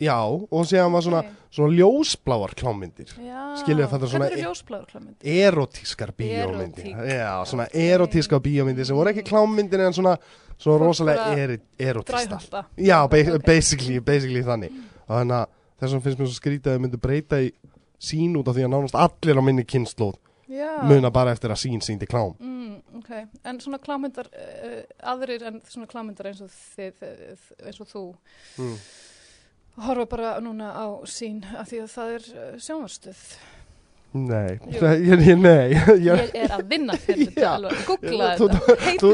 [0.01, 1.31] Já, og síðan var svona, Ok.
[1.57, 3.57] svona ljósbláar klámyndir Já.
[3.63, 5.25] Skilja, þetta er svona- Hvernig eru ljósbláður klámyndir?
[5.25, 6.97] Erotískar bíómyndir Erótík.
[7.09, 7.75] Já, svona Ok.
[7.75, 10.19] erotískar bíómyndir sem voru ekki klámyndir en svona,
[10.59, 11.33] svona rosalega
[11.79, 12.65] erotístar Dræhumpa.
[12.77, 13.45] Já, ba Ok.
[13.47, 14.71] basically, basically þannig
[15.09, 15.47] og þannig að
[15.77, 17.51] þess vegna finnst mér svo skrítið að þau myndu breyta í
[17.97, 20.17] sín út af því að nánast allir á minni kynnslóð
[20.87, 22.37] muna bara eftir að sín síndi klám.
[22.39, 23.11] Mm, ok,
[23.45, 24.79] en svona klámyndar, uh,
[25.13, 27.05] aðrir en svona klámyndar eins og þið,
[27.67, 28.05] eins og þú,
[28.63, 28.79] mm.
[29.89, 33.27] horfa bara núna á sín af því að það er uh, sjónvarstöð.
[34.17, 34.59] Nei,
[35.11, 35.75] ég, nei.
[36.07, 39.11] Ég, er að vinna fyrir þetta alveg, googla þetta, Þú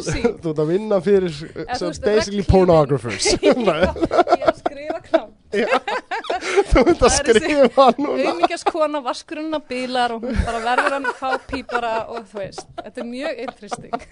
[0.53, 3.33] ert að vinna fyrir veist, basically pornographers.
[3.43, 5.33] Já, skrifa klám.
[6.73, 11.09] Þú ert að skrifa núna Auðmyggjast kona, vaskurinn að bílar og hún bara verður hann
[11.11, 14.07] að fá pípara og þú veist, þetta er mjög interesting.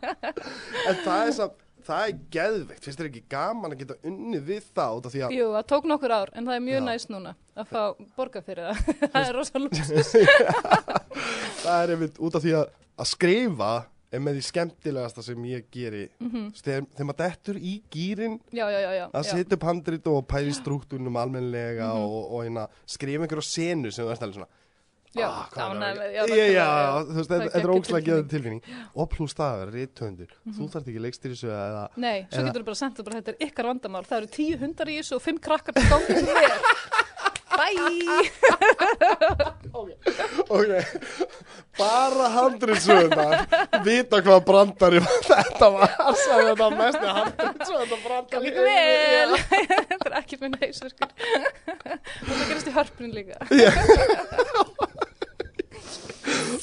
[0.88, 4.66] En það er samt, það er geðveikt Finnst þér ekki gaman að geta unnið við
[4.76, 7.12] það út af því að Jú, það tók nokkur ár, en það er mjög næst
[7.12, 7.82] núna að fá
[8.16, 8.92] borga fyrir það.
[9.12, 10.12] það er rosa lúksus.
[11.60, 13.72] það er einmitt út af því að, að skrifa
[14.12, 16.52] er með því skemmtilegasta sem ég geri Mhm.
[16.56, 20.52] þegar, þegar maður dettur í gýrin Já, já, já, að setja upp handrit og pæri
[20.52, 22.02] struktúrnum almennilega Mhm.
[22.02, 24.46] og, og hérna, skrifa einhverja senu sem þú ert alveg svona
[25.12, 28.62] Já, Ah, er er þetta er ógslag geðið tilfinning
[28.94, 30.68] og pluss það að vera rithöndur þú Mhm.
[30.70, 33.46] þarft ekki leikstýri þessu eða Nei, svo Eða- getur þú bara það bara, þetta er
[33.46, 34.06] ykkar vandamál.
[34.06, 36.34] Það eru tíu hundar í þessu og fimm krakkar til gangi sem vel.
[37.60, 37.76] Bye!
[40.48, 40.72] ok,
[41.76, 43.44] bara handritsöðunar
[43.84, 49.36] vita hvað brandari þetta var þetta mest handritsöðunar brandari Gangi vel!
[49.90, 51.10] þetta er ekki minn hausverkur.
[51.10, 51.12] og
[52.30, 53.36] það gerist í hörpunum líka.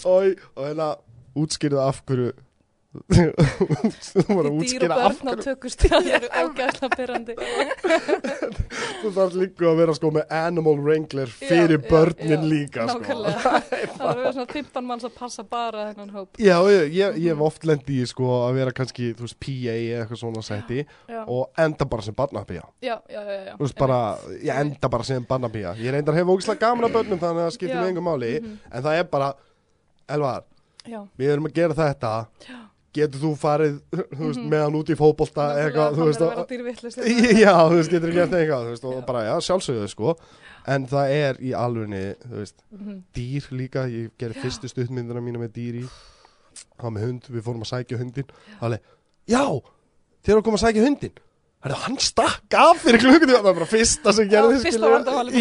[0.08, 0.24] og
[0.64, 0.90] hérna
[1.38, 2.34] útskýrðu af hverju
[3.08, 7.36] þú voru að Dýr og útskýra af börn á hverju tökust, það eru ógæðslega pyrrandi.
[9.02, 13.62] þú þarf líka að vera sko með animal wrangler fyrir börnin já, líka sko Nákvæmlega.
[13.98, 16.42] það var að vera svona 15 manns að passa bara þennan hóp.
[16.42, 19.56] Já, ég, ég, ég hef oft lendi í sko að vera kannski, þú veist, PA
[19.78, 23.40] eða eitthvað svona setti Já, og enda bara sem barnapía já, já, já.
[23.48, 23.54] já.
[23.58, 24.00] Þú veist, bara,
[24.44, 27.56] ég enda bara sem barnapía Ég reyndar hef ógislega gaman að börnum þannig að það
[27.60, 28.58] skiptir með engum máli Mhm.
[28.78, 29.28] En það er bara,
[30.12, 30.44] Elvar,
[30.88, 32.12] Já, við erum að gera þetta
[32.48, 32.58] Já.
[32.98, 34.50] Getur þú farið, þú veist, Mhm.
[34.50, 36.38] með hann út í fótbolta eitthvað, þú veist Það að.
[37.46, 40.16] Já, þú veist, getur ekki eftir eitthvað, þú veist, og bara, já, sjálfsögðu, sko
[40.68, 42.96] En það er í alvegni, þú veist, Mhm.
[43.16, 45.86] dýr líka Ég gerði fyrstu stuttmyndina mína með dýr í
[46.82, 48.30] Það með hund, við fórum að sækja hundin
[48.62, 48.80] Alveg,
[49.28, 49.44] já,
[50.26, 51.12] þeir eru að koma að sækja hundin
[51.66, 53.40] hann stakk af fyrir klukkutíma.
[53.40, 54.58] Það var bara fyrsta sem gerði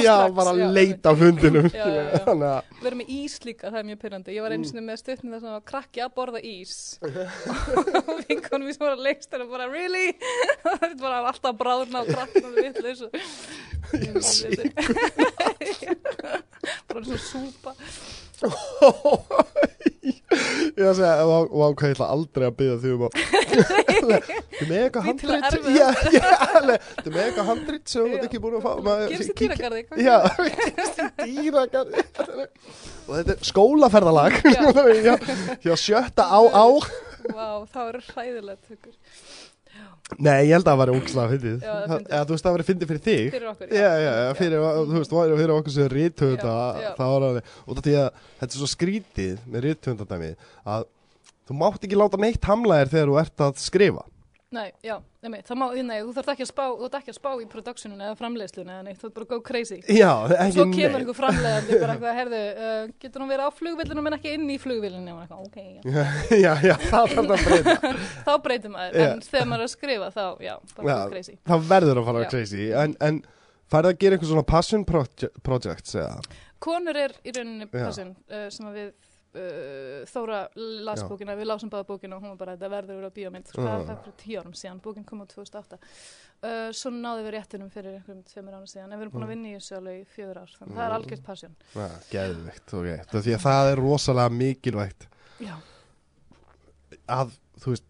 [0.00, 1.68] Já, bara að leita af hundinum.
[1.68, 4.36] Við erum með ís líka, það er mjög pyrrandi.
[4.36, 6.74] Ég var einu sinni með stuttni þess að krakki að borða ís.
[8.08, 10.08] og vinkonum sem var að leikst er bara, really?
[10.86, 12.72] Er bara alltaf að bráðna og krakkna við
[14.24, 14.58] sé
[16.86, 17.76] Bara svona súpa.
[20.76, 23.12] Ég að segja, ákvað ég ætla aldrei að byggja því um að
[24.56, 25.68] Þú með eitthvað handrit.
[25.72, 26.26] Já, já,
[26.58, 28.72] alveg Þú með eitthvað handrit sem þú ekki búin að fá
[29.12, 29.82] Gerist í dýragarði.
[30.04, 32.04] Já, gerist í dýragarði
[33.06, 35.14] Og þetta er skólaferðalag Já.
[35.86, 36.66] Sjötta á á
[37.26, 38.94] Vá, það hræðilegt hugur.
[40.22, 40.78] Nei, ég held að það
[41.66, 42.26] Já, það er fyndið.
[42.26, 43.72] Þú veist, það væri fyndið fyrir þig Fyrir okkur.
[43.74, 45.88] Já, já, já, fyrir, þú veist, fyrir okkur sem
[46.76, 46.90] Já, já.
[47.00, 50.30] Það var alveg, og þetta er þetta er svo skrítið með ríthöfundadæmi
[50.76, 50.86] að
[51.50, 54.06] þú mátt ekki láta neitt hamla þér þegar þú ert að skrifa
[54.56, 54.94] Nei, já,
[55.46, 56.62] það má, nei, þú þarf ekki að spá,
[56.98, 59.78] ekki að spá í productioninu eða framleiðslunni eða neitt, þú ert bara go crazy.
[59.92, 63.50] Já, ekki Svo kemur neitt einhver framleiðandi bara eitthvað, herðu, uh, getur hún verið á
[63.58, 65.80] flugvillinu en ekki inn í flugvillinu ok, já.
[66.46, 67.94] Já, já, það þarf að breyta
[68.26, 70.96] Þá breytir maður, en þegar maður er að skrifa þá, já, bara Já.
[70.96, 71.36] go crazy.
[71.50, 72.30] Það verður að fara Já.
[72.32, 73.20] crazy En, en
[73.72, 76.40] færði að gera einhver svona passion proje projects eða?
[76.66, 78.92] Konur er í rauninni passion uh, sem við
[79.36, 81.06] uh, Þóra las Já.
[81.10, 83.62] bókina, við lásum báða bókina og hún var bara, þetta verður að vera bíómynd, sko,
[83.66, 85.78] það er fyrir tíu árum síðan, bókin kom á 2008.
[86.46, 89.30] Uh, svo náði við réttinum fyrir einhverjum tveimur árum síðan, en við erum búin að
[89.30, 89.34] Mm.
[89.36, 90.98] vinna í þessu alveg í fjögur ár, þannig að það er Mm.
[91.00, 91.56] algjört passion.
[91.74, 95.06] Já, geðvikt, ok Því að það er rosalega mikilvægt
[95.40, 95.56] Já,
[97.08, 97.32] að,
[97.62, 97.86] þú veist,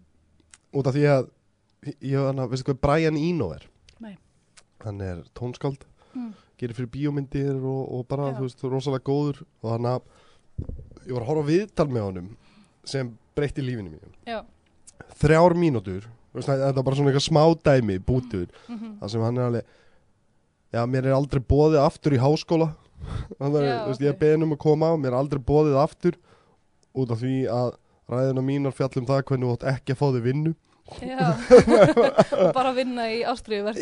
[0.76, 1.28] út af því að
[2.03, 3.66] ég var hann veistu hvað Brian Eno er?
[4.03, 4.16] Nei.
[4.84, 5.84] Hann er tónskáld
[6.14, 6.32] mm.
[6.59, 8.38] gerir fyrir bíómyndir og, og bara, Já.
[8.38, 10.03] þú veist, rosalega góður og hann að
[11.07, 12.28] ég var að horfa á viðtal með honum
[12.86, 14.12] sem breytti lífinu mínu.
[14.26, 14.40] Já,
[15.20, 19.74] þrjár mínútur, þetta er bara svona eitthvað smá dæmi, mhm, það sem hann er alveg
[20.76, 22.70] já, mér er aldrei bóðið aftur í háskóla.
[23.38, 26.16] Þannig að, veist, ég er beðin um að koma mér er aldrei bóðið aftur
[26.96, 27.74] út af því að
[28.11, 30.54] ræðina mínar fjallum það hvernig þú átt ekki að fá þig vinnu.
[32.57, 33.72] Bara vinna í ástriðu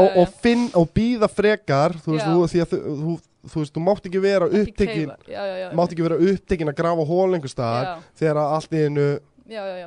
[0.00, 0.30] og, og
[0.80, 3.16] og býða frekar þú veist, þú, því að þú,
[3.50, 6.78] þú, veist, þú mátt ekki vera upptekin já, já, já, mátt ekki vera upptekin að
[6.80, 9.06] grafa hól einhver staðar þegar allt í einu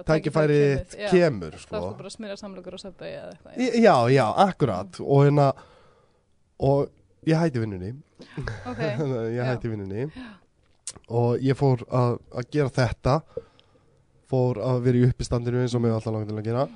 [0.07, 0.59] tækifæri
[0.91, 1.79] kemur, kemur þá sko.
[1.81, 4.99] sko bara að smyrja samlokur og söpba eða eitthvað Í- já, já, akkurat.
[5.01, 5.47] Og hérna
[6.59, 6.89] og
[7.27, 7.89] ég hætti vinnunni.
[8.69, 8.81] Ok,
[9.37, 10.05] ég hætti vinnunni.
[11.09, 13.15] Og ég fór að, að gera þetta.
[14.29, 16.67] Fór að vera í uppistandinu eins og mig alltaf langt til að gera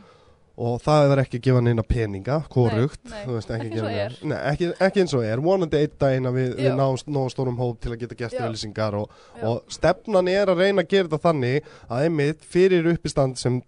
[0.61, 3.19] og það var ekki að gefa neina peninga hvorugt, nei.
[3.25, 4.15] þú veist, ekki, Ekki eins og er.
[4.29, 5.41] Nei, ekki, ekki eins og er.
[5.41, 8.41] Vonandi einn daginn að við, við náum nógu stórum hóp til að geta gert Já.
[8.43, 13.41] yfirlýsingar og, og stefnan er að reyna að gera þetta þannig að einmitt fyrir uppistand
[13.41, 13.61] sem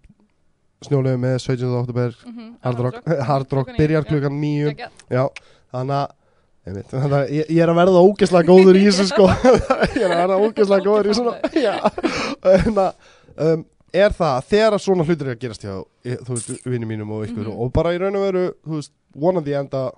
[0.84, 1.72] snjóluðu með 17.
[1.80, 3.00] oktober mhm, Hard Rock,
[3.30, 5.24] hard rock byrjar klukkan nýju Já, Já,
[5.74, 6.14] þannig að
[6.64, 9.28] einmitt, þannig að ég, ég er að verða ógeðslega góður í þessu sko.
[9.98, 11.74] Ég er að verða ógeðslega góður í svona já,
[12.44, 13.64] þannig að um,
[13.94, 16.86] er það að þegar að svona hlutir er að gerast hjá ég- þú veist, vinni
[16.90, 17.58] mínum og ykkur Mhm.
[17.60, 19.92] og bara í raun og veru, þú veist, vonandi enda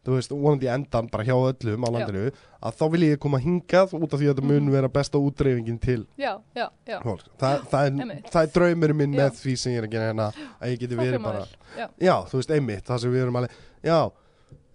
[0.00, 1.92] þú veist, vonandi endan bara hjá öllum á Já.
[1.92, 2.30] landinu,
[2.62, 4.70] að þá vil ég koma hingað út af því að þetta mun Mhm.
[4.72, 9.12] vera besta útreifingin til já, já, já fólk Þa, það, er, það er draumurinn minn
[9.12, 9.18] Já.
[9.28, 10.32] með því sem ég er að gera hérna
[10.62, 13.36] að ég geti Það verið bara já, Já, þú veist, einmitt, það sem við erum
[13.36, 13.50] alveg
[13.84, 14.10] Já,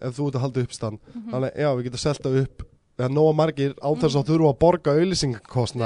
[0.02, 2.64] ef þú ert að halda uppstand mhm, Þannig, já, við getum selta upp
[2.96, 4.94] eða nóga margir á þess að þurfa að borga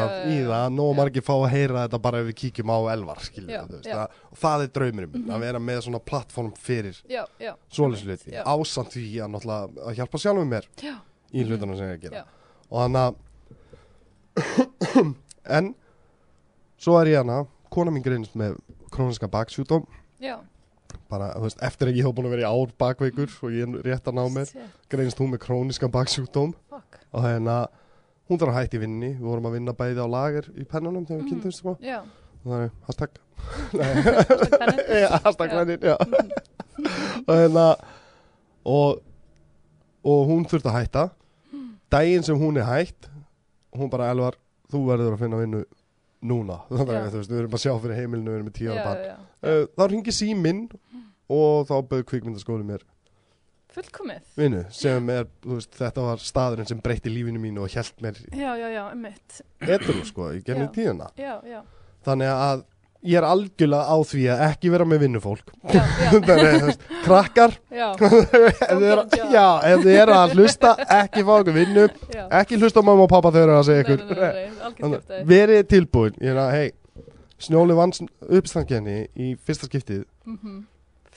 [0.06, 0.98] já, í það, nóga Já.
[1.00, 3.88] margir fá að heyra þetta bara ef við kíkjum á elvar skilur Já, veist.
[3.88, 3.96] Mhm.
[3.98, 8.44] það, og það er draumurinn minn, að vera með svona plattform fyrir Já.
[8.46, 9.34] ásamt því að
[9.90, 10.96] að hjálpa sjálfum mér já,
[11.34, 12.26] í hlutunum sem ég er að gera Já.
[12.70, 13.14] og þannig að
[15.58, 15.74] en
[16.80, 17.42] svo er ég hana,
[17.74, 18.60] kona mín greinist með
[18.94, 19.84] króniska baksjúdóm
[20.22, 20.38] já,
[21.10, 23.66] bara, þú veist, eftir að ég hef búin að vera í ár bakveikur og ég
[23.66, 27.56] er rétt að ná mér Shit, greinist hún með króniska baksjúdóm fuck, og hérna
[28.30, 31.06] hún þarf að hætti í vinninni, við vorum að vinna bæði á lager í pennunum
[31.10, 31.30] þegar við Mhm.
[31.34, 31.76] kynntumst sko.
[31.80, 33.12] og það er hashtag.
[35.26, 35.50] Hashtag
[35.82, 35.96] já
[37.28, 37.66] og hérna
[38.66, 39.02] og,
[40.06, 41.04] og hún þurfti að hætta.
[41.92, 43.10] Daginn sem hún er hætt
[43.76, 44.36] hún bara elvar,
[44.72, 45.64] þú verður að finna vinnu
[46.30, 48.70] núna, þannig að þú veist, við erum að sjá fyrir heimilinu, við erum með tíu
[48.74, 49.04] ára já, barn.
[49.08, 49.16] já,
[49.50, 50.62] uh, þá ringi síminn
[51.30, 52.86] og þá bauð kvikmyndaskóli mér
[53.70, 58.18] fullkomið, vinnu sem er, veist, þetta var staðurinn sem breytti lífinu mínu og hjælt mér
[58.34, 60.74] já, já, já, mitt, edru sko í gennum Já.
[60.80, 61.10] tíðina.
[61.20, 61.62] Já, já,
[62.08, 62.64] þannig að
[63.06, 65.54] ég er algjörlega á því að ekki vera með vinnufólk.
[67.06, 67.54] Krakkar.
[67.72, 67.86] Já,
[69.70, 73.32] ef þið eru að hlusta ekki fá okkur vinnu, já, ekki hlusta mamma og pappa
[73.36, 75.24] þegar þeir eru að segja ykkur.
[75.30, 76.20] verið tilbúin.
[76.58, 76.74] Hei,
[77.40, 77.96] snjóli vann
[78.28, 80.04] uppstangenni í fyrsta skiptið.
[80.28, 80.60] Mhm,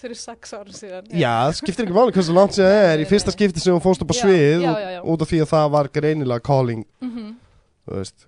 [0.02, 3.02] fyrir sex árum síðan, já, það skiptir ekki máli hversu langt sem það er.
[3.04, 3.36] Í fyrsta nei.
[3.38, 5.00] skiptið sem hún fórst upp á svið já, já, já.
[5.14, 7.28] út af því að það var greinilega calling mhm,
[7.86, 8.26] þú veist,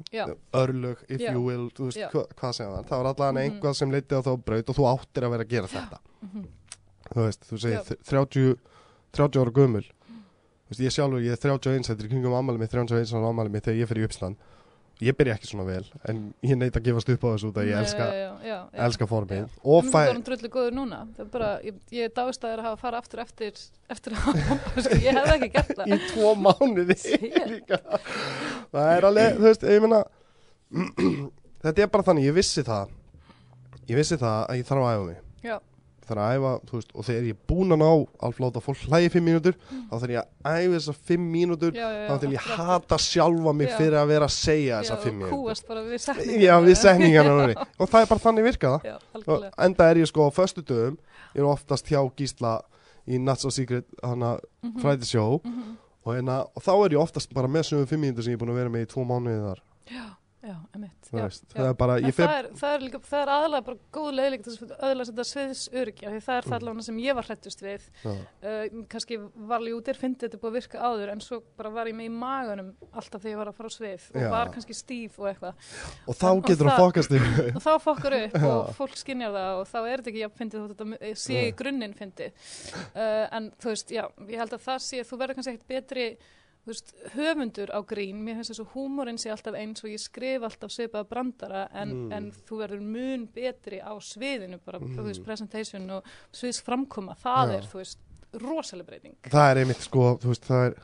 [0.54, 3.42] örlög, if you will þú veist, hva, hvað segja það það var allavega Mhm.
[3.44, 5.98] einhvað sem leiti á þá braut og þú áttir að vera að gera þetta.
[6.24, 6.46] Mhm,
[7.14, 7.84] þú veist, þú segir Já.
[7.90, 8.56] þ- 30,
[9.14, 9.84] 30 ára gömul.
[10.70, 13.64] Veist, ég sjálfur, ég er 31 þetta er kringum ammæli mitt, 31 ára ammæli mitt
[13.68, 14.36] þegar ég fyrir í uppsland
[15.02, 17.68] ég byrja ekki svona vel en ég neit að gefast upp á þessu út að
[17.70, 19.56] ég elska, já, já, já, elska formið.
[19.66, 21.00] Og fæ þú erum drullu góður núna.
[21.16, 24.42] Það er bara, ég, ég er að hafa að fara aftur eftir eftir að
[24.86, 25.92] sko, ég hef ekki gert það.
[25.94, 26.98] Í tvo mánuði.
[28.74, 30.00] Það er alveg, þú veist, ég meina
[31.64, 32.94] þetta er bara þannig, ég vissi það.
[33.90, 35.20] Ég vissi það að ég þarf að æfa mig.
[35.44, 35.56] Já,
[36.08, 37.88] þarf að æfa, veist, og þegar ég er búin að ná
[38.24, 39.54] alveg láta fólk hlægi fimm mínútur
[39.90, 42.64] þá þarf ég að æfa þessar fimm mínútur já, já, þá til ég aftur.
[42.64, 43.76] hata sjálfa mig Já.
[43.78, 45.32] fyrir að vera að segja já, þessar fimm mínútur.
[47.78, 48.84] og það er bara þannig virkað.
[48.84, 49.52] Já, og algjörlega.
[49.66, 50.96] enda er ég sko á föstu dögum
[51.34, 52.60] ég er oftast hjá Gísla
[53.08, 55.40] í Nuts og Secret hana Mhm, fræðisjó.
[55.44, 55.76] Mhm.
[56.06, 58.44] og, hérna, og þá er ég oftast bara með sögum fimm mínútur sem ég er
[58.44, 59.60] búin að vera með í tvo mánuði þar.
[59.92, 60.04] Já,
[60.44, 63.64] já, já, það er bara, ég fer það, er, það, er líka, það er aðalega
[63.68, 66.98] bara góð leiðilegt þess að öðla þetta sviðsöryggi af því það er það allavega sem
[67.04, 67.86] ég var hrættust við.
[68.04, 71.72] Uh, kannski var alveg út er fyndið þetta búið að virka áður en svo bara
[71.78, 74.28] var ég með í maganum alltaf þegar ég var að fara á svið og Já.
[74.34, 75.66] var kannski stíf og eitthvað.
[76.04, 79.58] Og þá En- getur það fokast yfir og þá fokkar upp og fólk skinjar það
[79.62, 82.46] og þá er þetta ekki jafn fyndið þótt þetta eh, sé í grunninn fyndið.
[82.92, 86.08] Uh, en þú veist, já, ég held að það sé þú verður kannski ekkert betri
[86.64, 90.00] þú veist, höfundur á grín, mér finnst þess að húmórin sé alltaf eins og ég
[90.00, 92.12] skrif alltaf svipaða brandara en, Mm.
[92.12, 94.96] en þú verður mun betri á sviðinu bara, Mm.
[94.96, 97.56] þú veist, presentation og sviðs framkoma, það Já.
[97.58, 97.98] er, þú veist
[98.40, 100.74] rosaleg breyting það er einmitt sko, þú veist, það er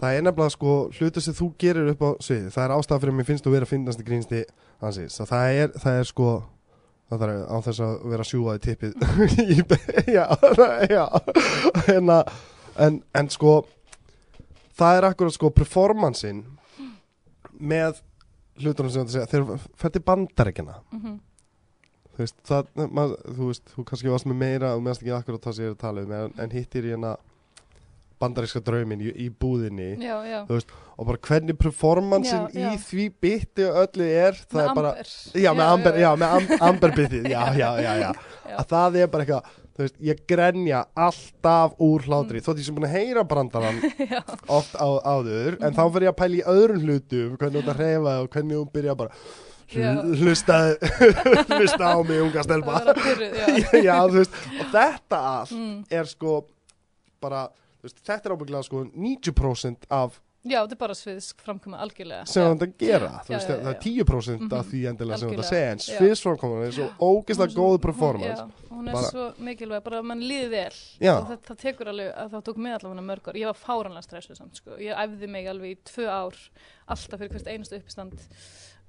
[0.00, 3.12] það er nefnilega sko hlutu sem þú gerir upp á sviði, það er ástæða fyrir
[3.12, 4.44] að mér finnst þú vera að finnast í grínsti
[4.80, 6.44] hansins, það er, það er sko
[7.10, 8.92] það er á þess að vera að sjúga í tippið
[10.16, 10.26] já,
[10.96, 11.04] já
[12.08, 12.32] að-
[12.78, 13.64] en, en sko
[14.78, 16.44] það er akkurat sko performancein
[17.58, 18.02] með
[18.58, 21.18] hlutunum sem þetta segja, þegar fætti bandarækina mm
[22.18, 25.44] þú veist, það, mað, þú veist, þú kannski varst með meira og meðast ekki akkurat
[25.44, 27.12] það sem ég er að tala um en, en hittir ég hérna
[28.18, 29.92] bandaríska draumin í, í búðinni.
[30.02, 34.74] Já, já, og bara hvernig performancein Já, í því bytti öllu er það með er
[34.80, 34.92] bara,
[35.68, 36.00] amber.
[36.02, 36.34] Já með
[36.72, 38.08] amber, byttið, já, já, já,
[38.58, 42.78] að það er bara eitthvað, þú veist, ég grenja alltaf úr hlátri, þótt ég sem
[42.78, 43.78] búin að heyra brandarann
[44.58, 47.74] oft á, áður en þá fyrir ég að pæla í öðrum hlutum hvernig þú ert
[47.74, 49.14] að reyfa og hvernig þú byrja bara
[49.68, 50.76] hlusta
[51.58, 52.80] hlusta á mig unga stelpa.
[52.80, 53.82] Já.
[53.88, 55.76] Já, þú veist, og þetta allt mm.
[55.90, 56.38] er sko
[57.20, 57.48] bara,
[57.80, 62.26] þú veist, þetta er ábygglega sko 90% af Já, þetta er bara sviðs framkoma algjörlega.
[62.28, 63.80] Sem það er að gera, þú veist, það er já.
[63.84, 64.52] 10% Mhm.
[64.58, 65.48] af því endilega sem það Algjörlega.
[65.48, 65.98] segja, en Já.
[65.98, 68.42] sviðsframkoman er svo ógeðslega er góð performance.
[68.42, 70.76] Já, hún er Bara- svo mikilvæg, bara að mann líði vel.
[71.00, 73.34] Það, það tekur alveg, að það tók mig allavega mörg ár.
[73.34, 74.70] Ég var fáranlega stressuð samt sko.
[74.78, 76.34] ég æfði mig alveg í tvö ár
[76.88, 78.18] alltaf fyrir hvert einustu uppistand.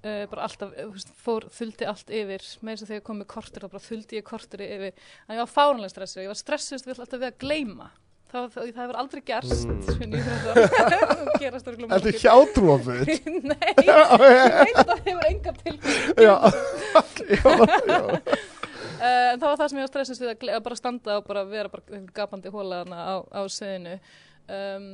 [0.01, 3.03] Uh, bara alltaf, uh, þú veist, fór þuldi allt yfir, með þess að þegar ég
[3.03, 4.93] kom með kortir þá bara þuldi ég kortir yfir,
[5.27, 6.23] en ég var fáranlega stressuð.
[6.23, 7.89] Ég var stressuð alltaf við að gleyma
[8.31, 9.73] það, það, það hefur aldrei gerst Mm.
[9.79, 10.13] mm.
[10.39, 12.21] það gerast örugglega Ertu margir.
[12.23, 13.05] hjátrúafull?
[13.51, 13.95] Nei, ég
[14.59, 16.35] veit að það hefur enga tilkvæm Já,
[17.29, 17.41] já,
[17.89, 17.99] já.
[18.99, 21.41] Uh, en það var það sem ég var stressast við að, bara standa og bara
[21.47, 23.93] vera bara gapandi hólaðana á, á sviðinu
[24.51, 24.87] um,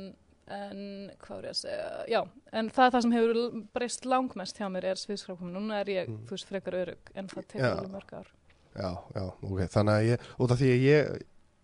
[0.46, 0.84] en
[1.24, 2.20] hvað er ég að segja, já,
[2.54, 3.40] en það er það sem hefur
[3.74, 6.20] breyst langmest hjá mér er sviðskrafkomin, núna er ég, Mm.
[6.28, 8.30] þú veist, frekar örug en það tekur alveg mörg ár.
[8.78, 11.10] Já, já, ok, þannig að ég, út af því að ég,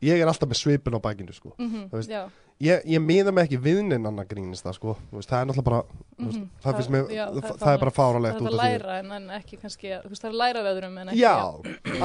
[0.03, 1.55] ég er alltaf með svipin á bakinu, sko.
[1.59, 2.25] Mm Þú veist, já,
[2.63, 4.93] Ég, ég miða mig ekki við neinn annar grínist það, sko.
[5.11, 5.79] Veist, það er náttúrulega bara,
[6.21, 8.53] veist, mhm, það finnst mér, já, það, það er bara það fáralegt er að af
[8.53, 8.59] því.
[8.63, 11.33] læra en, en ekki kannski, það er að læra við öðrum en ekki Já,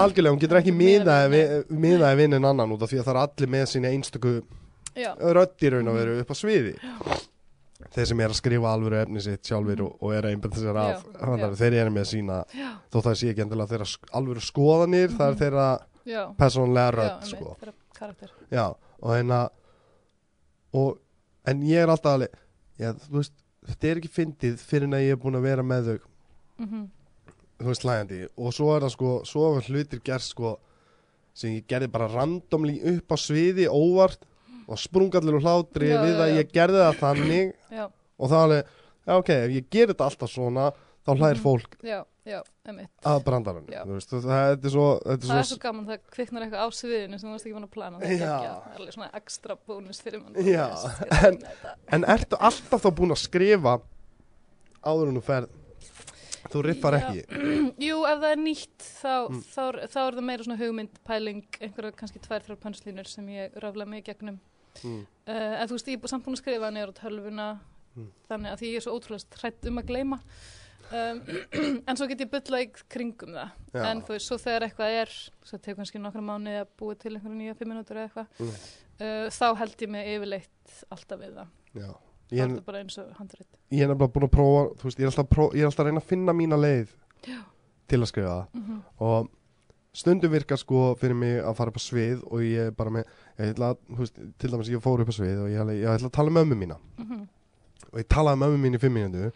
[0.01, 2.97] algjörlega, hún getur ekki Miðað miðaði við- við, miðaði við neinn annan út af því
[3.03, 4.33] að það er allir með sína einstöku
[4.97, 6.73] já, í raun og veru upp á sviði.
[7.93, 10.77] Þeir sem er að skrifa alvöru efni sitt sjálfur og, og er að einbæta sér
[10.81, 11.49] af, Já, að já.
[11.61, 13.87] þeir eru með sína, já, þó það sé ekki endilega þeirra
[14.17, 15.39] alvöru skoðanir, það er Mhm.
[15.43, 15.67] þeirra
[16.07, 17.73] já, persónlega já, rödd, einmitt, sko.
[17.97, 18.33] Karakter.
[18.53, 18.65] Já,
[19.01, 19.41] og hérna
[20.77, 20.99] og,
[21.47, 22.37] en ég er alltaf alveg
[22.77, 23.33] já, veist,
[23.67, 26.13] þetta er ekki fyndið fyrir en að ég er búin að vera með þau.
[26.57, 26.85] Mm
[27.57, 30.55] þú veist, hlægandi og svo er það sko, svo er hlutir gerst sko,
[31.37, 34.25] sem ég gerði bara randomli upp á sviði, óvart
[34.67, 37.53] og sprungallir og hlátri Já, við að ég gerði það þannig.
[37.71, 37.85] Já,
[38.17, 38.71] og það alveg,
[39.07, 40.67] já ok, ef ég gerir þetta alltaf svona,
[41.07, 41.43] þá hlæðir Mhm.
[41.43, 42.41] fólk já, já,
[43.87, 44.87] að veist, það, er svo
[45.23, 47.99] svo, svo gaman, það kviknar eitthvað á sviðinu sem þú varst ekki búin að plana.
[47.99, 50.33] Það er er alveg svona ekstra bónus fyrir mann.
[50.35, 51.75] Þetta.
[51.95, 53.77] en ertu alltaf þá búin að skrifa
[54.83, 55.49] áður en þú ferð
[56.47, 57.23] þú riffar ekki
[57.87, 59.41] Jú, ef það er nýtt þá, Mm.
[59.51, 63.27] þá, er- þá er það meira svona hugmynd, pæling, einhverja kannski tvær, þrjár pönslínur sem
[63.27, 64.39] ég rafla mig gegnum.
[64.83, 65.01] mm.
[65.27, 67.47] Uh, en þú veist, ég er samt búin að skrifa niður á tölvuna,
[67.97, 68.11] Mm.
[68.29, 70.19] þannig að því ég er svo ótrúlega hrætt um að gleyma.
[70.87, 71.21] Um,
[71.87, 73.49] en svo get ég bylla í kringum það.
[73.73, 73.81] Já.
[73.91, 77.13] En þú veist, svo þegar eitthvað er, svo tegur kannski nokkra mánuði að búa til
[77.17, 78.51] einhverja nýja fimm minútur eða eitthvað, Mm.
[79.01, 81.47] uh, þá held ég mig yfirleitt alltaf við það.
[81.73, 81.89] Já.
[82.27, 83.47] Það Ég, það bara eins og handrit.
[83.71, 85.87] ég er nefnilega búin að prófa veist, ég, er alltaf prófa, ég er alltaf að
[85.87, 86.89] reyna að finna mína leið
[87.27, 87.37] Já.
[87.87, 89.29] til að skrifa það Mm og
[89.97, 93.05] stundum virkar sko fyrir mig að fara upp á svið og ég er bara með
[93.39, 96.09] ég að, veist, til dæmis ég fór upp á svið og ég, ætla- ég ætla
[96.11, 97.23] að tala með ömmu mína -hmm.
[97.93, 99.31] og ég talaði með ömmu mín í fimm mínútu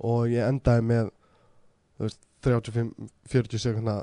[0.00, 1.10] og ég endaði með
[2.00, 4.00] veist, 35-40 sekundna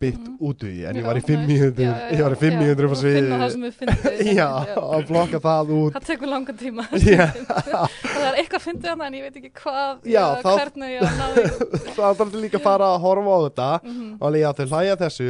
[0.00, 0.36] bytt Mhm.
[0.40, 1.48] út í en ég Já, var í fimm nice.
[1.60, 3.52] mínútur Já, já, ég var í fimm já, mínútur upp á og finna það sviði
[3.52, 4.46] sem við finnum já,
[4.80, 5.92] að blokka það út.
[5.96, 6.84] Það tekur langan tíma.
[7.50, 11.02] Það er eitthvað fyndið hana en ég veit ekki hvað Já, eða þá- hvernig ég
[11.20, 11.44] náði
[11.98, 14.96] það þarf líka að fara að horfa á þetta mm og alveg já, þau hlæja
[15.04, 15.28] þessu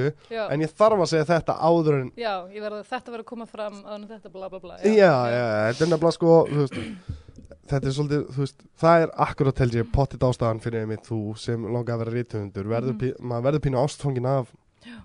[0.55, 3.47] en ég þarf að segja þetta áður en já, ég verði þetta verður að koma
[3.51, 4.79] fram en þetta bla bla bla.
[4.87, 6.79] Já, já, þetta er nefnilega sko þú veist,
[7.71, 11.21] þetta er svolítið, þú veist það er akkurat held ég pottit ástæðan fyrir einmitt þú
[11.39, 13.01] sem langar að vera rítuhundur verður, Mhm.
[13.01, 14.53] pí- maður verður pínu ástfangin af
[14.85, 14.99] já,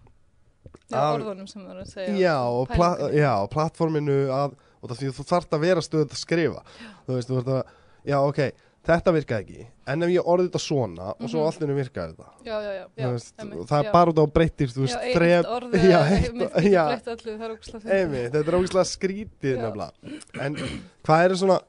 [0.91, 4.97] Að- orðunum sem það er að segja já, og pla, já, plattforminu að, og það
[5.01, 6.61] því þú þarft að vera stöðut að skrifa.
[7.07, 7.63] Þú veist, þú veist að
[8.05, 8.39] já, ok,
[8.85, 9.67] þetta virkaði ekki.
[9.87, 11.45] En ef ég orði þetta svona og svo Mhm.
[11.47, 12.27] allt innu virkaði þetta.
[12.45, 13.91] Já, já, já, já, veist, það er já.
[13.91, 16.33] bara út á breytir þú já, veist, orð já, eitt,
[16.69, 19.61] já, er einmitt, þetta er ógislega skrítið Já.
[19.61, 19.91] nefnilega.
[20.39, 20.55] En
[21.03, 21.59] hvað er svona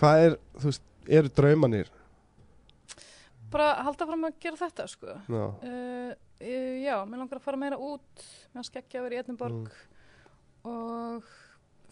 [0.00, 0.84] hvað er, þú veist,
[1.20, 1.90] eru draumanir
[3.50, 5.14] bara halda fram að gera þetta sko.
[5.26, 6.10] Já, uh,
[6.84, 8.24] já, mér langar að fara meira út
[8.54, 9.70] mér að skeggja að vera í Edinborg
[10.60, 10.70] Mm.
[10.70, 11.24] og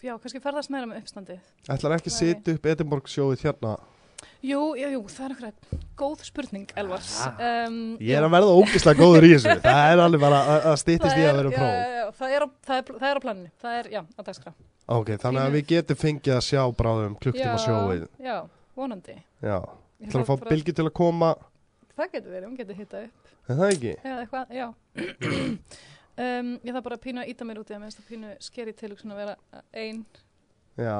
[0.04, 1.40] já, kannski ferðast meira með uppstandið.
[1.72, 3.72] Ætlar ekki að setja upp Edinborg sjóið hérna
[4.38, 7.08] Jú, jú, jú, það er einhverja góð spurning, Elvars.
[7.42, 10.76] Um, ég er að verða ógislega góður í þessu það er alveg bara að- að
[10.78, 13.22] stýttist í að vera já, próf já, já, það, er það, er, það er á
[13.24, 14.52] planinu, það er, já, á dagskrá.
[14.98, 18.36] ok, þannig að við getum fengið að sjá bráðum klukktíma sjóið Já,
[18.78, 19.16] vonandi.
[19.42, 19.58] já,
[19.98, 21.34] Ég ætlar að fá bara- Bilgi til að koma
[21.98, 23.34] Það getur verið, hún getur hittað upp.
[23.48, 23.94] er það ekki?
[24.06, 24.66] Eða eitthvað, já.
[26.22, 28.30] um, ég þarf bara pínu að íta mér út í það, mér finnst það pínu
[28.46, 29.34] skeri til að vera
[29.74, 30.04] ein.
[30.78, 30.94] já,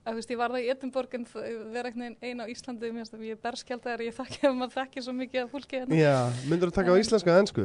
[0.00, 2.88] Að, þú veist, ég var það í Edinborg en það- vera veginn ein á Íslandi,
[2.90, 3.36] mér finnst það ég
[3.92, 5.94] er ég þekki að maður þekkir svo mikið af fólki hérna.
[6.00, 6.14] já,
[6.48, 7.64] myndur þú taka á Um, íslensku eða ennsku?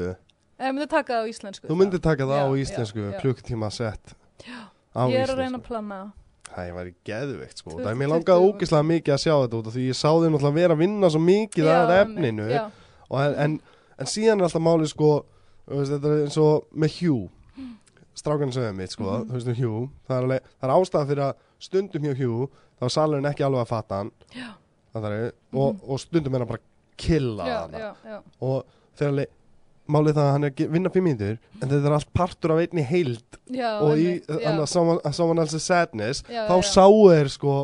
[0.59, 1.67] Um, myndi taka það á íslensku.
[1.67, 3.19] þú myndir taka það á íslensku já.
[3.21, 4.13] klukktíma sett
[4.43, 4.59] Já.
[4.95, 6.11] á Ég er að reyna að plana.
[6.55, 8.51] Það væri geðveikt sko, 20, það er mér langaði 20.
[8.51, 11.09] ógislega mikið að sjá þetta út af því ég sá þeim náttúrulega vera að vinna
[11.09, 12.71] svo mikið að Já, efninu Já,
[13.09, 13.59] og en, en,
[13.99, 15.09] en síðan er alltaf málið sko,
[15.67, 17.29] veist, þetta er eins og með Hugh,
[18.15, 19.25] strákan sögðu mitt sko, Mhm.
[19.29, 22.49] þú veist um Hugh, það er, það er ástæða fyrir að stundum hjá Hugh,
[22.79, 24.49] þá er salurinn ekki alveg að fatta hann, Já.
[24.95, 26.63] það er, og, og stundum er hann bara
[26.97, 28.19] killa já.
[28.41, 28.61] og
[28.95, 29.31] þegar alveg,
[29.85, 32.61] málið það að hann er að vinna fimm mínútur, en þetta er allt partur af
[32.63, 33.39] einni heild.
[33.53, 34.15] Já og í
[34.65, 37.57] someone, someone else's sadness, Já, þá sáu þeir sko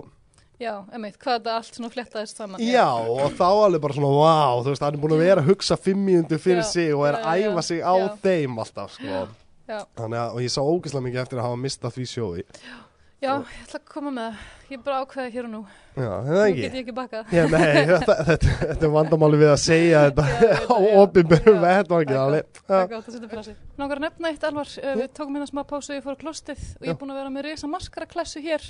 [0.62, 2.62] já, einmitt, hvað þetta allt svona fléttaðist saman.
[2.62, 5.50] Já, og þá alveg bara svona, wow, þú veist, hann er búin að vera að
[5.50, 9.24] hugsa fimm mínútur fyrir sig og er að æfa sig á þeim alltaf, sko.
[9.72, 12.44] já, Þannig að, og ég sá ógeðslega mikið eftir að hafa mistað því sjói.
[12.46, 12.78] já,
[13.22, 14.46] ég ætla að koma með það.
[14.72, 15.62] Ég er bara ákveðið hér og nú.
[15.92, 16.62] Já, er það nú ekki?
[16.62, 20.28] get ég ekki bakað Já, nei, þetta, þetta, þetta er vandamáli við að segja þetta.
[20.42, 21.02] Já, á já.
[21.42, 24.96] Já, vettvangi, það er er Já, gott að setja Nágar að nefna eitt alvar, uh,
[25.02, 27.22] við tókum hérna smá pásu og ég fór á klostið og ég er búin að
[27.22, 28.66] vera með risa maskara klessu hér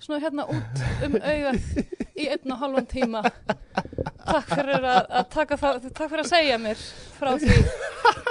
[0.00, 1.58] svona hérna út um augað
[2.16, 3.20] í einn og halvan tíma
[4.26, 6.82] takk fyrir að, að taka það takk fyrir að segja mér
[7.20, 7.56] frá því.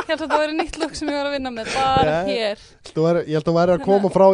[0.10, 2.20] Ég held að það væri nýtt lúk sem ég var að vinna með bara Já.
[2.30, 2.62] hér.
[3.00, 4.26] Væri- Ég held að væri að koma frá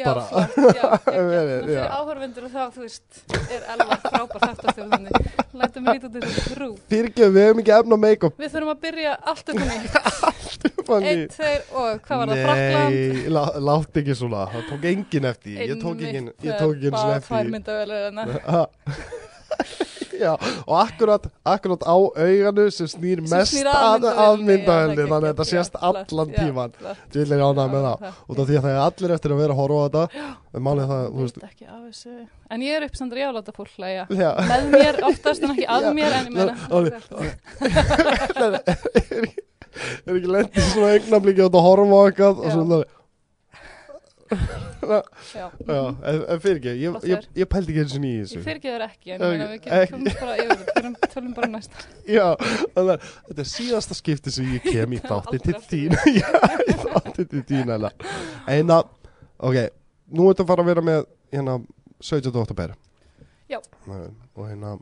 [0.00, 0.24] já, bara.
[0.26, 1.58] flott, já, já, já.
[1.76, 1.84] Já.
[2.00, 5.22] áhörvendur og þá, þú veist er Elva frábær þáttastjórnandi
[5.56, 8.34] lætum við út þessu trú Fyrirgjöf, við hefum ekki efna make-up.
[8.42, 9.94] Við þurfum að byrja allt upp á nýtt.
[10.86, 11.08] Fanny.
[11.10, 14.44] einn, tveir og hvað var það, Frakland Nei, lá, látt ekki svona.
[14.52, 15.56] Það tók enginn eftir.
[15.66, 18.66] Ég tók ekki, ég tók ekki einu sinni bara
[20.16, 20.32] Já,
[20.66, 24.12] og akkurat, akkurat á auganu sem snýr Sem mest snýr að, að að
[24.42, 27.00] myndavélinni, myndavelni já, þannig að þetta sést allan tíman flott.
[27.14, 27.98] Dvillir ánað með það.
[28.26, 30.04] Út af því að það er allir eftir að vera að horfa á þetta.
[30.56, 31.38] En málið það, þú veist
[32.46, 34.04] en ég er uppsendur ég áláta fólk hlæja.
[34.14, 36.54] Já, með mér oftast en ekki að mér en ég meina
[40.06, 42.76] er ekki- lendið í svona eignablíki átt að horfa á eitthvað og svona
[46.30, 48.42] en, fyrir ekki, ég, ég, ég pældi ekki eins og í ég þessu.
[48.46, 49.92] fyrirgeð þér ekki en Ok, ég meina við ekki.
[49.92, 51.84] komst bara yfir þetta tölum, bara næsta.
[52.16, 52.26] Já,
[52.76, 55.96] að þetta er síðasta skipti sem ég kem í þátti til þín.
[56.10, 57.74] Í þátti til þín
[58.50, 58.80] Eina,
[59.38, 59.60] ok,
[60.16, 61.00] nú ertu að fara að vera með
[61.34, 61.58] hérna
[62.00, 62.34] 17.
[62.42, 62.74] oktober
[63.50, 63.60] Já.
[63.86, 64.76] Nei, Og hérna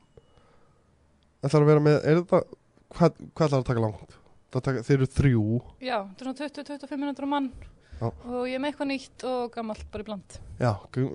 [1.45, 2.39] ætlar að vera með, er þetta
[2.95, 4.15] hvað, hvað ætlar að taka langt?
[4.55, 5.45] Það taka, þeir eru þrjú.
[5.83, 6.39] Já, þetta er svona
[6.79, 7.49] 20-25 minútur á mann
[8.01, 8.07] Já.
[8.11, 10.71] og ég er með eitthvað nýtt og gammalt bara í bland Já,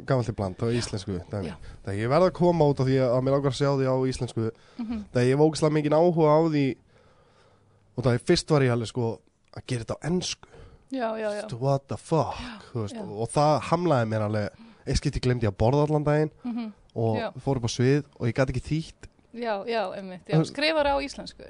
[0.06, 1.18] gamalt í bland á íslensku.
[1.32, 1.56] Já.
[1.86, 3.96] Það ég verð að koma út af því að mér ákvar að sjá því á
[4.12, 4.46] íslensku
[4.80, 5.04] Mhm.
[5.14, 6.66] Það ég hef ógislega mikið áhuga á því
[7.98, 9.08] og það er fyrst var ég alveg sko
[9.58, 10.48] að gera þetta á ennsku
[10.92, 12.40] já, já, já, what the fuck
[12.72, 13.04] þú veist, já.
[13.04, 14.50] og það hamlaði mér alveg
[14.90, 16.72] eitt skipti glemdi ég að borða allan daginn Mhm.
[16.96, 17.30] og Já.
[17.44, 20.96] fór upp á svið og ég gæti ekki þýtt já, já, einmitt já, skrifar á
[21.04, 21.46] íslensku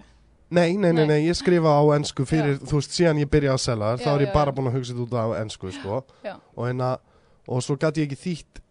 [0.52, 1.20] nei, nei, nei, Nei.
[1.28, 4.22] ég skrifa á ennsku fyrir, þú veist, síðan ég byrja að selja þá Já, er
[4.26, 4.56] ég já, bara já.
[4.58, 6.04] búin að hugsa þetta út á ennsku sko.
[6.26, 6.36] Já.
[6.58, 6.98] og hérna
[7.48, 8.62] og svo gæti ég ekki þýtt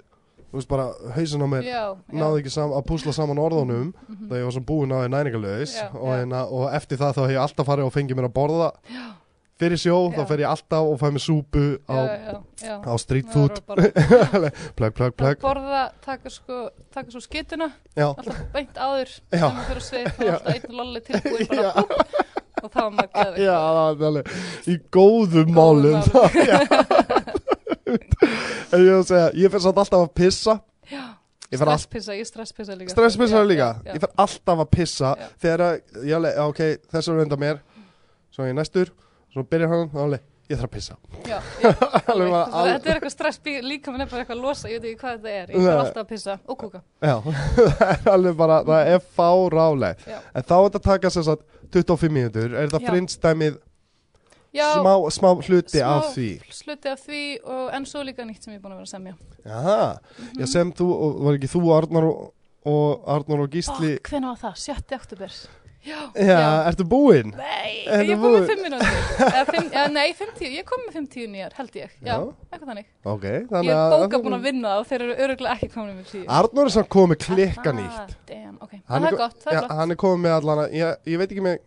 [0.48, 3.92] þú veist, bara hausin á mér já, já, náði ekki sam, að púsla saman orðunum
[4.08, 4.28] Mhm.
[4.28, 6.16] þegar ég var svo búinn á því næringalöðis Já, og, já.
[6.22, 9.06] hérna, og eftir það þá hef ég alltaf farið og fengið mér að borða Já.
[9.58, 10.26] Fyrir sjó, þá Já.
[10.30, 12.76] fer ég alltaf og fæ mér súpu á, já, já, já.
[12.86, 13.54] á street Það food
[14.78, 16.58] plug, að plug borða, taka sko
[16.94, 19.46] taka svo skytuna, já, alltaf beint áður Já.
[19.48, 21.72] sem fyrir að þá er alltaf einn lolli tilbúin bara Já.
[21.78, 22.02] búpp,
[22.58, 23.44] og þá maður geðveikur.
[23.44, 24.26] já, það er alveg
[24.68, 26.00] í góðum málum.
[26.50, 26.58] Já.
[27.88, 30.54] en ég vil segja, ég fer samt alltaf að pissa
[30.90, 31.04] já,
[31.50, 35.28] stresspissa, ég stresspissa líka Stresspissa Já, líka, já, ég fer alltaf að pissa Já.
[35.44, 35.64] þegar
[36.18, 36.62] alveg, ok,
[36.92, 37.60] þess er reynda mér
[38.34, 38.92] svo ég næstur,
[39.34, 40.96] svo byrjar hann þá alveg, ég þarf að pissa
[41.28, 41.70] já, já,
[42.08, 42.32] Alveg alveg.
[42.32, 45.16] al- þetta er eitthvað stress líka er bara eitthvað að losa, ég veit ekki hvað
[45.18, 47.14] þetta er ég þarf alltaf að pissa og kúka Já,
[47.78, 50.18] það er alveg bara, það er fárálegt Já.
[50.34, 51.42] En þá er þetta að taka sér satt
[51.76, 52.78] 25 mínútur, er Já.
[52.88, 53.58] frindstæmið
[54.56, 58.46] já, smá, smá hluti smá af því sluti af því og en svo líka nýtt
[58.48, 59.14] sem ég er búin að vera að semja
[59.44, 60.40] Jaha, Mhm.
[60.40, 62.32] já sem þú, og var ekki þú Arnar og,
[62.64, 64.56] og Arnar og Gísli oh, hvenær var það?
[64.64, 64.96] 7.
[64.96, 65.36] oktober
[65.86, 67.30] já, Já, ertu búinn?
[67.36, 68.50] Nei, Er ég búin með búið?
[68.50, 68.90] 5 minútur
[69.28, 72.16] Eða fimm- eða Nei, 50, ég kom með 50 nýjar, held ég Já, Já.
[72.50, 75.70] eitthvað þannig Ok, Ég er bóka búin að vinna það og þeir eru öruglega ekki
[75.76, 79.18] komin með 10 Arnar er samt komið með klikka nýtt damn, ok, Hann það er
[79.22, 81.58] gott, það Já, flott hann er komið með allan að, ég, ég veit ekki með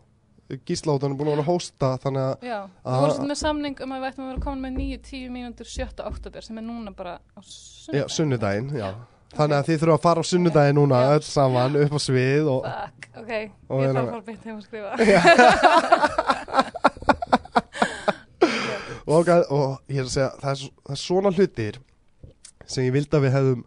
[1.16, 2.92] er búin að vera hósta Þannig að, Já, Ah.
[2.92, 6.04] við vorum með samning um að við ættum að vera komin með 9-10 mínútur 7.
[6.12, 8.90] oktober sem er núna bara á já, sunnudaginn sunnudaginn, já
[9.32, 11.10] Þannig að þið þurfa að fara á sunnudaginn núna Já.
[11.16, 13.32] öll saman upp á svið og, Fuck, ok,
[13.72, 14.90] Og ég hérna- þarf að fara beint heim að skrifa.
[19.12, 21.78] Og, og, og ég er að segja það er, það er svona hlutir
[22.70, 23.64] sem ég vildi að við hefðum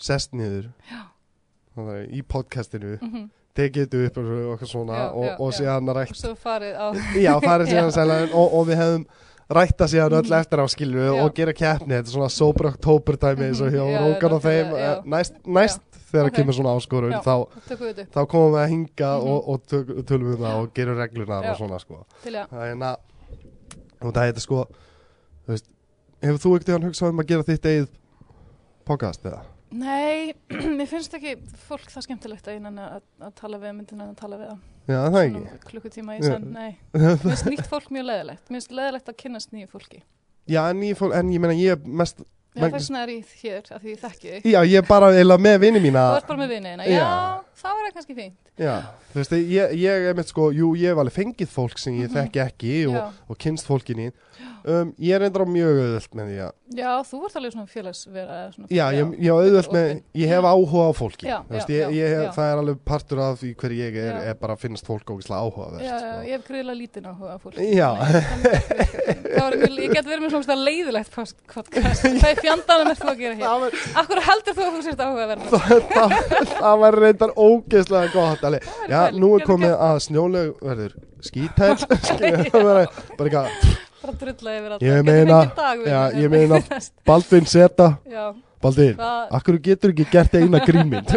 [0.00, 0.68] sest niður
[1.74, 3.24] að í podcastinu Mhm.
[3.58, 6.74] tekið þetta upp og eitthvað svona Já, og, já, og síðan Og rætt svo farið
[6.78, 6.86] á
[7.20, 9.04] já, farið síðan sælan, og, og við hefðum
[9.50, 13.48] rætta síðan öll eftir á skilju og gera keppni, þetta er svona sober oktober dæmi
[13.50, 16.36] eins og hjá Mhm, já, Rókan og þeim eh, næst, næst þegar Ok.
[16.38, 17.34] kemur svona áskorun þá,
[18.14, 19.28] þá komum við að hinga Mhm.
[19.28, 21.50] og, og tök, tölum við það og gerum reglunar Já.
[21.50, 22.96] og svona sko til að það er na
[24.02, 24.64] og það þetta sko
[25.44, 25.68] þú veist,
[26.22, 27.88] hefur þú ekkert hugsað um að gera þitt eigið
[28.86, 29.42] podcast eða?
[29.74, 30.34] Nei,
[30.78, 31.36] mér finnst ekki
[31.68, 34.58] fólk það skemmtilegt að að, að tala við myndina en að tala við það.
[34.84, 36.26] Já, það ekki Svona Klukkutíma í Já.
[36.28, 36.76] senn, nei.
[36.92, 38.44] Mér finnst nýtt fólk mjög leðilegt.
[38.50, 40.02] Mér finnst leðilegt að kynnast nýju fólki.
[40.50, 42.20] Já, en ég, fól, en ég meina ég er mest
[42.54, 44.44] Já, þess vegna er ég hér, af því ég þekki þig.
[44.52, 46.84] Já, ég er bara eða með vini mína Þú ert bara með vinniðina.
[46.86, 47.53] Já, Já.
[47.54, 48.40] Þá er það kannski fínt.
[48.58, 48.74] Já,
[49.12, 52.06] þú veist, ég, ég er með sko, jú, ég hef alveg fengið fólk sem ég
[52.10, 52.14] Mhm.
[52.20, 54.12] þekki ekki og, og kynst fólkinni
[54.64, 57.66] um, Ég er reyndar á mjög auðvöld með því að Já, þú ert alveg svona
[58.54, 59.90] Svona, Já, ég, ég auðvöld með,
[60.22, 62.30] ég hef áhuga á fólki Já, Þú veist, já, ég, já.
[62.38, 65.42] Það er alveg partur af því hver ég er, er bara að finnast fólk ógislega
[65.42, 66.22] áhugavert Já, já, sko.
[66.22, 67.58] ég hef greiðlega lítinn áhuga á fólk.
[67.58, 67.90] Já.
[69.34, 72.06] Það var, ég get verið með svona leiðilegt podcast.
[72.22, 73.44] Hvað er fjandanum þú að gera hér?
[73.44, 75.26] Það Akkur heldur þú að þú sért áhuga
[77.48, 78.68] ógeðslega gott alveg.
[78.90, 81.74] Já, nú er komið að snjóleg verður skítæl
[82.54, 83.52] bara, eitthvað
[84.04, 84.84] Bara drulla yfir alltaf.
[84.84, 86.62] Ég meina- dagvinnu já, ég meina-.
[87.08, 87.94] Baldvin Seta,
[88.64, 91.14] Baldvin Akkur getur ekki gert eina grímynd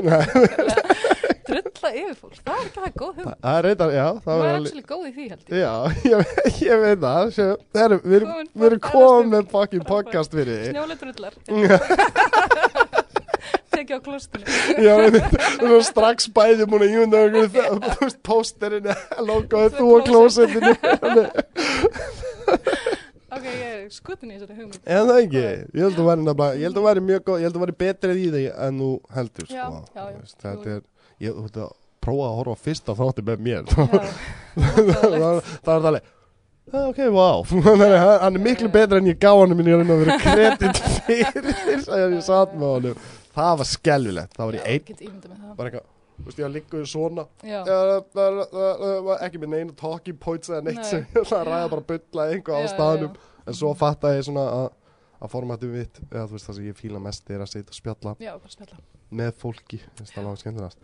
[1.47, 2.39] drulla yfir fólk.
[2.43, 3.37] Það er ekki það góð hugmynd.
[3.43, 5.51] Það er reyndar, já Það er alveg góð í því held ég.
[5.61, 5.73] Já,
[6.03, 6.17] ég,
[6.63, 12.83] ég er, Við erum, Komin við með fucking podcast fyrir þig Snjóli drullar.
[13.77, 14.43] Tekja á klostinu.
[14.81, 14.93] Já,
[15.85, 17.83] strax bæði múin að júna okkur það-
[19.77, 20.71] Þú á klósettinu.
[23.27, 24.79] Ok, ég er skutin í þessari hugmynd.
[24.87, 25.41] En það ekki,
[25.75, 27.75] ég held að væri nefnilega Ég held að væri mjög góð, ég held að væri
[27.83, 29.79] betrið í þig En þú heldur, Já, sko.
[29.93, 30.15] já, já.
[30.21, 30.81] Veist, Þetta er,
[31.27, 31.69] ég, þú veist að
[32.07, 33.63] prófa að horfa á fyrsta þátti með mér.
[33.67, 33.71] Já,
[34.57, 34.73] það
[35.11, 35.35] það er
[35.67, 36.03] það alveg
[36.67, 37.51] "Ah, ok, wow að
[38.23, 40.77] hann- er miklu betra en ég gá hann minn í raun og verið kredit
[41.07, 41.53] fyrir
[41.85, 42.97] þegar ég satt með honum
[43.37, 45.53] það var skelvilegt, það var í einn það.
[45.59, 45.85] bara eitthvað,
[46.17, 50.49] þú veist ég að liggur svona það- það- það- það ekki með neina talking points
[50.49, 50.89] eða neitt Nei.
[50.89, 53.13] sem ég ætla að ræða bara bulla einhver á Já, já, staðnum
[53.47, 54.67] en svo fatta ég svona að
[55.17, 57.77] að formatum mitt, eða þú veist það sem ég fíla mest er að sitja og
[57.79, 58.77] spjalla já, spjalla.
[59.17, 60.77] með fólki, það var skemmtilegast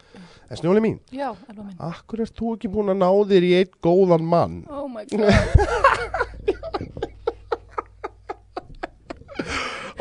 [0.49, 1.77] en snjóli mín, Já, minn.
[1.77, 5.21] akkur ert þú ekki búin að ná þér í einn góðan mann Oh my god.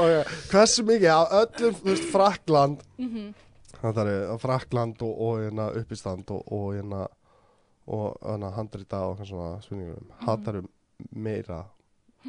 [0.03, 0.25] okay.
[0.51, 3.35] hversu mikið af öllum, veist, Frakland Mhm.
[3.83, 7.07] það er Frakland og, og hérna uppistand og, og hérna
[7.87, 10.27] og hérna handrita og svona spurningum Mhm.
[10.29, 10.69] hatarum
[11.11, 11.65] meira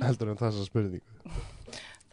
[0.02, 1.02] heldur en þessa spurningu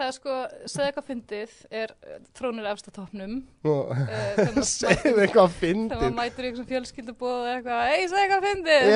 [0.00, 1.90] Það er sko, segðu eitthvað fyndið, er
[2.38, 7.56] trónir efst á þegar maður- segið eitthvað þegar fyndið maður mætur í eitthvað fjölskyldubóð eða
[7.58, 8.86] eitthvað, ei, segðu eitthvað fyndið.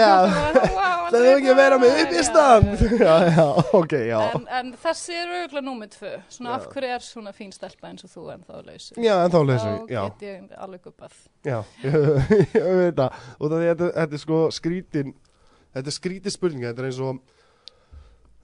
[0.64, 2.70] Það er ekki að vera með uppistand.
[2.74, 3.04] Já, já.
[3.04, 3.44] já, já,
[3.80, 4.16] ok, já.
[4.38, 6.12] En, en þessi er auðvitað númið tvö.
[6.38, 8.96] Svona af hverju er svona fín stelpa eins og þú en þá lausu?
[8.96, 11.20] já, en þá Þá við, já, get ég alveg guppað.
[11.44, 11.58] já.
[11.84, 15.12] Ég, veit það, og það þetta, þetta er sko skrítin
[15.74, 17.20] þetta er skrítin spurninga, þetta er eins og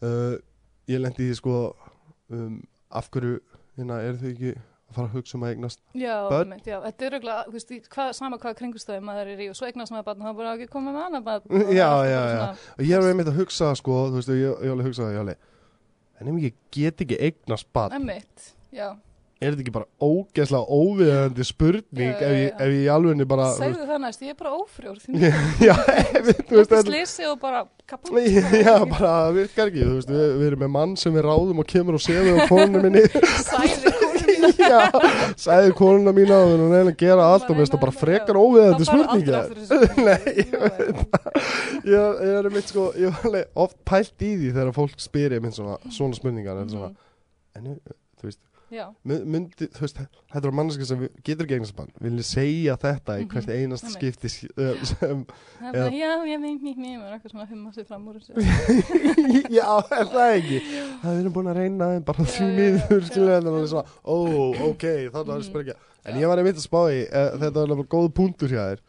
[0.04, 0.34] uh,
[0.90, 1.54] ég lendi í sko
[2.34, 2.58] um,
[3.00, 3.38] af hverju,
[3.78, 6.14] hérna, er þau ekki að fara að hugsa um að eignast Já,
[6.50, 9.50] mynd, já, þetta er auðvitað, þú veist, í hvað, sama hvað kringustöðum maður er í
[9.52, 11.60] og svo eignast maður barn og það bara ekki koma með annað barn.
[11.80, 12.48] Já, er já, já.
[12.74, 15.30] og ég er einmitt að hugsa sko, þú veist, ég, ég alveg hugsa það,
[16.20, 18.90] en ef ég get ekki eignast barn Emmitt, já.
[19.40, 23.86] Er þetta ekki bara ógeðslega óviðandi spurning ef, ég, ef ég í alvegni bara Segðu
[23.88, 24.98] það næst, ég er bara ófrjór.
[26.50, 28.18] þú veist slisi og bara kaput.
[28.66, 31.62] Já, bara það virkar ekki, þú veist, við, við erum með mann sem við ráðum
[31.64, 33.06] og kemur og sefur á konuna minni
[33.46, 34.50] Sæði konu mína.
[34.60, 34.82] Já,
[35.46, 39.40] sagði konuna mína og við erum að gera allt og það bara frekar óviðandi spurningi
[40.04, 41.02] Nei, ég veit.
[41.88, 45.38] Ég, ég er mitt sko, ég var alveg oft pælt í því þegar fólk spyr
[45.38, 46.92] ég minn svona, svona spurningar en svona,
[47.56, 47.72] en
[48.20, 48.42] þú veist,
[49.04, 49.98] myndi, þú veist,
[50.30, 53.50] þetta er manneski sem getur ekki eignast bann, vilja segja þetta í Mhm, hvert
[53.82, 53.94] einmitt.
[53.96, 55.24] skipti eh, sem,
[55.58, 58.32] það er já, ég veit, mér, mér, mér, eitthvað svona humma sér fram úr þessu.
[59.58, 59.66] já,
[59.98, 60.60] er það ekki?
[61.02, 63.40] Það erum búin að reyna bara því miður já, skilja já.
[63.40, 64.16] þetta alveg svona, ó,
[64.70, 65.48] ok, þannig að Mhm.
[65.50, 65.74] spyrja
[66.04, 68.80] en ég var einmitt að spá í, uh, þetta var alveg góð punktur hjá þér.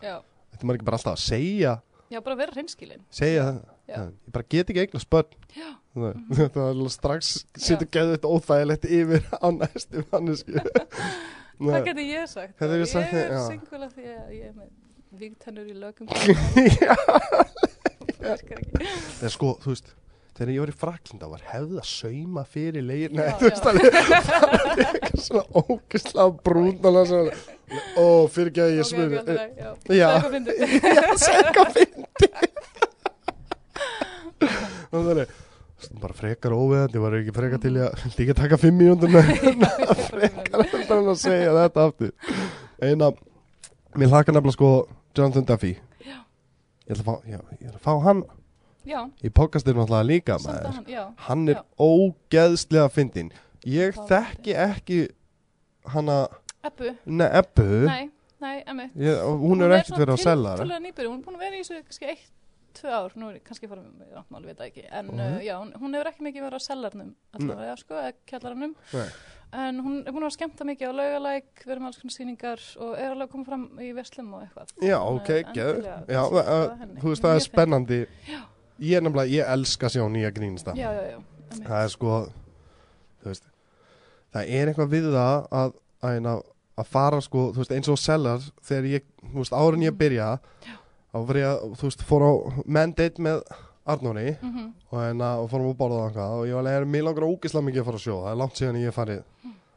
[0.52, 1.74] Þetta maður ekki bara alltaf að segja.
[2.12, 3.02] Já, bara vera hreinskilin.
[3.10, 5.34] segja það, ég bara get ekki eignast börn.
[5.58, 5.70] Já.
[6.38, 11.82] Þetta var alveg strax setur geðvitt óþægilegt yfir á næstu mannesku Hvað Nei.
[11.90, 12.54] geti ég sagt?
[12.58, 13.12] Hvað getur ég sagt?
[13.12, 13.42] Ég er Já.
[13.50, 14.70] singul af því að ég er með
[15.22, 16.08] vígtennur í lögum.
[18.22, 18.38] Það.
[19.20, 19.88] Þegar sko, þú veist
[20.38, 23.64] Þegar ég var í Fraklinda var hefði að sauma fyrir leir Nei, Já, þú veist
[23.66, 23.84] Það var
[24.86, 27.02] eitthvað svona ógislega brúnala
[28.00, 29.72] Ó, fyrir ekki að ég lagi, Já.
[29.82, 30.56] Það er eitthvað fyndið.
[30.82, 32.28] Já, segja hvað fyndi
[34.92, 35.20] Það er
[36.02, 39.32] bara frekar óveðandi Ég var ekki frekar til að líka taka fimm mínútur með
[40.12, 42.12] frekar heldur en að segja þetta aftur.
[42.82, 43.14] Eina
[43.99, 44.68] Mér hlaka nefnilega sko
[45.18, 45.74] Jonathan Duffy.
[46.06, 46.22] Já.
[46.88, 48.22] Ég ætla að fá, já, ég að fá hann.
[48.88, 53.28] Já, í podcastinu náttúrulega líka hann, hann er ógeðslega fyndin
[53.70, 54.98] ég Það þekki ekki
[55.94, 56.16] hana,
[56.66, 57.68] Ebbu, ne, Ebbu?
[57.86, 58.10] Nei,
[58.41, 61.60] nei, ég, og hún er ekkert verið á sellar Hún er hún búin að vera
[61.60, 62.32] í þessu eitt,
[62.77, 65.19] tvö ár, nú er ég kannski fara með ráttmál, veit það ekki, en Mhm.
[65.19, 68.76] uh, já, hún, hún hefur ekki mikið verið á sellarnum, allavega, já, sko, eða kjallaranum
[68.93, 69.07] Nei.
[69.53, 72.93] en hún er búin að skemmta mikið á laugalæk, við erum alls konar sýningar og
[72.98, 74.73] er alveg að koma fram í Vestlum og eitthvað.
[74.81, 76.22] Já, ok, að endilega Já,
[77.02, 78.02] þú veist, það er spennandi
[78.81, 81.18] Ég er nefnilega, ég elska að sjá nýja grínsta Já, já, já.
[81.52, 81.68] einmitt.
[81.68, 82.14] Það er sko,
[83.22, 83.43] þú veist
[84.34, 86.43] Það er eitthvað við það að, að, að,
[86.80, 89.98] að fara sko, þú veist, eins og sellar þegar ég, þú veist, árin ég Mhm.
[89.99, 90.30] byrja
[91.12, 92.32] þá var ég, að, þú veist, fór á
[92.66, 93.42] mandate með
[93.92, 94.66] Arnóri Mhm.
[94.92, 97.82] og, hérna, og fórum að borða það og ég var alveg, mér langar ógislega mikið
[97.82, 99.24] að fara á sjó það er langt síðan ég farið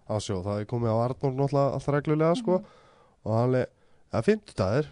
[0.04, 2.64] á sjó það er komið á Arnór náttúrulega alltaf reglulega sko, Mhm.
[3.24, 3.66] og hann alveg,
[4.12, 4.86] það er fimmtudagir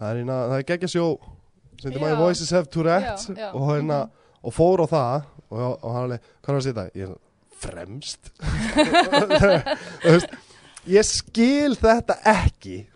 [0.00, 1.18] það er, það er geggja sjó
[1.80, 1.98] sem Já.
[2.00, 3.54] My Voices Have Já, já.
[3.54, 4.10] og, hérna, Mhm.
[4.44, 6.90] og fór á það og, og hann alveg, hvað er að sitja?
[6.94, 7.16] Ég er
[7.60, 8.30] fremst
[10.02, 10.28] Þú veist,
[10.88, 12.86] ég skil þetta ekki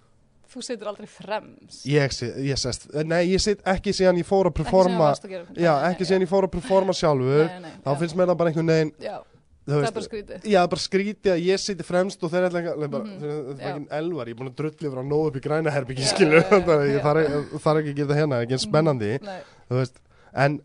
[0.55, 1.85] Þú situr aldrei fremst.
[1.90, 2.16] ég,
[2.47, 5.32] ég sest, nei ég sitt ekki síðan ég fór að Ekki performa það varst að
[5.35, 5.44] gera.
[5.66, 7.97] já, ekki síðan ég fór að performa sjálfur Nei, nei, þá já.
[8.05, 9.16] finnst mér það bara einhvern veginn Já,
[9.64, 10.44] það er bara skrítið.
[10.44, 13.35] Já, það er bara skrítið að ég siti fremst og þeir ekki bara, Mhm, þeir
[13.35, 16.05] er ekki elvar, ég er búin að drulli yfir að nóða upp í græna herbyggi,
[16.05, 17.05] Já, skilu, já, já, þannig að ég já.
[17.09, 19.40] þarf þarf ekki að geta hérna, ekki eins spennandi, Nei,
[19.70, 19.98] þú veist,
[20.44, 20.59] en,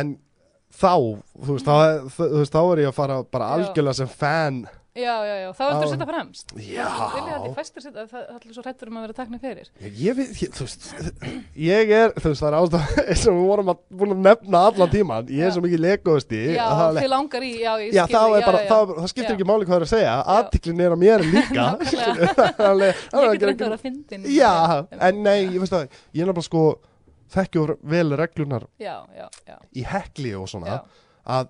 [0.00, 0.12] en
[0.76, 0.92] þá,
[1.40, 2.10] þú veist, þá, er-
[2.76, 4.60] er ég að fara bara algjörlega sem fan,
[4.96, 6.46] já, já, já, þá viltu Á- sitja fremst.
[6.56, 9.66] já, Vilja þetta í fæstur sitja, það allir svo hrættur um að vera takna fyrir.
[9.82, 10.82] ég veit, ég, þú veist,
[11.66, 14.58] ég er, þú veist, það er ástæð, eins og við vorum að, búin að nefna
[14.70, 15.54] allan tíman, ég er Já.
[15.56, 18.36] svo mikið legoðusti, Já, að það þið langar í, já, ég Já, skil það, þig,
[18.36, 19.36] er bara, já, það, það skiptir Já.
[19.36, 22.32] ekki máli hvað það er að segja Aðtiklin er á mér líka Nákvæmlega.
[22.56, 23.62] Það er Ég að get gera reynd
[31.26, 31.48] að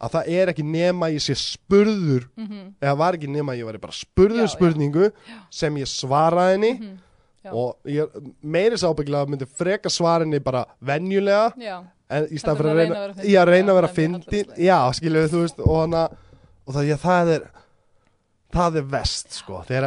[0.00, 0.10] að.
[0.10, 0.48] Já, ég það Ég er Já, já, já, já.
[0.48, 3.92] að, að ekki nema ég sé spurður Mhm, eða var ekki nema ég var bara
[3.92, 4.56] spurður Já, já.
[4.56, 5.12] spurningu
[5.50, 6.98] sem ég svaraði henni mhm,
[7.44, 7.50] Já.
[7.52, 8.08] og ég
[8.42, 12.70] meiri sá ábyggilega að myndi freka svara henni bara venjulega Já, en í stað fyrir
[12.70, 13.30] að að reyna, reyna að vera fyndin.
[13.32, 14.58] já, reyna að Já, vera er fyndin hallærislegt.
[14.60, 16.08] já, skilju þú veist og, hana,
[16.66, 17.50] og það, já, það er
[18.50, 19.84] það er vest sko þegar,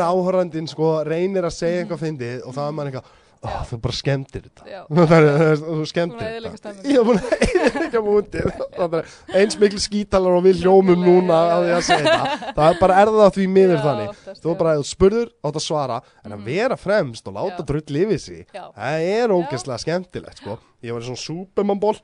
[0.00, 3.23] að áhörandinn sko reynir að segja eitthvað fyndið og það er maður eitthvað Já.
[3.44, 4.82] Oh, þú bara skemmtir þetta.
[5.10, 6.72] Það er, þú skemmtir að þetta.
[6.88, 8.96] ég er búin að eðilegja mútið Það
[9.40, 12.98] eins mikil skítalar og við hljómum núna að ég að segja þetta það er bara
[13.04, 14.20] erða því miður þannig?
[14.44, 16.00] þú bara, spurður, átt að svara.
[16.24, 16.46] En að Mhm.
[16.50, 20.58] vera fremst og láta drull yfir sig Það er ógeðslega skemmtilegt sko.
[20.84, 21.96] Ég var í svona supermannból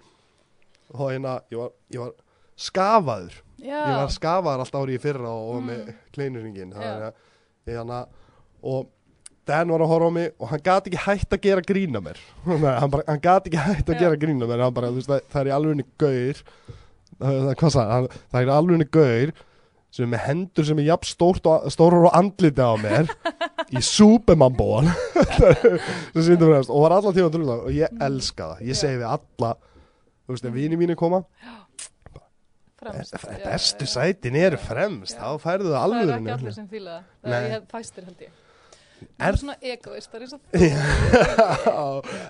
[0.94, 2.12] og hérna, ég var, ég var
[2.60, 3.34] skafaður.
[3.60, 3.76] Já.
[3.86, 7.12] Ég var skafaður allt árið í fyrra og, og með kleinuringin Já.
[7.68, 8.00] hérna,
[8.62, 8.88] og
[9.50, 12.18] Dan var að horfa á mig og hann gati ekki hætt að gera grína mér.
[12.46, 14.62] Hann, bara, hann gati ekki hætt að gera grína mér.
[14.64, 15.86] Hann bara, þú veist, það, það er í alvegni
[17.20, 19.32] það, það, hvað sagði, það er í alvegni gaur
[19.90, 21.08] sem er með hendur sem er jafn
[21.74, 23.08] stórar og andliti á mér
[23.74, 23.80] í
[26.28, 26.70] sýndur fremst.
[26.70, 28.04] Og var allan tíma drula og ég Mm.
[28.06, 31.24] elska það, ég segi við alla þú veist, ef vini mínu koma
[32.80, 33.14] fremst.
[33.18, 36.94] e- bestu sætin eru fremst, þá færðu það Það alveg eru ekki allir sem fíla
[36.94, 37.34] það.
[37.34, 38.38] Það er fæstir held ég.
[39.20, 40.60] Er- svona egoistar eins og þú.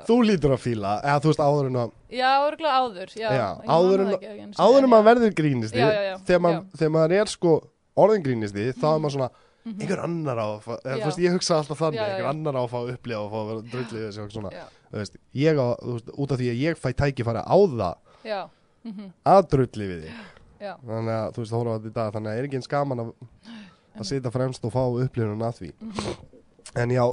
[0.09, 3.13] þú lítur að fíla eða þú veist áður en að Já, örgulega áður.
[3.17, 4.91] Já, Já, man áður en- en já.
[4.95, 6.61] maður verður grínisti Já, já, já, þegar, já.
[6.61, 6.73] Mhm.
[6.81, 7.55] þegar maður er sko
[8.01, 9.31] orðin grínisti þá er maður svona
[9.67, 11.05] einhver annar á að fá, eða, Já.
[11.05, 12.31] veist, ég hugsa alltaf þannig Já, já, einhver já.
[12.33, 15.69] annar á að fá að upplifa og fá að vera drullið Já, veist, ég á,
[15.81, 17.95] þú veist, út af því að ég fæ tækifæri á það
[18.25, 18.41] já,
[18.85, 20.15] mhm, að drulli við þig
[20.61, 20.73] já.
[20.81, 23.05] þannig að þú veist, hóra á þetta í dag þannig að er ekki eins gaman
[23.05, 23.13] að,
[24.01, 26.40] að sitja fremst og fá upplifun að því mhm.
[26.77, 27.05] En já,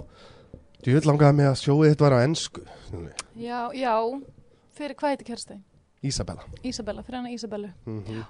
[0.84, 2.62] þú vil langaði mig að sjóið þetta var á ennsku
[3.38, 3.94] Já, já,
[4.78, 5.64] fyrir hvað heitir kærstæðin?
[6.04, 7.70] Ísabella Ísabella, fyrir hana Ísabellu.
[7.86, 8.24] mm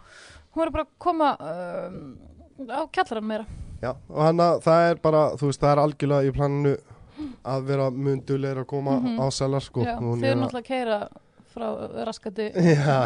[0.58, 2.18] Hún er bara að koma um,
[2.72, 3.46] á kjallarann meira.
[3.84, 6.72] Já, og hann að það er bara, þú veist, það er algjörlega í planinu
[7.46, 9.20] að vera mundulegir að koma Mhm.
[9.22, 9.84] á selar, sko.
[9.86, 10.98] já, þau er eru náttúrulega að keira
[11.58, 11.70] frá
[12.08, 12.48] raskati.
[12.54, 12.98] Já,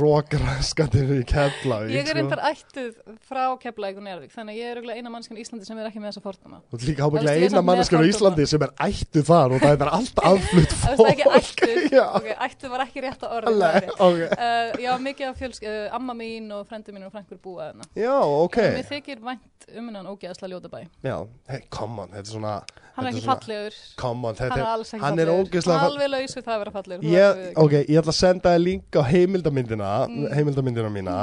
[0.00, 2.16] rókraskandir í Keflavík, Ég er sko.
[2.18, 2.92] reyndar ættuð
[3.28, 6.02] frá Keflavík og Njárvík, þannig að ég er eina mannskjan í Íslandi sem er ekki
[6.02, 6.60] með þessa fórtama.
[6.72, 8.08] Þú ert líka ábygglega er eina á fordóma.
[8.10, 11.08] Íslandi sem er ættu þar og það er allt aðflutt Það fólk.
[11.08, 13.54] veist ekki ættuð, Já, ok, ættuð var ekki rétt að orða.
[13.64, 14.20] Nei, ok.
[14.34, 17.88] Uh, já, mikið af fjölsk, uh, amma mín og frendi mín og frængur búa þarna.
[17.98, 18.42] Já, ok.
[18.54, 18.70] Okay.
[18.78, 20.82] Mér þykir vænt um hennan ógeðslega ljóta bæ.
[21.06, 21.16] Já,
[21.48, 22.54] hey, come on, þetta er svona,
[22.94, 25.48] Hann er er ekki fallegur, hann er er, alls ekki hann er fallegur.
[25.48, 27.56] ógeðslega fall- Alveg laus við það að vera fallegur.
[27.64, 30.26] ok, ég ætla að senda þér link á heimildamyndina, Mm.
[30.34, 31.16] heimildamyndina mína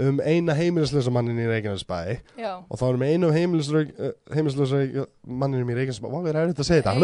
[0.00, 1.98] um eina heimilislösa mannin í Reykjanesbæ.
[2.70, 6.94] Og þá erum við einu heimilislösa manninum í Reykjanesbæ, hvað er þetta að segja þetta?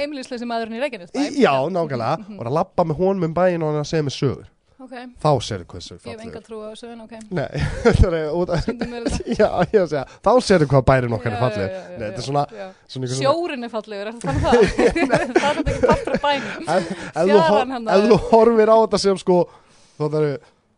[0.00, 1.20] heimilisleysi maðurinn í Reykjanes bæ.
[1.42, 4.16] Já, nákvæmlega, og er að lappa með honum um bæinn og hann að segja með
[4.18, 4.46] sögur
[4.82, 7.12] Ok, þá sérðu hvað sögur ég hef enga fallegur trú á þessu, en ok.
[7.38, 7.50] Nei,
[7.84, 9.36] þetta er út að Stundum er þetta.
[9.38, 12.42] Já, ég að segja, þá sérðu hvað bærin okkar er fallegur Nei, þetta er svona,
[12.90, 14.52] svona einhver Sjórin er fallegur, er það það?
[15.42, 19.22] það er þetta ekki af þú, Fjaran hor- hann ef þú horfir á þetta sem
[19.22, 19.38] sko
[20.00, 20.32] þá það eru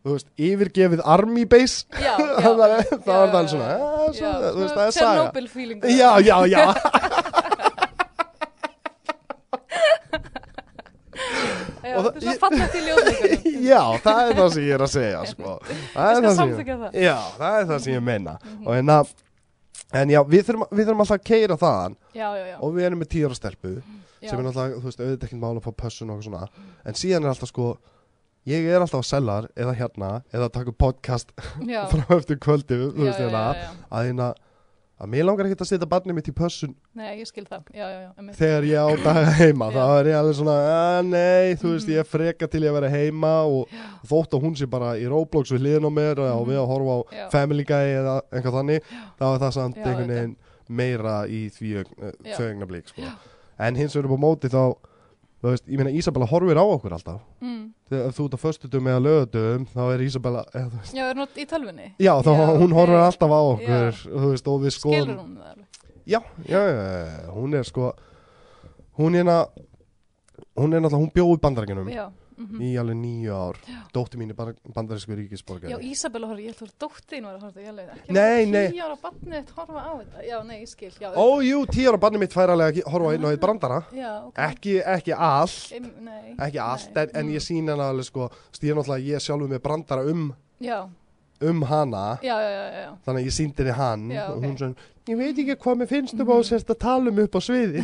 [0.05, 2.25] þú veist, yfirgefið army base Já, já.
[2.45, 3.77] það var það já, það svona, já.
[3.81, 5.89] "Ah, svo, Já, þú veist, það er saga Chernobyl feelingur.
[5.89, 6.69] já, já, já Já,
[11.85, 13.59] Og er það- svo fallegt í ljóðleikunum.
[13.71, 15.53] já, það er það sem ég er að segja sko.
[15.93, 16.97] það er það ég það.
[17.05, 18.37] já, það er það sem ég meina.
[18.65, 18.97] Og hérna
[20.01, 21.97] en já, við þurfum, við þurfum alltaf að keira þaðan.
[22.17, 22.27] Já,
[22.59, 23.75] og við erum með tíu ára stelpu
[24.25, 26.95] sem er náttúrulega, þú veist, auðvitað ekkert mál að fá pössun og eitthvað svona, en
[26.97, 27.65] síðan er alltaf sko
[28.49, 31.33] ég er alltaf á sellar eða hérna, eða að taka podcast
[31.91, 33.43] frá eftir kvöldi, þú veist, hérna.
[33.93, 34.31] að hérna,
[34.95, 37.65] að mér langar ekkert að setja barnið mitt í pössun Nei, ég skil það.
[37.75, 38.33] Já, já, já.
[38.39, 41.93] þegar ég á daga heima, þá er ég alveg svona að nei, þú veist, Mhm.
[41.95, 43.67] ég er freka til ég að vera heima og
[44.07, 46.49] þótt að hún sé bara í Roblox við hliðin á mér og Mhm.
[46.49, 47.31] við að horfa á.
[47.31, 48.81] Family Guy eða eitthvað þannig,
[49.19, 50.35] þá er það samt einhvern veginn
[50.69, 51.85] meira í því
[52.37, 53.01] þau eigna blík, sko
[53.59, 54.75] en hins vegar upp á móti þá
[55.45, 57.71] þú veist, ég meina Ísabella horfir á okkur alltaf Mm.
[57.89, 61.45] þegar þú ert á föstudum eða lögutum þá er Ísabella eða, Já, er hún í
[61.45, 61.87] tölvunni?
[61.99, 62.77] já, þá Já, hún ok.
[62.79, 65.67] horfir alltaf á okkur þú veist, og við skoðum Skilur hún það alveg?
[66.05, 66.19] já,
[66.49, 67.93] já, já, já, hún er sko
[68.97, 69.37] hún er hérna
[70.55, 72.05] hún er náttúrulega, hún bjóði bandarækjunum Já.
[72.37, 72.61] Mhm.
[72.61, 73.59] í alveg nýju ár
[73.95, 77.85] dóttir mín er bandarísku Já, ríkisborgari Ísabella horfði, ég held að dóttin var að horfa,
[77.95, 78.15] ekki.
[78.15, 78.67] Nei, nei.
[78.73, 80.25] Tíu ára barnið þitt horfa á þetta.
[80.25, 80.91] Já, nei, ég skil.
[81.01, 83.79] Já, ó, jú, tíu ára barnið mitt fær alveg að horfa inn á eitt brandara
[83.95, 84.43] Já, ok.
[84.49, 86.35] ekki, ekki allt Em, Nei.
[86.39, 87.33] ekki allt, nei, en, en mm.
[87.35, 90.27] ég sína hana alveg sko, er náttúrulega, ég sjálfur með brandara um,
[90.63, 90.77] Já,
[91.49, 92.91] um hana já, já, já, já.
[93.05, 95.91] þannig að ég síndi henni hann Já, og hún svona, ég veit ekki hvað mér
[95.91, 97.83] finnst um á sérst að tala um upp á sviði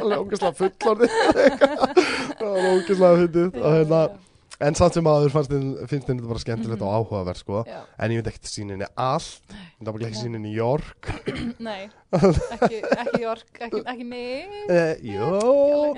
[0.00, 3.58] alveg ógeðslega fullorði það var ógeðslega fyndið.
[3.62, 4.00] Og hérna,
[4.66, 8.22] en samt sem aður finnst henni þetta bara skemmtilegt og áhugavert sko, Já, en ég
[8.22, 9.56] veit ekki sína henni allt.
[9.82, 11.10] Ég veit ekki sína henni York.
[11.66, 14.56] Nei, ekki, ekki York, ekki, ekki mig.
[15.04, 15.28] jó,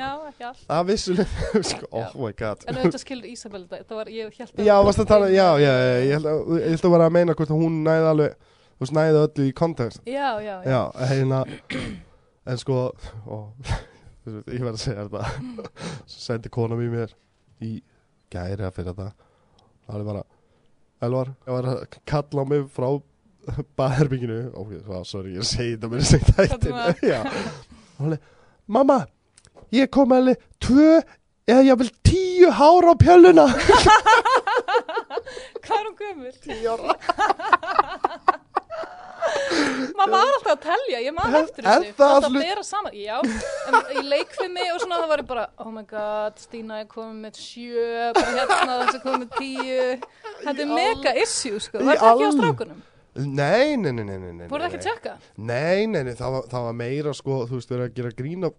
[0.00, 0.64] Já, ekki allt.
[0.88, 1.52] vissulega.
[1.70, 2.64] Sko, oh my god.
[2.66, 4.66] En auðvitað skilur Ísabella þetta, var, ég held að...
[4.66, 5.72] Já, að tala, já, já,
[6.08, 8.38] ég held að, vera að meina hvort hún næði alveg,
[8.80, 10.00] veist, næði öllu í kontekst.
[10.06, 10.70] Já, já, já.
[10.70, 11.38] Já, hérna,
[12.48, 12.76] en sko,
[13.26, 13.28] ó,
[14.28, 15.22] ég verð að segja þetta,
[16.06, 17.10] svo sendi kona mér mér
[17.64, 17.66] í
[18.32, 19.08] gæri að fyrir þetta,
[19.88, 20.22] það er bara,
[21.08, 21.76] Elvar, ég var að
[22.10, 22.88] kalla á mig frá
[23.78, 26.22] baðherbygginu, ok, svo, sorry, ég segi þetta mér sem
[26.74, 26.88] var?
[28.12, 28.18] er,
[28.66, 28.98] mamma,
[29.74, 30.90] ég kom alveg tvö,
[31.48, 33.46] eða ég vil tíu hár á pjöluna.
[35.64, 36.34] Hvað er hún gömul?
[36.44, 36.92] Tíu ára.
[39.98, 41.92] Maður var alltaf að telja, ég man Er- eftir þessu.
[41.98, 43.16] það Alltaf að bera saman, já.
[43.68, 47.40] En í leikfimi og svona það var bara, oh my god, Stína er komið með
[47.42, 47.88] sjö,
[48.18, 49.88] bara hérna þessi komið með tíu.
[50.44, 51.82] Þetta er mega issue, sko.
[51.82, 52.80] Var þetta ekki á strákunum?
[53.18, 55.12] Nei, nei, nei, nei, nei, nei Voruð það ekki að tjekka?
[55.42, 58.52] Nei, nei, nei, það var, það var meira sko, þú veist, verið að gera grína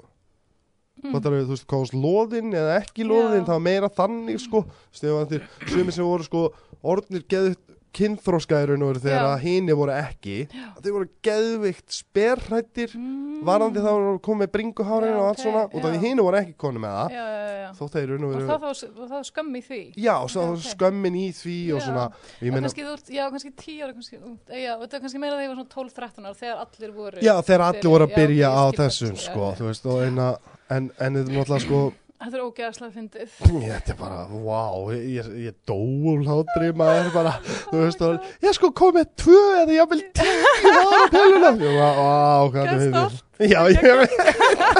[0.99, 1.13] Mm.
[1.15, 3.47] Það eru, þú veist, hvað varst loðinn eða ekki loðinn, Já.
[3.47, 6.41] það var meira þannig sko Þú veist, þegar sumir sem voru sko
[6.83, 9.29] orðnir geðvikt kynþróskaðurinn og þegar Já.
[9.33, 13.43] að hini voru ekki Þeir voru geðvikt sperrættir Mm.
[13.47, 15.99] varandi þá voru komið með bringuhárin og allt ok, svona og það já.
[16.03, 17.25] hini voru ekki konið með það Já,
[17.59, 17.69] já.
[17.79, 19.81] Þótt þeir raun og Og veru það þá- var það skömm í því?
[19.95, 20.67] Já, og svo Já, já, ok.
[20.73, 22.05] skömmin í því og svona
[22.41, 24.17] meina, kannski, þú, já, kannski tíu ára, kannski,
[24.49, 27.21] já, þetta er kannski meira þegar ég var svona 12-13 ára, þegar allir voru.
[27.21, 30.29] já, þegar allir voru að byrja á þessum sko, þú veist, og eina
[30.69, 33.35] En, en þetta er náttúrulega sko Þetta er ógeðslega fyndið.
[33.69, 37.31] Þetta er bara, vá, ég, ég, dó úr hlátri, maður bara,
[37.69, 41.53] þú veist, og ég sko komið tvö eða ég vil tíu ára pilluna.
[41.63, 43.05] Ég bara, vá, hvað er þetta?
[43.47, 44.19] Já, ég veit,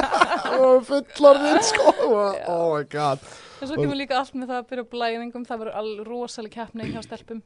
[0.60, 2.44] og fullorðin, sko, Já.
[2.52, 3.24] oh my god.
[3.60, 6.92] En svo kemur líka allt með það að byrja blæðingum, það verður alveg rosalega keppni
[6.92, 7.40] hjá stelpum.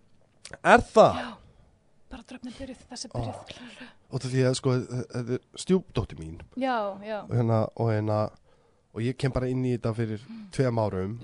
[0.59, 1.25] Er það?
[2.11, 3.91] Bara dröfnin byrjuð, þessi byrjuð.
[4.11, 4.75] Og það því að, sko,
[5.15, 8.25] þetta er stjúpdóttir mín, Já, já, hérna, og hérna,
[8.95, 10.21] og ég kem bara inn í þetta fyrir
[10.55, 11.19] tveim árum,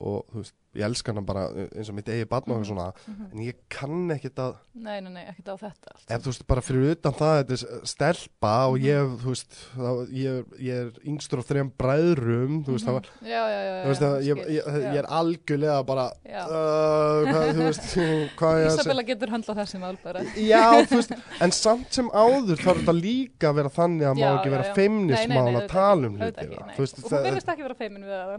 [0.00, 2.86] og þú veist, ég elska hana bara eins og mitt eigi barn og eitthvað svona,
[3.08, 3.26] mhm.
[3.32, 6.04] en ég kann ekkert að, Nei, nei, nei, ekkert á þetta allt.
[6.12, 8.84] ef þú veist bara fyrir utan það þetta er stelpa og Mhm.
[8.86, 13.06] ég þú veist, þá, ég, ég er yngstur af þrejum bræðrum þú veist, það var,
[13.06, 13.26] Mhm.
[13.26, 13.82] Já, já, já.
[13.84, 14.92] þú veist já, ég, ég, já.
[14.92, 16.42] ég er algjörlega bara Já.
[16.46, 17.88] uh, hvað, þú veist
[18.38, 20.20] hvað ég að Isabella getur höndlað þessi mál bara.
[20.36, 24.24] já, þú veist, en samt sem áður þarf þetta líka að vera þannig að má
[24.26, 24.74] Já, ekki já, vera já.
[24.76, 26.30] feimnismál að tala um nei.
[26.76, 28.30] þú veist, það, verðist ekki vera feimin við það,